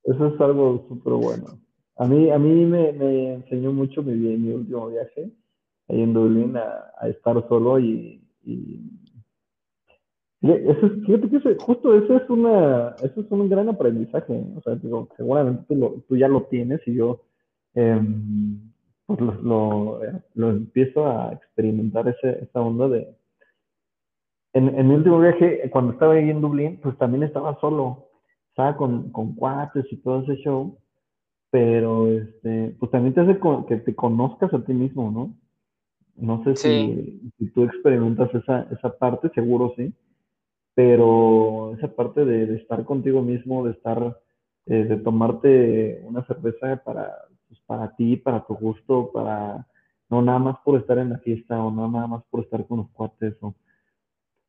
eso, 0.04 0.28
es 0.28 0.42
algo 0.42 0.86
súper 0.88 1.14
bueno. 1.14 1.60
A 1.98 2.06
mí, 2.06 2.30
a 2.32 2.38
mí 2.38 2.66
me, 2.66 2.94
me 2.94 3.34
enseñó 3.34 3.74
mucho 3.74 4.02
mi, 4.04 4.14
mi 4.14 4.52
último 4.52 4.88
viaje 4.88 5.32
ahí 5.90 6.02
en 6.02 6.14
Dublín 6.14 6.56
a, 6.58 6.92
a 6.98 7.10
estar 7.10 7.48
solo 7.50 7.80
y, 7.80 8.24
y 8.44 8.80
eso 10.44 10.88
es, 10.88 11.06
fíjate 11.06 11.30
que 11.30 11.56
justo 11.56 11.96
eso 11.96 12.18
es 12.18 12.30
una, 12.30 12.96
eso 13.02 13.22
es 13.22 13.32
un 13.32 13.48
gran 13.48 13.70
aprendizaje. 13.70 14.44
O 14.58 14.62
sea, 14.62 14.76
digo, 14.76 15.08
seguramente 15.16 15.64
tú, 15.70 15.76
lo, 15.76 15.92
tú 16.08 16.18
ya 16.18 16.28
lo 16.28 16.44
tienes 16.44 16.82
y 16.86 16.96
yo 16.96 17.22
eh, 17.76 18.02
pues 19.06 19.20
lo, 19.20 19.34
lo, 19.42 20.00
lo, 20.36 20.50
empiezo 20.50 21.06
a 21.06 21.34
experimentar 21.34 22.08
ese, 22.08 22.44
esa 22.44 22.62
onda 22.62 22.88
de... 22.88 23.16
En, 24.54 24.70
en 24.78 24.88
mi 24.88 24.96
último 24.96 25.20
viaje, 25.20 25.70
cuando 25.72 25.94
estaba 25.94 26.14
ahí 26.14 26.30
en 26.30 26.42
Dublín, 26.42 26.80
pues 26.82 26.98
también 26.98 27.24
estaba 27.24 27.60
solo, 27.60 28.10
estaba 28.50 28.78
con, 28.78 29.12
con 29.12 29.34
cuates 29.36 29.86
y 29.92 29.98
todo 29.98 30.22
ese 30.22 30.36
show, 30.44 30.78
pero 31.50 32.08
este, 32.08 32.76
pues 32.80 32.92
también 32.92 33.14
te 33.14 33.22
hace 33.22 33.40
que 33.68 33.78
te 33.78 33.96
conozcas 33.96 34.54
a 34.54 34.64
ti 34.64 34.74
mismo, 34.74 35.12
¿no? 35.12 35.36
No 36.16 36.44
sé 36.44 36.56
si, 36.56 37.32
si, 37.38 37.50
tú 37.52 37.64
experimentas 37.64 38.34
esa, 38.36 38.68
esa 38.72 38.96
parte, 38.98 39.30
seguro 39.34 39.74
sí, 39.76 39.92
pero 40.76 41.76
esa 41.76 41.88
parte 41.88 42.24
de, 42.24 42.46
de 42.46 42.56
estar 42.58 42.86
contigo 42.86 43.22
mismo, 43.22 43.66
de 43.66 43.72
estar, 43.72 44.20
eh, 44.68 44.84
de 44.86 44.98
tomarte 44.98 46.02
una 46.06 46.26
cerveza 46.26 46.82
para 46.84 47.12
pues, 47.54 47.66
para 47.66 47.96
ti, 47.96 48.18
para 48.18 48.46
tu 48.46 48.56
gusto, 48.56 49.12
para 49.14 49.68
no 50.10 50.22
nada 50.22 50.40
más 50.40 50.58
por 50.64 50.80
estar 50.80 50.98
en 50.98 51.10
la 51.10 51.20
fiesta 51.20 51.64
o 51.64 51.72
no 51.72 51.90
nada 51.90 52.08
más 52.08 52.24
por 52.30 52.42
estar 52.42 52.66
con 52.68 52.80
los 52.80 52.90
cuates 52.90 53.36
o 53.42 53.56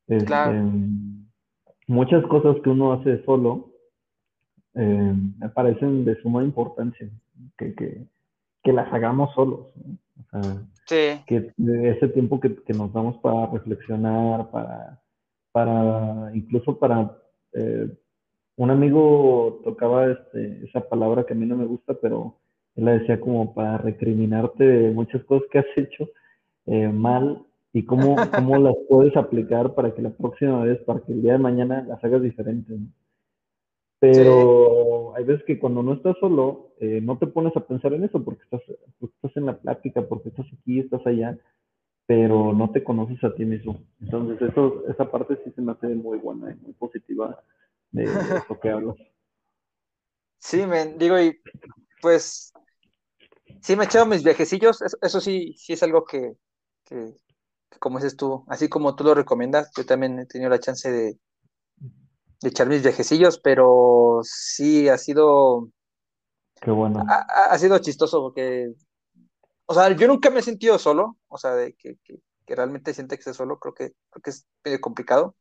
este, 0.07 0.35
muchas 1.87 2.23
cosas 2.27 2.57
que 2.63 2.69
uno 2.69 2.93
hace 2.93 3.23
solo 3.25 3.71
eh, 4.75 5.13
me 5.39 5.49
parecen 5.49 6.05
de 6.05 6.21
suma 6.21 6.43
importancia 6.43 7.09
que, 7.57 7.73
que, 7.73 8.05
que 8.63 8.73
las 8.73 8.91
hagamos 8.93 9.33
solos. 9.33 9.67
O 10.17 10.41
sea, 10.41 11.23
que 11.25 11.51
ese 11.57 12.09
tiempo 12.09 12.39
que, 12.39 12.55
que, 12.63 12.73
nos 12.73 12.93
damos 12.93 13.17
para 13.17 13.47
reflexionar, 13.47 14.51
para, 14.51 15.01
para 15.51 16.31
incluso 16.35 16.77
para 16.77 17.17
eh, 17.53 17.89
un 18.57 18.71
amigo 18.71 19.61
tocaba 19.63 20.11
este, 20.11 20.65
esa 20.65 20.81
palabra 20.81 21.25
que 21.25 21.33
a 21.33 21.35
mí 21.35 21.45
no 21.45 21.57
me 21.57 21.65
gusta, 21.65 21.93
pero 21.99 22.37
él 22.75 22.85
la 22.85 22.91
decía 22.91 23.19
como 23.19 23.53
para 23.53 23.77
recriminarte 23.77 24.63
de 24.63 24.91
muchas 24.91 25.23
cosas 25.23 25.47
que 25.51 25.59
has 25.59 25.77
hecho 25.77 26.09
eh, 26.65 26.87
mal 26.87 27.45
y 27.73 27.83
cómo, 27.83 28.15
cómo 28.35 28.57
las 28.57 28.75
puedes 28.89 29.15
aplicar 29.15 29.73
para 29.73 29.93
que 29.93 30.01
la 30.01 30.11
próxima 30.11 30.63
vez, 30.63 30.79
para 30.83 31.01
que 31.01 31.13
el 31.13 31.21
día 31.21 31.33
de 31.33 31.39
mañana 31.39 31.85
las 31.87 32.03
hagas 32.03 32.21
diferentes. 32.21 32.77
Pero 33.99 35.15
hay 35.15 35.23
veces 35.23 35.45
que 35.45 35.57
cuando 35.57 35.81
no 35.81 35.93
estás 35.93 36.15
solo, 36.19 36.73
eh, 36.79 36.99
no 37.01 37.17
te 37.17 37.27
pones 37.27 37.55
a 37.55 37.65
pensar 37.65 37.93
en 37.93 38.03
eso 38.03 38.23
porque 38.23 38.43
estás, 38.43 38.61
estás 39.01 39.37
en 39.37 39.45
la 39.45 39.57
plática, 39.57 40.01
porque 40.01 40.29
estás 40.29 40.45
aquí, 40.53 40.79
estás 40.79 41.05
allá, 41.07 41.37
pero 42.05 42.53
no 42.53 42.69
te 42.71 42.83
conoces 42.83 43.23
a 43.23 43.33
ti 43.33 43.45
mismo. 43.45 43.79
Entonces, 44.01 44.49
eso, 44.49 44.83
esa 44.89 45.09
parte 45.09 45.39
sí 45.43 45.51
se 45.55 45.61
me 45.61 45.71
hace 45.71 45.87
muy 45.87 46.17
buena 46.17 46.51
y 46.51 46.55
muy 46.63 46.73
positiva 46.73 47.41
de, 47.91 48.03
eso 48.49 48.59
que 48.59 48.69
hablas. 48.69 48.97
Sí, 50.39 50.65
me 50.67 50.93
digo, 50.97 51.19
y 51.19 51.39
pues 52.01 52.53
Sí, 53.65 53.75
me 53.75 53.85
he 53.85 53.87
echado 53.87 54.05
mis 54.05 54.23
viajecillos, 54.23 54.79
eso, 55.01 55.19
sí, 55.19 55.55
sí 55.57 55.73
es 55.73 55.81
algo 55.81 56.05
que, 56.05 56.35
como 57.79 57.97
dices 57.97 58.15
tú, 58.15 58.45
así 58.47 58.69
como 58.69 58.95
tú 58.95 59.03
lo 59.03 59.15
recomiendas, 59.15 59.71
yo 59.75 59.83
también 59.87 60.19
he 60.19 60.27
tenido 60.27 60.51
la 60.51 60.59
chance 60.59 60.91
de, 60.91 61.17
echar 62.43 62.67
mis 62.67 62.83
viajecillos, 62.83 63.39
pero 63.39 64.19
sí 64.21 64.87
ha 64.87 64.99
sido... 64.99 65.69
Qué 66.61 66.69
bueno. 66.69 67.03
Ha, 67.07 67.57
sido 67.57 67.79
chistoso 67.79 68.21
porque, 68.21 68.71
o 69.65 69.73
sea, 69.73 69.89
yo 69.95 70.07
nunca 70.07 70.29
me 70.29 70.41
he 70.41 70.43
sentido 70.43 70.77
solo, 70.77 71.17
o 71.27 71.39
sea, 71.39 71.55
de 71.55 71.73
que, 71.73 71.97
realmente 72.45 72.93
siente 72.93 73.15
que 73.15 73.21
esté 73.21 73.33
solo, 73.33 73.57
creo 73.57 73.73
que, 73.73 73.93
creo 74.11 74.21
que 74.21 74.29
es 74.29 74.45
medio 74.63 74.79
complicado, 74.79 75.35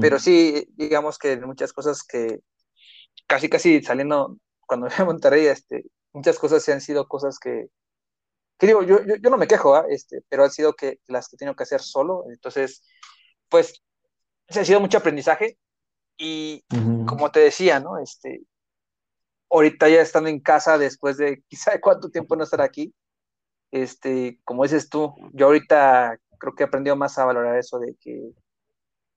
pero 0.00 0.18
sí, 0.18 0.66
digamos 0.74 1.16
que 1.16 1.36
muchas 1.36 1.72
cosas 1.72 2.02
que 2.02 2.40
casi, 3.28 3.48
casi 3.48 3.84
saliendo, 3.84 4.36
cuando 4.66 4.88
voy 4.88 4.96
a 4.98 5.04
Monterrey, 5.04 5.46
este, 5.46 5.84
muchas 6.16 6.38
cosas 6.38 6.64
sí 6.64 6.72
han 6.72 6.80
sido 6.80 7.06
cosas 7.06 7.38
que, 7.38 7.68
que 8.58 8.66
digo, 8.66 8.82
yo, 8.82 9.00
yo, 9.04 9.30
no 9.30 9.36
me 9.36 9.46
quejo, 9.46 9.74
¿ah? 9.76 9.84
este, 9.90 10.22
pero 10.28 10.44
han 10.44 10.50
sido 10.50 10.72
que 10.74 10.98
las 11.06 11.28
que 11.28 11.36
he 11.36 11.38
tenido 11.38 11.54
que 11.54 11.64
hacer 11.64 11.82
solo, 11.82 12.24
entonces, 12.30 12.82
pues, 13.50 13.82
ha 14.48 14.64
sido 14.64 14.80
mucho 14.80 14.98
aprendizaje 14.98 15.58
y 16.16 16.64
como 17.06 17.30
te 17.30 17.40
decía, 17.40 17.80
¿no? 17.80 17.98
Este, 17.98 18.42
ahorita 19.50 19.88
ya 19.90 20.00
estando 20.00 20.30
en 20.30 20.40
casa 20.40 20.78
después 20.78 21.18
de 21.18 21.42
quizá 21.48 21.78
cuánto 21.80 22.08
tiempo 22.10 22.34
no 22.34 22.44
estar 22.44 22.62
aquí, 22.62 22.94
este, 23.70 24.40
como 24.44 24.62
dices 24.62 24.88
tú, 24.88 25.14
yo 25.34 25.46
ahorita 25.46 26.18
creo 26.38 26.54
que 26.54 26.62
he 26.62 26.66
aprendido 26.66 26.96
más 26.96 27.18
a 27.18 27.26
valorar 27.26 27.58
eso 27.58 27.78
de 27.78 27.94
que, 28.00 28.30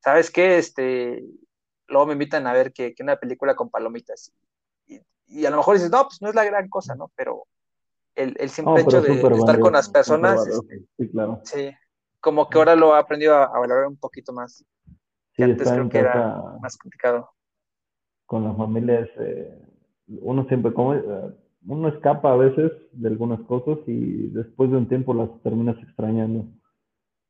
¿sabes 0.04 0.32
qué? 0.32 0.58
Este, 0.58 1.24
luego 1.88 2.08
me 2.08 2.14
invitan 2.14 2.46
a 2.46 2.54
ver 2.54 2.74
que, 2.74 2.94
que 2.94 3.04
una 3.04 3.18
película 3.18 3.56
con 3.56 3.70
palomitas 3.70 4.34
y 5.30 5.46
a 5.46 5.52
lo 5.52 5.58
mejor 5.58 5.76
dices, 5.76 5.92
no, 5.92 6.04
pues 6.04 6.22
no 6.22 6.30
es 6.30 6.36
la 6.36 6.44
gran 6.44 6.68
cosa, 6.70 6.96
¿no? 6.96 7.12
Pero 7.16 7.46
el, 8.16 8.36
el 8.40 8.50
simple 8.50 8.82
hecho 8.82 9.02
de, 9.02 9.14
estar 9.14 9.60
con 9.60 9.74
las 9.74 9.90
personas, 9.90 10.46
este, 10.46 10.86
sí, 10.98 11.10
claro. 11.10 11.40
sí, 11.44 11.72
como 12.20 12.50
que 12.50 12.58
ahora 12.58 12.76
lo 12.76 12.96
he 12.96 13.00
aprendido 13.00 13.36
a, 13.36 13.48
valorar 13.48 13.88
un 13.88 13.98
poquito 13.98 14.34
más. 14.34 14.66
Que 15.34 15.44
antes 15.44 15.70
creo 15.70 15.88
que 15.88 16.00
era 16.00 16.42
más 16.62 16.78
complicado. 16.78 17.30
Con 18.26 18.44
las 18.44 18.58
familias, 18.58 19.08
eh, 19.20 19.58
uno 20.08 20.46
siempre, 20.48 20.74
como, 20.74 20.96
eh, 20.96 21.36
uno 21.66 21.88
escapa 21.90 22.34
a 22.34 22.38
veces 22.38 22.72
de 22.92 23.08
algunas 23.08 23.40
cosas 23.42 23.78
y 23.88 24.28
después 24.30 24.70
de 24.72 24.78
un 24.78 24.90
tiempo 24.90 25.14
las 25.14 25.30
terminas 25.42 25.78
extrañando. 25.84 26.46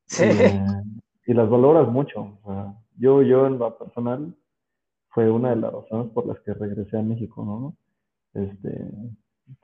Sí. 0.07 0.23
Eh, 0.23 0.63
y 1.27 1.33
las 1.33 1.49
valoras 1.49 1.87
mucho. 1.87 2.39
O 2.43 2.53
sea, 2.53 2.73
yo, 2.97 3.21
yo 3.21 3.45
en 3.45 3.59
lo 3.59 3.77
personal, 3.77 4.35
fue 5.09 5.29
una 5.29 5.49
de 5.49 5.57
las 5.57 5.73
razones 5.73 6.11
por 6.13 6.25
las 6.25 6.39
que 6.41 6.53
regresé 6.53 6.97
a 6.97 7.03
México, 7.03 7.43
¿no? 7.43 7.75
Este, 8.34 8.91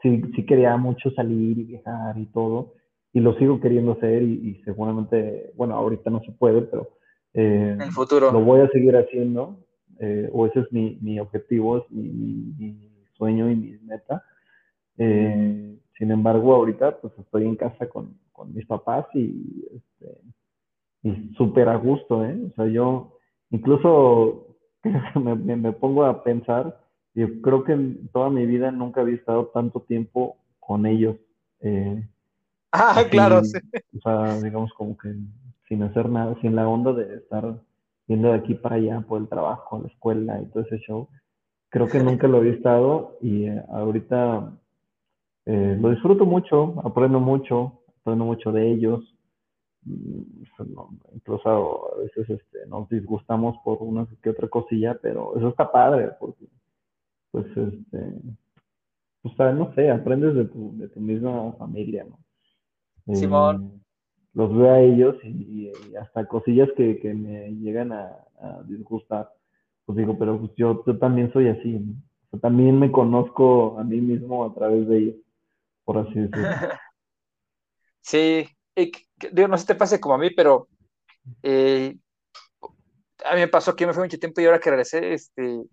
sí, 0.01 0.22
sí 0.36 0.45
quería 0.45 0.76
mucho 0.78 1.11
salir 1.11 1.57
y 1.59 1.63
viajar 1.63 2.18
y 2.18 2.26
todo, 2.28 2.74
y 3.13 3.20
lo 3.20 3.38
sigo 3.38 3.59
queriendo 3.59 3.93
hacer 3.93 4.24
y, 4.24 4.61
seguramente, 4.66 5.51
bueno, 5.55 5.76
ahorita 5.76 6.09
no 6.09 6.22
se 6.22 6.32
puede, 6.32 6.61
pero 6.63 6.89
eh, 7.34 7.72
en 7.74 7.82
el 7.82 7.91
futuro. 7.91 8.32
lo 8.32 8.41
voy 8.41 8.61
a 8.61 8.70
seguir 8.70 8.95
haciendo, 8.95 9.57
eh, 9.99 10.30
o 10.34 10.47
ese 10.47 10.61
es 10.61 10.72
mi, 10.72 10.97
mi 11.01 11.20
objetivo, 11.20 11.78
es 11.78 11.84
mi, 11.91 12.91
sueño 13.13 13.49
y 13.49 13.55
mi 13.55 13.78
meta. 13.86 14.22
Eh, 14.97 15.78
sin 15.97 16.11
embargo, 16.11 16.53
ahorita 16.53 16.97
pues 16.99 17.13
estoy 17.18 17.45
en 17.45 17.55
casa 17.55 17.88
con, 17.88 18.18
con 18.34 18.53
mis 18.53 18.66
papás 18.66 19.05
y, 19.13 19.66
este, 19.74 20.20
y 21.03 21.34
súper 21.36 21.70
a 21.70 21.78
gusto, 21.78 22.26
¿eh? 22.26 22.38
O 22.51 22.53
sea, 22.55 22.68
yo 22.68 23.18
incluso 23.51 24.57
me, 25.16 25.55
me 25.55 25.72
pongo 25.72 26.03
a 26.03 26.22
pensar 26.22 26.84
yo 27.16 27.41
creo 27.41 27.63
que 27.63 27.72
en 27.74 28.07
toda 28.09 28.30
mi 28.30 28.45
vida 28.45 28.72
nunca 28.72 29.01
había 29.01 29.16
estado 29.16 29.47
tanto 29.47 29.82
tiempo 29.82 30.38
con 30.59 30.86
ellos. 30.86 31.16
Eh, 31.61 32.07
Ah, 32.78 33.05
claro, 33.09 33.41
sí. 33.41 33.57
O 33.97 34.01
sea, 34.01 34.38
digamos 34.41 34.74
como 34.74 34.97
que 34.97 35.16
sin 35.70 35.82
hacer 35.84 36.09
nada, 36.09 36.36
sin 36.41 36.55
la 36.55 36.68
onda 36.68 36.91
de 36.91 37.16
estar 37.16 37.57
yendo 38.07 38.28
de 38.28 38.36
aquí 38.36 38.53
para 38.53 38.76
allá 38.76 38.99
por 38.99 39.22
el 39.22 39.30
trabajo, 39.30 39.80
la 39.80 39.88
escuela 39.88 40.41
y 40.41 40.45
todo 40.47 40.63
ese 40.63 40.80
show. 40.80 41.07
Creo 41.70 41.88
que 41.88 42.03
nunca 42.03 42.28
lo 42.28 42.38
había 42.38 42.51
estado 42.51 43.18
y 43.22 43.45
eh, 43.45 43.63
ahorita 43.70 44.51
eh, 45.45 45.78
lo 45.80 45.89
disfruto 45.89 46.26
mucho, 46.26 46.76
aprendo 46.84 47.20
mucho, 47.22 47.80
aprendo 48.01 48.26
mucho 48.26 48.51
de 48.51 48.72
ellos. 48.72 49.16
Mm, 49.84 50.22
incluso 51.13 51.93
a 51.93 51.97
veces 51.99 52.30
este, 52.30 52.66
nos 52.68 52.89
disgustamos 52.89 53.55
por 53.63 53.78
una 53.82 54.05
que 54.22 54.30
otra 54.30 54.47
cosilla, 54.47 54.97
pero 55.01 55.36
eso 55.38 55.49
está 55.49 55.72
padre, 55.72 56.11
porque 56.20 56.45
pues 57.36 57.47
este, 57.47 57.99
pues, 59.21 59.55
no 59.55 59.73
sé, 59.73 59.91
aprendes 59.91 60.36
de 60.36 60.45
tu, 60.45 60.77
de 60.77 60.88
tu 60.88 61.01
misma 61.01 61.51
familia, 61.59 62.05
¿no? 62.05 63.13
Simón. 63.13 63.73
Eh, 63.73 63.81
los 64.36 64.55
veo 64.55 64.71
a 64.71 64.79
ellos 64.79 65.17
y, 65.25 65.69
hasta 65.99 66.27
cosillas 66.27 66.69
que, 66.77 66.97
que 66.99 67.13
me 67.13 67.51
llegan 67.55 67.91
a, 67.91 68.05
a, 68.39 68.63
disgustar, 68.63 69.33
pues 69.86 69.97
digo, 69.97 70.17
pero 70.17 70.39
pues 70.39 70.51
yo, 70.55 70.81
yo 70.86 70.97
también 70.97 71.31
soy 71.33 71.49
así, 71.49 71.73
¿no? 71.73 71.91
o 71.91 72.29
sea, 72.31 72.39
también 72.39 72.79
me 72.79 72.89
conozco 72.89 73.77
a 73.79 73.83
mí 73.83 73.99
mismo 73.99 74.45
a 74.45 74.53
través 74.53 74.88
de 74.88 74.97
ellos, 74.97 75.15
por 75.83 75.97
así 75.97 76.13
decirlo. 76.13 76.47
Sí, 78.01 78.47
y, 78.75 78.91
digo, 79.33 79.47
no 79.47 79.57
sé 79.57 79.61
si 79.61 79.67
te 79.67 79.75
pase 79.75 79.99
como 79.99 80.13
a 80.13 80.19
mí, 80.19 80.29
pero 80.29 80.69
eh, 81.41 81.97
a 83.25 83.33
mí 83.33 83.41
me 83.41 83.47
pasó 83.47 83.75
que 83.75 83.81
yo 83.81 83.88
me 83.88 83.93
fui 83.93 84.03
mucho 84.03 84.19
tiempo 84.19 84.39
y 84.39 84.45
ahora 84.45 84.59
que 84.59 84.69
regresé, 84.69 85.13
este, 85.13 85.63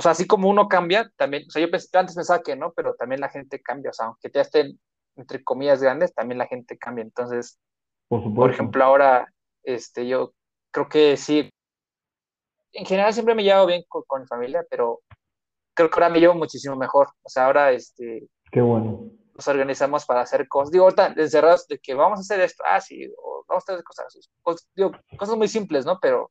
o 0.00 0.02
sea, 0.02 0.12
así 0.12 0.26
como 0.26 0.48
uno 0.48 0.66
cambia, 0.66 1.12
también, 1.14 1.44
o 1.46 1.50
sea, 1.50 1.60
yo, 1.60 1.68
antes 1.92 2.16
pensaba 2.16 2.42
que 2.42 2.56
no, 2.56 2.72
pero 2.72 2.94
también 2.94 3.20
la 3.20 3.28
gente 3.28 3.60
cambia, 3.60 3.90
o 3.90 3.92
sea, 3.92 4.06
aunque 4.06 4.30
ya 4.32 4.40
estén, 4.40 4.80
entre 5.14 5.44
comillas, 5.44 5.82
grandes, 5.82 6.14
también 6.14 6.38
la 6.38 6.46
gente 6.46 6.78
cambia, 6.78 7.02
entonces, 7.02 7.60
por, 8.08 8.50
ejemplo, 8.50 8.82
ahora, 8.82 9.30
este, 9.62 10.08
yo 10.08 10.32
creo 10.70 10.88
que 10.88 11.18
sí, 11.18 11.50
en 12.72 12.86
general 12.86 13.12
siempre 13.12 13.34
me 13.34 13.44
llevo 13.44 13.66
bien 13.66 13.82
con, 13.88 14.22
mi 14.22 14.26
familia, 14.26 14.64
pero 14.70 15.00
creo 15.74 15.90
que 15.90 15.96
ahora 15.96 16.08
me 16.08 16.18
llevo 16.18 16.34
muchísimo 16.34 16.76
mejor, 16.76 17.08
o 17.22 17.28
sea, 17.28 17.44
ahora, 17.44 17.70
este... 17.70 18.26
Qué 18.50 18.62
bueno. 18.62 19.10
Nos 19.34 19.48
organizamos 19.48 20.06
para 20.06 20.22
hacer 20.22 20.48
cosas, 20.48 20.70
digo, 20.70 20.84
ahorita 20.84 21.12
encerrados 21.14 21.66
de 21.68 21.78
que 21.78 21.92
vamos 21.92 22.20
a 22.20 22.22
hacer 22.22 22.40
esto, 22.40 22.64
ah, 22.66 22.80
sí, 22.80 23.06
o 23.18 23.44
vamos 23.46 23.68
a 23.68 23.72
hacer 23.74 23.84
cosas, 23.84 24.30
cosas, 24.40 24.66
digo, 24.74 24.92
cosas 25.18 25.36
muy 25.36 25.48
simples, 25.48 25.84
¿no? 25.84 25.98
Pero, 26.00 26.30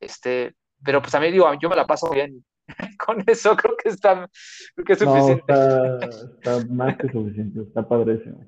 este, 0.00 0.54
pero 0.82 1.02
pues 1.02 1.14
a 1.14 1.20
mí, 1.20 1.30
digo, 1.30 1.46
yo 1.60 1.68
me 1.68 1.76
la 1.76 1.86
paso 1.86 2.08
bien 2.08 2.42
con 3.06 3.22
eso, 3.26 3.56
creo 3.56 3.76
que 3.76 3.90
está, 3.90 4.28
creo 4.74 4.84
que 4.84 4.92
es 4.92 4.98
suficiente. 4.98 5.44
No, 5.48 5.98
está, 5.98 6.06
está 6.58 6.72
más 6.72 6.96
que 6.96 7.10
suficiente, 7.10 7.62
está 7.62 7.86
padrísimo. 7.86 8.46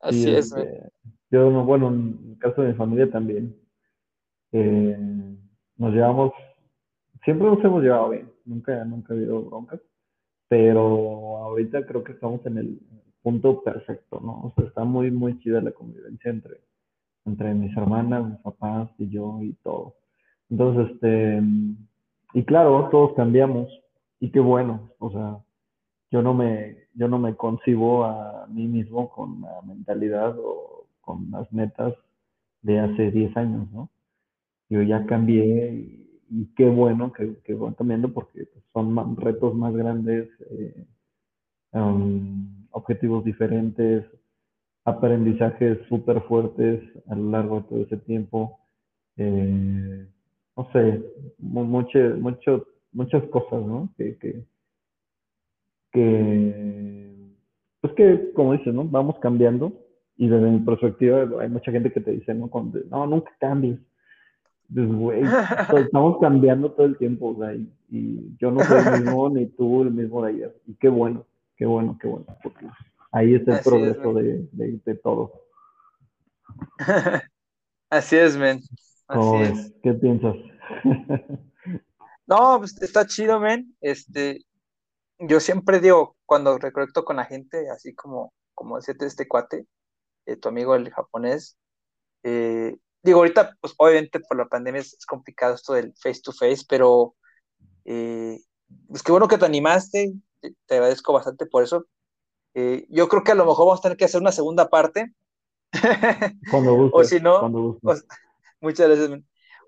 Así 0.00 0.30
es, 0.30 0.46
este, 0.46 0.90
yo, 1.30 1.50
bueno, 1.64 1.88
en 1.88 2.32
el 2.32 2.38
caso 2.38 2.62
de 2.62 2.68
mi 2.68 2.74
familia 2.74 3.10
también, 3.10 3.56
eh, 4.52 4.98
nos 5.76 5.92
llevamos, 5.92 6.32
siempre 7.24 7.46
nos 7.46 7.64
hemos 7.64 7.82
llevado 7.82 8.10
bien, 8.10 8.30
nunca, 8.44 8.84
nunca 8.84 9.14
ha 9.14 9.16
habido 9.16 9.42
broncas, 9.42 9.80
pero 10.48 11.38
ahorita 11.38 11.86
creo 11.86 12.04
que 12.04 12.12
estamos 12.12 12.44
en 12.46 12.58
el 12.58 12.80
punto 13.22 13.62
perfecto, 13.62 14.20
¿no? 14.20 14.42
O 14.42 14.52
sea, 14.56 14.66
está 14.66 14.84
muy, 14.84 15.10
muy 15.10 15.38
chida 15.38 15.60
la 15.60 15.70
convivencia 15.70 16.30
entre, 16.30 16.60
entre 17.24 17.54
mis 17.54 17.74
hermanas, 17.76 18.28
mis 18.28 18.38
papás 18.40 18.90
y 18.98 19.08
yo 19.08 19.38
y 19.40 19.54
todo. 19.62 19.94
Entonces, 20.50 20.92
este, 20.94 21.40
y 22.34 22.44
claro, 22.44 22.88
todos 22.90 23.14
cambiamos 23.14 23.68
y 24.20 24.30
qué 24.30 24.40
bueno, 24.40 24.90
o 24.98 25.10
sea, 25.10 25.38
yo 26.10 26.22
no 26.22 26.34
me, 26.34 26.76
yo 26.94 27.08
no 27.08 27.18
me 27.18 27.34
concibo 27.34 28.04
a 28.04 28.46
mí 28.48 28.68
mismo 28.68 29.10
con 29.10 29.40
la 29.40 29.60
mentalidad 29.62 30.36
o 30.38 30.86
con 31.00 31.30
las 31.30 31.50
metas 31.52 31.94
de 32.62 32.78
hace 32.78 33.10
10 33.10 33.36
años, 33.36 33.70
¿no? 33.72 33.90
Yo 34.68 34.82
ya 34.82 35.04
cambié 35.06 35.72
y, 36.30 36.46
qué 36.56 36.68
bueno 36.68 37.12
que, 37.12 37.36
que, 37.44 37.52
van 37.52 37.74
cambiando 37.74 38.12
porque 38.12 38.46
pues, 38.46 38.64
son 38.72 39.16
retos 39.16 39.54
más 39.54 39.74
grandes, 39.74 40.28
eh, 40.50 40.86
um, 41.72 42.66
objetivos 42.70 43.24
diferentes, 43.24 44.06
aprendizajes 44.84 45.78
súper 45.88 46.22
fuertes 46.22 46.82
a 47.08 47.14
lo 47.14 47.30
largo 47.30 47.56
de 47.60 47.62
todo 47.68 47.80
ese 47.82 47.96
tiempo. 47.98 48.60
Eh, 49.16 50.06
no 50.56 50.68
sé, 50.72 51.02
mucho, 51.38 51.98
mucho, 52.18 52.66
muchas 52.92 53.22
cosas, 53.24 53.64
¿no? 53.64 53.88
Que, 53.96 54.16
que, 54.18 54.44
que, 55.92 57.34
pues 57.80 57.92
que, 57.94 58.32
como 58.34 58.52
dices, 58.52 58.74
¿no? 58.74 58.84
Vamos 58.84 59.18
cambiando 59.20 59.72
y 60.16 60.28
desde 60.28 60.50
mi 60.50 60.60
perspectiva, 60.60 61.28
hay 61.40 61.48
mucha 61.48 61.72
gente 61.72 61.90
que 61.90 62.00
te 62.00 62.12
dice, 62.12 62.34
no, 62.34 62.50
no 62.90 63.06
nunca 63.06 63.32
cambies. 63.40 63.78
Pues, 64.72 64.90
güey, 64.90 65.22
estamos 65.76 66.18
cambiando 66.20 66.72
todo 66.72 66.86
el 66.86 66.96
tiempo, 66.96 67.28
o 67.30 67.38
sea, 67.38 67.54
y, 67.54 68.36
yo 68.38 68.50
no 68.50 68.62
soy 68.64 68.80
el 68.86 69.02
mismo, 69.02 69.28
ni 69.34 69.46
tú 69.46 69.82
el 69.82 69.90
mismo 69.90 70.24
de 70.24 70.30
ayer. 70.30 70.56
Y 70.66 70.74
qué 70.74 70.88
bueno, 70.88 71.26
qué 71.56 71.66
bueno, 71.66 71.98
qué 72.00 72.08
bueno, 72.08 72.26
porque 72.42 72.66
ahí 73.10 73.34
está 73.34 73.58
el 73.58 73.62
progreso 73.62 74.14
de, 74.14 74.48
de, 74.52 74.94
todo. 74.94 75.32
Así 77.90 78.16
es, 78.16 78.36
men. 78.36 78.60
Así 79.12 79.36
es. 79.42 79.72
¿Qué 79.82 79.92
piensas? 79.94 80.34
no, 82.26 82.58
pues 82.58 82.80
está 82.80 83.06
chido, 83.06 83.40
men. 83.40 83.76
Este, 83.80 84.44
yo 85.18 85.40
siempre 85.40 85.80
digo, 85.80 86.16
cuando 86.26 86.58
reconecto 86.58 87.04
con 87.04 87.16
la 87.16 87.24
gente, 87.24 87.68
así 87.70 87.94
como, 87.94 88.32
como 88.54 88.76
decía 88.76 88.94
este 89.00 89.28
cuate, 89.28 89.66
eh, 90.26 90.36
tu 90.36 90.48
amigo 90.48 90.74
el 90.74 90.90
japonés. 90.90 91.58
Eh, 92.22 92.76
digo, 93.02 93.18
ahorita, 93.18 93.56
pues 93.60 93.74
obviamente 93.76 94.20
por 94.20 94.38
la 94.38 94.46
pandemia 94.46 94.80
es, 94.80 95.04
complicado 95.06 95.54
esto 95.54 95.74
del 95.74 95.92
face 95.94 96.20
to 96.22 96.32
face, 96.32 96.64
pero 96.68 97.14
eh, 97.84 98.38
pues 98.88 99.02
qué 99.02 99.12
bueno 99.12 99.28
que 99.28 99.38
te 99.38 99.44
animaste, 99.44 100.14
te, 100.40 100.74
agradezco 100.74 101.12
bastante 101.12 101.46
por 101.46 101.62
eso. 101.62 101.86
yo 102.88 103.08
creo 103.08 103.24
que 103.24 103.32
a 103.32 103.36
lo 103.36 103.44
mejor 103.44 103.66
vamos 103.66 103.80
a 103.80 103.82
tener 103.82 103.98
que 103.98 104.06
hacer 104.06 104.20
una 104.20 104.32
segunda 104.32 104.70
parte. 104.70 105.12
Cuando 106.50 106.74
guste. 106.74 106.98
o 106.98 107.04
si 107.04 107.20
no, 107.20 107.78
muchas 108.62 108.88
gracias. 108.88 109.20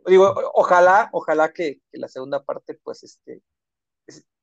Digo, 0.07 0.35
ojalá, 0.55 1.11
ojalá 1.13 1.53
que, 1.53 1.81
la 1.93 2.09
segunda 2.09 2.43
parte, 2.43 2.79
pues, 2.83 3.03
este, 3.03 3.43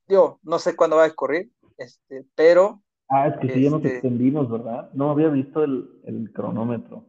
digo, 0.07 0.39
no 0.43 0.59
sé 0.59 0.75
cuándo 0.75 0.97
va 0.97 1.05
a 1.05 1.09
ocurrir, 1.09 1.51
este, 1.77 2.25
pero 2.35 2.83
Ah, 3.13 3.27
es 3.27 3.37
que 3.39 3.53
sí, 3.53 3.63
ya 3.63 3.69
nos 3.69 3.83
este 3.83 3.95
extendimos, 3.95 4.49
¿verdad? 4.49 4.89
No 4.93 5.11
había 5.11 5.27
visto 5.27 5.65
el, 5.65 5.85
el 6.05 6.31
cronómetro. 6.31 7.03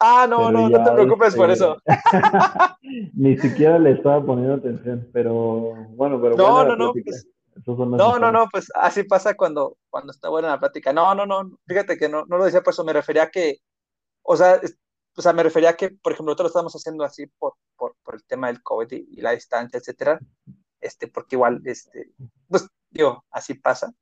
Ah, 0.00 0.26
no, 0.28 0.50
no, 0.50 0.70
no 0.70 0.82
te 0.82 0.92
preocupes 0.92 1.36
por 1.36 1.50
eso. 1.50 1.76
Ni 3.12 3.36
siquiera 3.36 3.78
le 3.78 3.92
estaba 3.92 4.24
poniendo 4.24 4.54
atención, 4.54 5.10
pero 5.12 5.74
bueno, 5.90 6.20
pero 6.22 6.36
no, 6.36 6.64
no, 6.64 6.74
no, 6.74 6.92
pues, 6.94 7.28
no, 7.66 8.18
no, 8.18 8.32
no, 8.32 8.48
pues 8.50 8.72
así 8.74 9.04
pasa 9.04 9.34
cuando, 9.34 9.76
cuando 9.90 10.12
está 10.12 10.30
buena 10.30 10.48
la 10.48 10.58
plática. 10.58 10.90
No, 10.90 11.14
no, 11.14 11.26
no, 11.26 11.58
fíjate 11.66 11.98
que 11.98 12.08
no, 12.08 12.24
no 12.26 12.38
lo 12.38 12.46
decía 12.46 12.62
por 12.62 12.72
eso, 12.72 12.82
me 12.82 12.94
refería 12.94 13.24
a 13.24 13.30
que, 13.30 13.58
o 14.22 14.36
sea, 14.38 14.58
o 15.16 15.22
sea, 15.22 15.32
me 15.32 15.42
refería 15.42 15.70
a 15.70 15.76
que, 15.76 15.90
por 15.90 16.12
ejemplo, 16.12 16.30
nosotros 16.30 16.46
lo 16.46 16.48
estamos 16.48 16.74
haciendo 16.74 17.04
así 17.04 17.26
por, 17.26 17.54
por, 17.76 17.94
por 18.02 18.14
el 18.14 18.24
tema 18.24 18.48
del 18.48 18.62
COVID 18.62 18.90
y, 18.90 19.06
y, 19.10 19.20
la 19.20 19.32
distancia, 19.32 19.78
etcétera, 19.78 20.18
este, 20.80 21.08
porque 21.08 21.36
igual, 21.36 21.60
este, 21.64 22.10
pues, 22.48 22.68
digo, 22.90 23.24
así 23.30 23.54
pasa. 23.54 23.92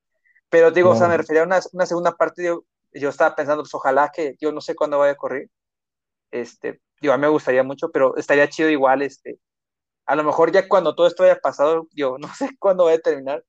Pero 0.48 0.70
digo, 0.70 0.90
o 0.90 0.96
sea, 0.96 1.08
me 1.08 1.16
refería 1.16 1.42
a 1.42 1.46
una, 1.46 1.61
una 1.72 1.86
segunda 1.86 2.16
parte, 2.16 2.44
yo, 2.44 2.64
yo 2.92 3.08
estaba 3.08 3.36
pensando, 3.36 3.62
pues 3.62 3.74
ojalá 3.74 4.11
que, 4.14 4.36
yo 4.40 4.52
no 4.52 4.61
sé 4.61 4.74
cuándo 4.74 4.98
vaya 4.98 5.12
a 5.12 5.14
ocurrir, 5.14 5.48
este, 6.30 6.80
digo, 7.00 7.14
a 7.14 7.16
mí 7.16 7.22
me 7.22 7.28
gustaría 7.28 7.62
mucho, 7.62 7.90
pero 7.90 8.16
estaría 8.16 8.48
chido 8.48 8.68
igual, 8.68 9.02
este, 9.02 9.38
a 10.06 10.16
lo 10.16 10.24
mejor 10.24 10.50
ya 10.50 10.68
cuando 10.68 10.94
todo 10.94 11.06
esto 11.06 11.22
haya 11.22 11.38
pasado, 11.38 11.86
yo 11.92 12.16
no 12.18 12.28
sé 12.34 12.50
cuándo 12.58 12.84
vaya 12.84 12.98
a 12.98 13.00
terminar, 13.00 13.44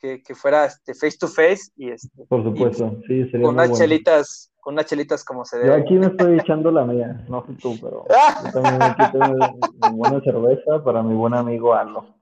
que, 0.00 0.22
que 0.22 0.34
fuera 0.34 0.64
este, 0.64 0.94
face 0.94 1.18
to 1.18 1.28
face 1.28 1.72
y 1.76 1.90
este. 1.90 2.24
Por 2.28 2.44
supuesto, 2.44 3.00
sí, 3.06 3.24
sería 3.24 3.42
Con 3.42 3.54
unas 3.54 3.76
chelitas, 3.76 4.47
con 4.68 4.74
unas 4.74 4.84
chelitas 4.84 5.24
como 5.24 5.46
se 5.46 5.56
debe. 5.56 5.68
Yo 5.70 5.74
aquí 5.76 5.94
me 5.94 6.08
estoy 6.08 6.38
echando 6.40 6.70
la 6.70 6.84
mía, 6.84 7.24
no 7.26 7.42
sé 7.46 7.54
tú, 7.54 7.78
pero 7.80 8.04
yo 8.44 8.52
también 8.52 8.82
aquí 8.82 9.02
tengo 9.12 9.34
una 9.34 9.90
buena 9.92 10.20
cerveza 10.20 10.84
para 10.84 11.02
mi 11.02 11.14
buen 11.14 11.32
amigo 11.32 11.72
Aldo. 11.72 12.14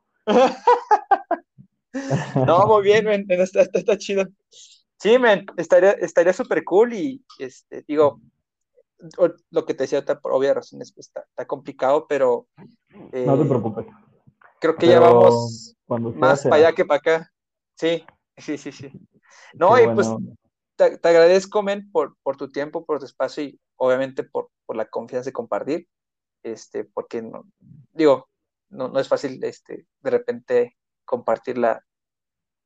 No, 2.46 2.66
muy 2.68 2.84
bien, 2.84 3.04
men, 3.04 3.26
está, 3.30 3.62
está, 3.62 3.98
chido. 3.98 4.26
Sí, 4.96 5.18
men, 5.18 5.44
estaría 5.56 5.90
estaría 5.90 6.32
súper 6.32 6.62
cool 6.62 6.92
y, 6.92 7.20
este, 7.40 7.84
digo, 7.88 8.20
lo 9.50 9.66
que 9.66 9.74
te 9.74 9.82
decía, 9.82 10.04
por 10.04 10.32
obvias 10.32 10.54
razones, 10.54 10.92
pues 10.92 11.08
está, 11.08 11.22
está 11.28 11.46
complicado, 11.46 12.06
pero... 12.08 12.46
no 12.92 13.10
te 13.10 13.42
eh, 13.42 13.48
preocupes. 13.48 13.86
Creo 14.60 14.76
que 14.76 14.86
ya 14.86 15.00
vamos 15.00 15.74
más 15.88 16.44
para 16.44 16.54
allá 16.54 16.72
que 16.76 16.84
para 16.84 16.98
acá. 16.98 17.32
Sí, 17.74 18.04
sí, 18.36 18.56
sí, 18.56 18.70
sí. 18.70 18.92
No, 19.54 19.76
y 19.80 19.88
pues 19.88 20.08
te, 20.76 20.98
te, 20.98 21.08
agradezco, 21.08 21.62
men, 21.62 21.90
por, 21.90 22.16
por 22.22 22.36
tu 22.36 22.50
tiempo, 22.50 22.84
por 22.84 22.98
tu 22.98 23.06
espacio 23.06 23.44
y 23.44 23.60
obviamente 23.76 24.24
por, 24.24 24.50
por 24.66 24.76
la 24.76 24.86
confianza 24.86 25.30
de 25.30 25.34
compartir, 25.34 25.88
este, 26.42 26.84
porque, 26.84 27.22
no, 27.22 27.44
digo, 27.92 28.28
no, 28.70 28.88
no 28.88 29.00
es 29.00 29.08
fácil, 29.08 29.42
este, 29.44 29.86
de 30.00 30.10
repente 30.10 30.76
compartir 31.04 31.58
la, 31.58 31.82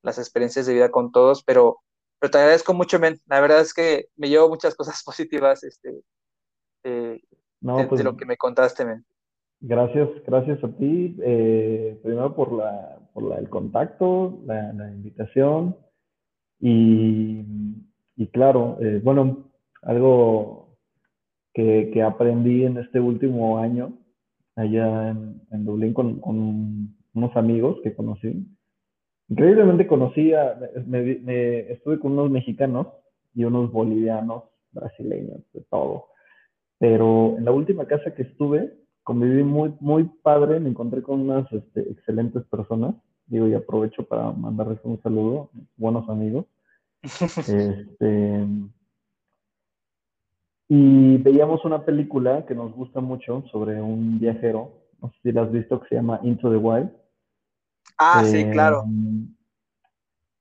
las 0.03 0.19
experiencias 0.19 0.67
de 0.67 0.75
vida 0.75 0.91
con 0.91 1.13
todos, 1.13 1.43
pero 1.45 1.81
pero 2.21 2.31
te 2.31 2.39
agradezco 2.39 2.75
mucho, 2.75 3.01
men. 3.01 3.17
La 3.27 3.41
verdad 3.41 3.61
es 3.61 3.73
que 3.73 4.09
me 4.17 4.29
llevo 4.29 4.49
muchas 4.49 4.75
cosas 4.77 5.03
positivas 5.05 5.65
este, 5.65 6.03
de, 6.85 7.23
pues 7.89 8.05
lo 8.05 8.17
que 8.17 8.27
me 8.27 8.37
contaste, 8.37 8.85
men. 8.85 9.05
Gracias, 9.63 10.09
gracias 10.27 10.63
a 10.65 10.69
ti, 10.69 11.17
eh, 11.23 11.99
primero 12.03 12.35
por, 12.35 12.53
la, 12.53 12.99
por 13.13 13.25
la, 13.25 13.37
el 13.37 13.51
contacto, 13.51 14.41
la, 14.47 14.73
la 14.73 14.91
invitación 14.91 15.77
y, 16.59 17.45
y 18.17 18.27
claro, 18.29 18.79
eh, 18.81 19.01
bueno, 19.03 19.51
algo 19.83 20.77
que, 21.55 21.91
que, 21.93 22.03
aprendí 22.03 22.65
en 22.65 22.77
este 22.79 23.01
último 23.01 23.59
año 23.59 23.99
allá 24.57 25.11
en, 25.11 25.41
en 25.51 25.65
Dublín 25.65 25.95
con, 25.95 26.21
unos 27.13 27.37
amigos 27.37 27.79
que 27.83 27.95
conocí. 27.95 28.47
Increíblemente 29.29 29.87
conocí, 29.87 30.33
a, 30.33 30.59
me, 30.87 31.17
me, 31.17 31.73
estuve 31.73 31.99
con 31.99 32.13
unos 32.13 32.31
mexicanos 32.31 32.89
y 33.35 33.45
unos 33.45 33.71
bolivianos, 33.73 34.45
brasileños, 34.73 35.41
de 35.53 35.63
todo. 35.71 36.07
Pero 36.79 37.37
en 37.39 37.45
la 37.45 37.53
última 37.53 37.87
casa 37.87 38.15
que 38.15 38.23
estuve, 38.23 38.73
conviví 39.03 39.43
muy, 39.43 39.75
muy 39.81 40.05
padre, 40.23 40.61
me 40.61 40.71
encontré 40.71 41.03
con 41.03 41.21
unas 41.21 41.51
este, 41.53 41.81
excelentes 41.91 42.45
personas, 42.45 42.95
digo, 43.27 43.47
y 43.49 43.55
aprovecho 43.55 44.05
para 44.05 44.31
mandarles 44.33 44.79
un 44.85 45.01
saludo, 45.03 45.51
buenos 45.77 46.09
amigos. 46.09 46.47
Este, 47.03 48.47
y 50.69 51.17
veíamos 51.19 51.65
una 51.65 51.85
película 51.85 52.47
que 52.47 52.55
nos 52.55 52.73
gusta 52.73 53.01
mucho 53.01 53.43
sobre 53.51 53.81
un 53.83 54.21
viajero, 54.21 54.73
no 55.01 55.11
sé 55.11 55.17
si 55.23 55.33
la 55.33 55.43
has 55.43 55.51
visto, 55.51 55.81
que 55.81 55.89
se 55.89 55.95
llama 55.97 56.21
Into 56.23 56.51
the 56.51 56.57
Wild. 56.57 56.91
Ah, 57.99 58.23
sí, 58.25 58.49
claro. 58.51 58.85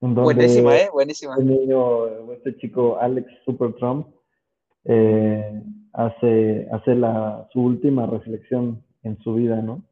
Buenísima, 0.02 0.78
¿eh? 0.78 0.90
Buenísima. 0.94 1.36
El 1.36 1.48
niño, 1.48 2.32
este 2.34 2.56
chico 2.58 3.00
Alex 3.00 3.28
Super 3.44 3.74
Trump, 3.74 4.08
eh, 4.86 5.64
hace, 5.94 6.68
hace 6.72 6.96
la, 6.96 7.48
su 7.52 7.62
última 7.62 8.06
reflexión 8.06 8.84
en 9.04 9.18
su 9.24 9.34
vida, 9.34 9.62
¿no? 9.62 9.84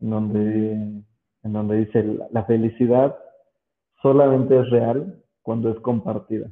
En 0.00 0.10
donde, 0.10 0.72
en 1.42 1.52
donde 1.52 1.84
dice, 1.84 2.04
la 2.30 2.44
felicidad 2.44 3.18
solamente 4.00 4.58
es 4.58 4.70
real 4.70 5.23
cuando 5.44 5.70
es 5.70 5.78
compartida. 5.78 6.50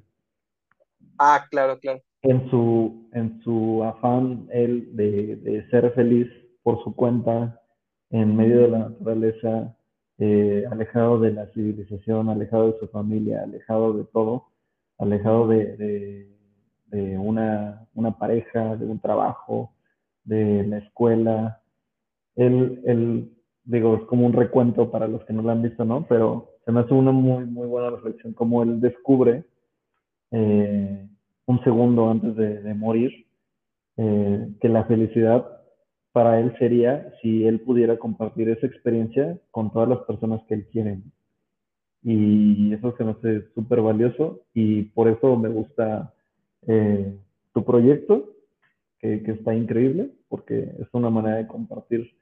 Ah, 1.18 1.44
claro, 1.50 1.80
claro. 1.80 2.00
En 2.22 2.48
su, 2.50 3.08
en 3.12 3.42
su 3.42 3.82
afán, 3.82 4.46
él, 4.52 4.94
de, 4.94 5.34
de 5.34 5.68
ser 5.70 5.92
feliz 5.94 6.28
por 6.62 6.82
su 6.84 6.94
cuenta, 6.94 7.60
en 8.10 8.36
medio 8.36 8.60
de 8.60 8.68
la 8.68 8.78
naturaleza, 8.78 9.76
eh, 10.18 10.64
alejado 10.70 11.18
de 11.18 11.32
la 11.32 11.46
civilización, 11.48 12.28
alejado 12.28 12.70
de 12.70 12.78
su 12.78 12.86
familia, 12.86 13.42
alejado 13.42 13.94
de 13.94 14.04
todo, 14.04 14.46
alejado 14.98 15.48
de, 15.48 15.76
de 15.76 16.32
de 16.92 17.18
una, 17.18 17.88
una, 17.94 18.18
pareja, 18.18 18.76
de 18.76 18.84
un 18.84 19.00
trabajo, 19.00 19.72
de 20.24 20.62
la 20.64 20.78
escuela. 20.78 21.62
Él, 22.36 22.82
él, 22.84 23.32
digo, 23.64 23.96
es 23.96 24.02
como 24.04 24.26
un 24.26 24.34
recuento 24.34 24.90
para 24.90 25.08
los 25.08 25.24
que 25.24 25.32
no 25.32 25.42
lo 25.42 25.50
han 25.50 25.62
visto, 25.62 25.84
¿no? 25.86 26.06
Pero 26.06 26.51
se 26.64 26.72
me 26.72 26.80
hace 26.80 26.94
una 26.94 27.12
muy, 27.12 27.44
muy 27.44 27.66
buena 27.66 27.90
reflexión, 27.90 28.32
como 28.32 28.62
él 28.62 28.80
descubre 28.80 29.44
eh, 30.30 31.08
un 31.46 31.64
segundo 31.64 32.10
antes 32.10 32.36
de, 32.36 32.62
de 32.62 32.74
morir 32.74 33.26
eh, 33.96 34.48
que 34.60 34.68
la 34.68 34.84
felicidad 34.84 35.46
para 36.12 36.40
él 36.40 36.54
sería 36.58 37.12
si 37.20 37.46
él 37.46 37.60
pudiera 37.60 37.98
compartir 37.98 38.48
esa 38.48 38.66
experiencia 38.66 39.38
con 39.50 39.72
todas 39.72 39.88
las 39.88 39.98
personas 40.00 40.42
que 40.46 40.54
él 40.54 40.66
quiere. 40.70 40.98
Y 42.02 42.72
eso 42.74 42.94
se 42.96 43.04
me 43.04 43.12
hace 43.12 43.48
súper 43.54 43.80
valioso 43.80 44.40
y 44.54 44.82
por 44.82 45.08
eso 45.08 45.36
me 45.36 45.48
gusta 45.48 46.14
eh, 46.66 47.16
tu 47.52 47.64
proyecto, 47.64 48.30
que, 48.98 49.22
que, 49.22 49.32
está 49.32 49.54
increíble, 49.54 50.10
porque 50.28 50.72
es 50.78 50.88
una 50.92 51.10
manera 51.10 51.36
de 51.36 51.46
compartir 51.46 52.12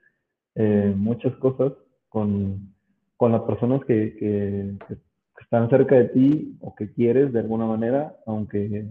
eh, 0.55 0.93
muchas 0.95 1.33
cosas 1.35 1.73
con, 2.09 2.73
con 3.21 3.33
las 3.33 3.41
personas 3.41 3.85
que, 3.85 4.15
que, 4.17 4.73
que, 4.87 4.97
están 5.43 5.69
cerca 5.69 5.95
de 5.95 6.05
ti 6.05 6.57
o 6.61 6.73
que 6.73 6.91
quieres 6.91 7.31
de 7.31 7.39
alguna 7.41 7.67
manera, 7.67 8.15
aunque, 8.25 8.87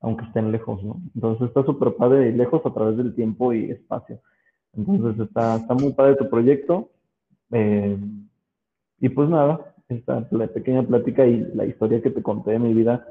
aunque 0.00 0.24
estén 0.24 0.50
lejos, 0.50 0.82
¿no? 0.82 1.00
Entonces 1.14 1.46
está 1.46 1.62
súper 1.62 1.94
padre 1.94 2.30
y 2.30 2.32
lejos 2.32 2.60
a 2.64 2.74
través 2.74 2.96
del 2.96 3.14
tiempo 3.14 3.52
y 3.52 3.70
espacio. 3.70 4.18
Entonces 4.74 5.28
está, 5.28 5.56
está 5.56 5.74
muy 5.74 5.92
padre 5.92 6.16
tu 6.16 6.28
proyecto. 6.28 6.90
Eh, 7.52 7.96
y 8.98 9.08
pues 9.10 9.28
nada, 9.28 9.74
esta 9.88 10.26
la 10.32 10.48
pequeña 10.48 10.82
plática 10.82 11.24
y 11.24 11.46
la 11.54 11.64
historia 11.64 12.02
que 12.02 12.10
te 12.10 12.22
conté 12.22 12.50
de 12.50 12.58
mi 12.58 12.74
vida 12.74 13.06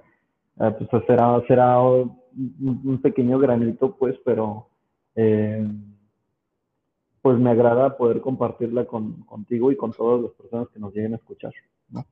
Ah, 0.63 0.75
pues 0.77 0.89
será, 1.07 1.41
será 1.47 1.81
un, 1.81 2.99
pequeño 3.01 3.39
granito, 3.39 3.95
pues, 3.97 4.15
pero 4.23 4.67
eh, 5.15 5.67
pues 7.21 7.37
me 7.37 7.51
agrada 7.51 7.97
poder 7.97 8.21
compartirla 8.21 8.85
con, 8.85 9.23
contigo 9.23 9.71
y 9.71 9.77
con 9.77 9.91
todas 9.91 10.21
las 10.21 10.31
personas 10.31 10.67
que 10.69 10.79
nos 10.79 10.93
lleguen 10.93 11.13
a 11.13 11.17
escuchar. 11.17 11.53
No, 11.89 12.05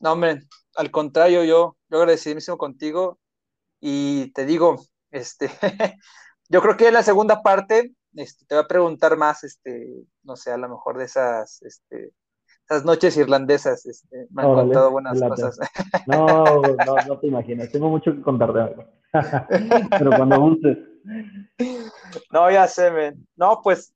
no 0.00 0.12
hombre, 0.12 0.42
al 0.76 0.90
contrario, 0.90 1.44
yo, 1.44 1.76
yo 1.88 1.98
agradecidísimo 1.98 2.58
contigo 2.58 3.18
y 3.80 4.32
te 4.32 4.44
digo, 4.46 4.76
este, 5.10 5.48
yo 6.48 6.60
creo 6.60 6.76
que 6.76 6.88
en 6.88 6.94
la 6.94 7.02
segunda 7.02 7.42
parte 7.42 7.94
este, 8.14 8.44
te 8.46 8.54
voy 8.54 8.64
a 8.64 8.68
preguntar 8.68 9.16
más, 9.16 9.44
este, 9.44 10.04
no 10.22 10.36
sé, 10.36 10.52
a 10.52 10.56
lo 10.56 10.68
mejor 10.68 10.98
de 10.98 11.04
esas, 11.04 11.62
este, 11.62 12.12
esas 12.68 12.84
noches 12.84 13.16
irlandesas, 13.16 13.84
este, 13.86 14.26
me 14.30 14.42
han 14.42 14.54
contado 14.54 14.90
buenas 14.90 15.20
cosas. 15.20 15.58
No, 16.06 16.44
no, 16.44 16.96
no 17.06 17.18
te 17.18 17.26
imaginas, 17.26 17.70
tengo 17.70 17.88
mucho 17.88 18.14
que 18.14 18.22
contar 18.22 18.52
de 18.52 18.62
algo. 18.62 18.84
Pero 19.98 20.10
cuando 20.16 20.40
gustes. 20.40 20.78
No, 22.32 22.50
ya 22.50 22.66
sé, 22.68 22.90
men. 22.90 23.26
No, 23.36 23.60
pues 23.62 23.92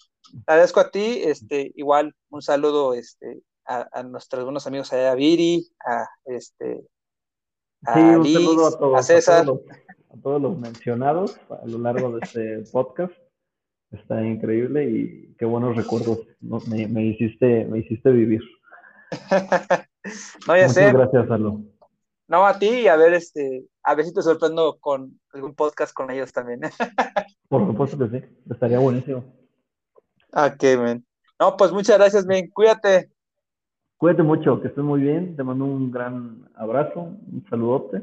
agradezco 0.47 0.81
a 0.81 0.91
ti, 0.91 1.23
este, 1.25 1.73
igual 1.75 2.15
un 2.31 2.43
saludo 2.43 2.95
este, 2.95 3.43
a, 3.67 4.03
nuestros 4.03 4.45
buenos 4.45 4.67
amigos 4.67 4.93
allá, 4.93 5.13
a 5.13 5.15
Viri, 5.15 5.69
a 5.85 6.07
este 6.27 6.85
a 7.85 7.95
sí, 7.95 8.01
un 8.01 8.25
saludo 8.25 8.67
a, 8.67 8.79
todos, 8.79 8.99
a 8.99 9.03
César. 9.03 9.43
A 9.43 9.45
todos, 9.45 9.63
los, 9.67 9.79
a 10.11 10.23
todos 10.23 10.43
los 10.43 10.59
mencionados 10.59 11.41
a 11.51 11.67
lo 11.67 11.79
largo 11.79 12.13
de 12.13 12.21
este 12.23 12.73
podcast 12.73 13.13
está 13.91 14.25
increíble 14.25 14.85
y 14.85 15.35
qué 15.39 15.45
buenos 15.45 15.77
recuerdos 15.77 16.21
me, 16.41 16.87
me, 16.89 17.05
hiciste, 17.07 17.65
me 17.67 17.79
hiciste 17.79 18.11
vivir. 18.11 18.43
no, 20.47 20.57
ya 20.57 20.67
Muchas 20.67 20.75
sé. 20.75 20.93
gracias, 20.93 21.31
Aldo. 21.31 21.63
No, 22.29 22.47
a 22.47 22.59
ti 22.59 22.69
y 22.69 22.89
a 22.89 22.97
ver, 22.97 23.15
este, 23.15 23.65
a 23.83 23.95
ver 23.95 24.05
si 24.05 24.13
te 24.13 24.21
sorprendo 24.21 24.79
con 24.79 25.19
algún 25.33 25.55
podcast 25.55 25.95
con 25.95 26.11
ellos 26.11 26.31
también. 26.31 26.61
Por 27.49 27.67
supuesto 27.67 27.99
que 27.99 28.21
sí, 28.21 28.27
estaría 28.51 28.79
buenísimo. 28.79 29.25
Ok, 30.35 30.63
men. 30.79 31.07
No, 31.41 31.57
pues 31.57 31.73
muchas 31.73 31.97
gracias, 31.97 32.27
men. 32.27 32.51
Cuídate. 32.51 33.11
Cuídate 33.97 34.23
mucho, 34.23 34.61
que 34.61 34.69
estés 34.69 34.85
muy 34.85 35.01
bien. 35.01 35.37
Te 35.37 35.43
mando 35.43 35.65
un 35.65 35.91
gran 35.91 36.51
abrazo, 36.55 37.01
un 37.01 37.47
saludote. 37.49 38.03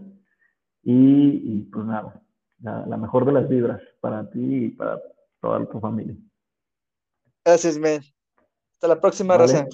Y, 0.82 1.42
y 1.44 1.62
pues 1.72 1.86
nada, 1.86 2.20
la, 2.62 2.86
la, 2.88 2.98
mejor 2.98 3.26
de 3.26 3.32
las 3.32 3.48
vibras 3.48 3.82
para 4.02 4.30
ti 4.30 4.66
y 4.66 4.70
para 4.70 5.00
toda 5.40 5.66
tu 5.68 5.80
familia. 5.80 6.16
Gracias, 7.46 7.78
men. 7.78 8.02
Hasta 8.74 8.88
la 8.88 9.00
próxima, 9.00 9.38
vale. 9.38 9.68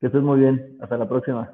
Que 0.00 0.06
estés 0.06 0.22
muy 0.22 0.38
bien. 0.38 0.78
Hasta 0.80 0.96
la 0.96 1.08
próxima. 1.08 1.52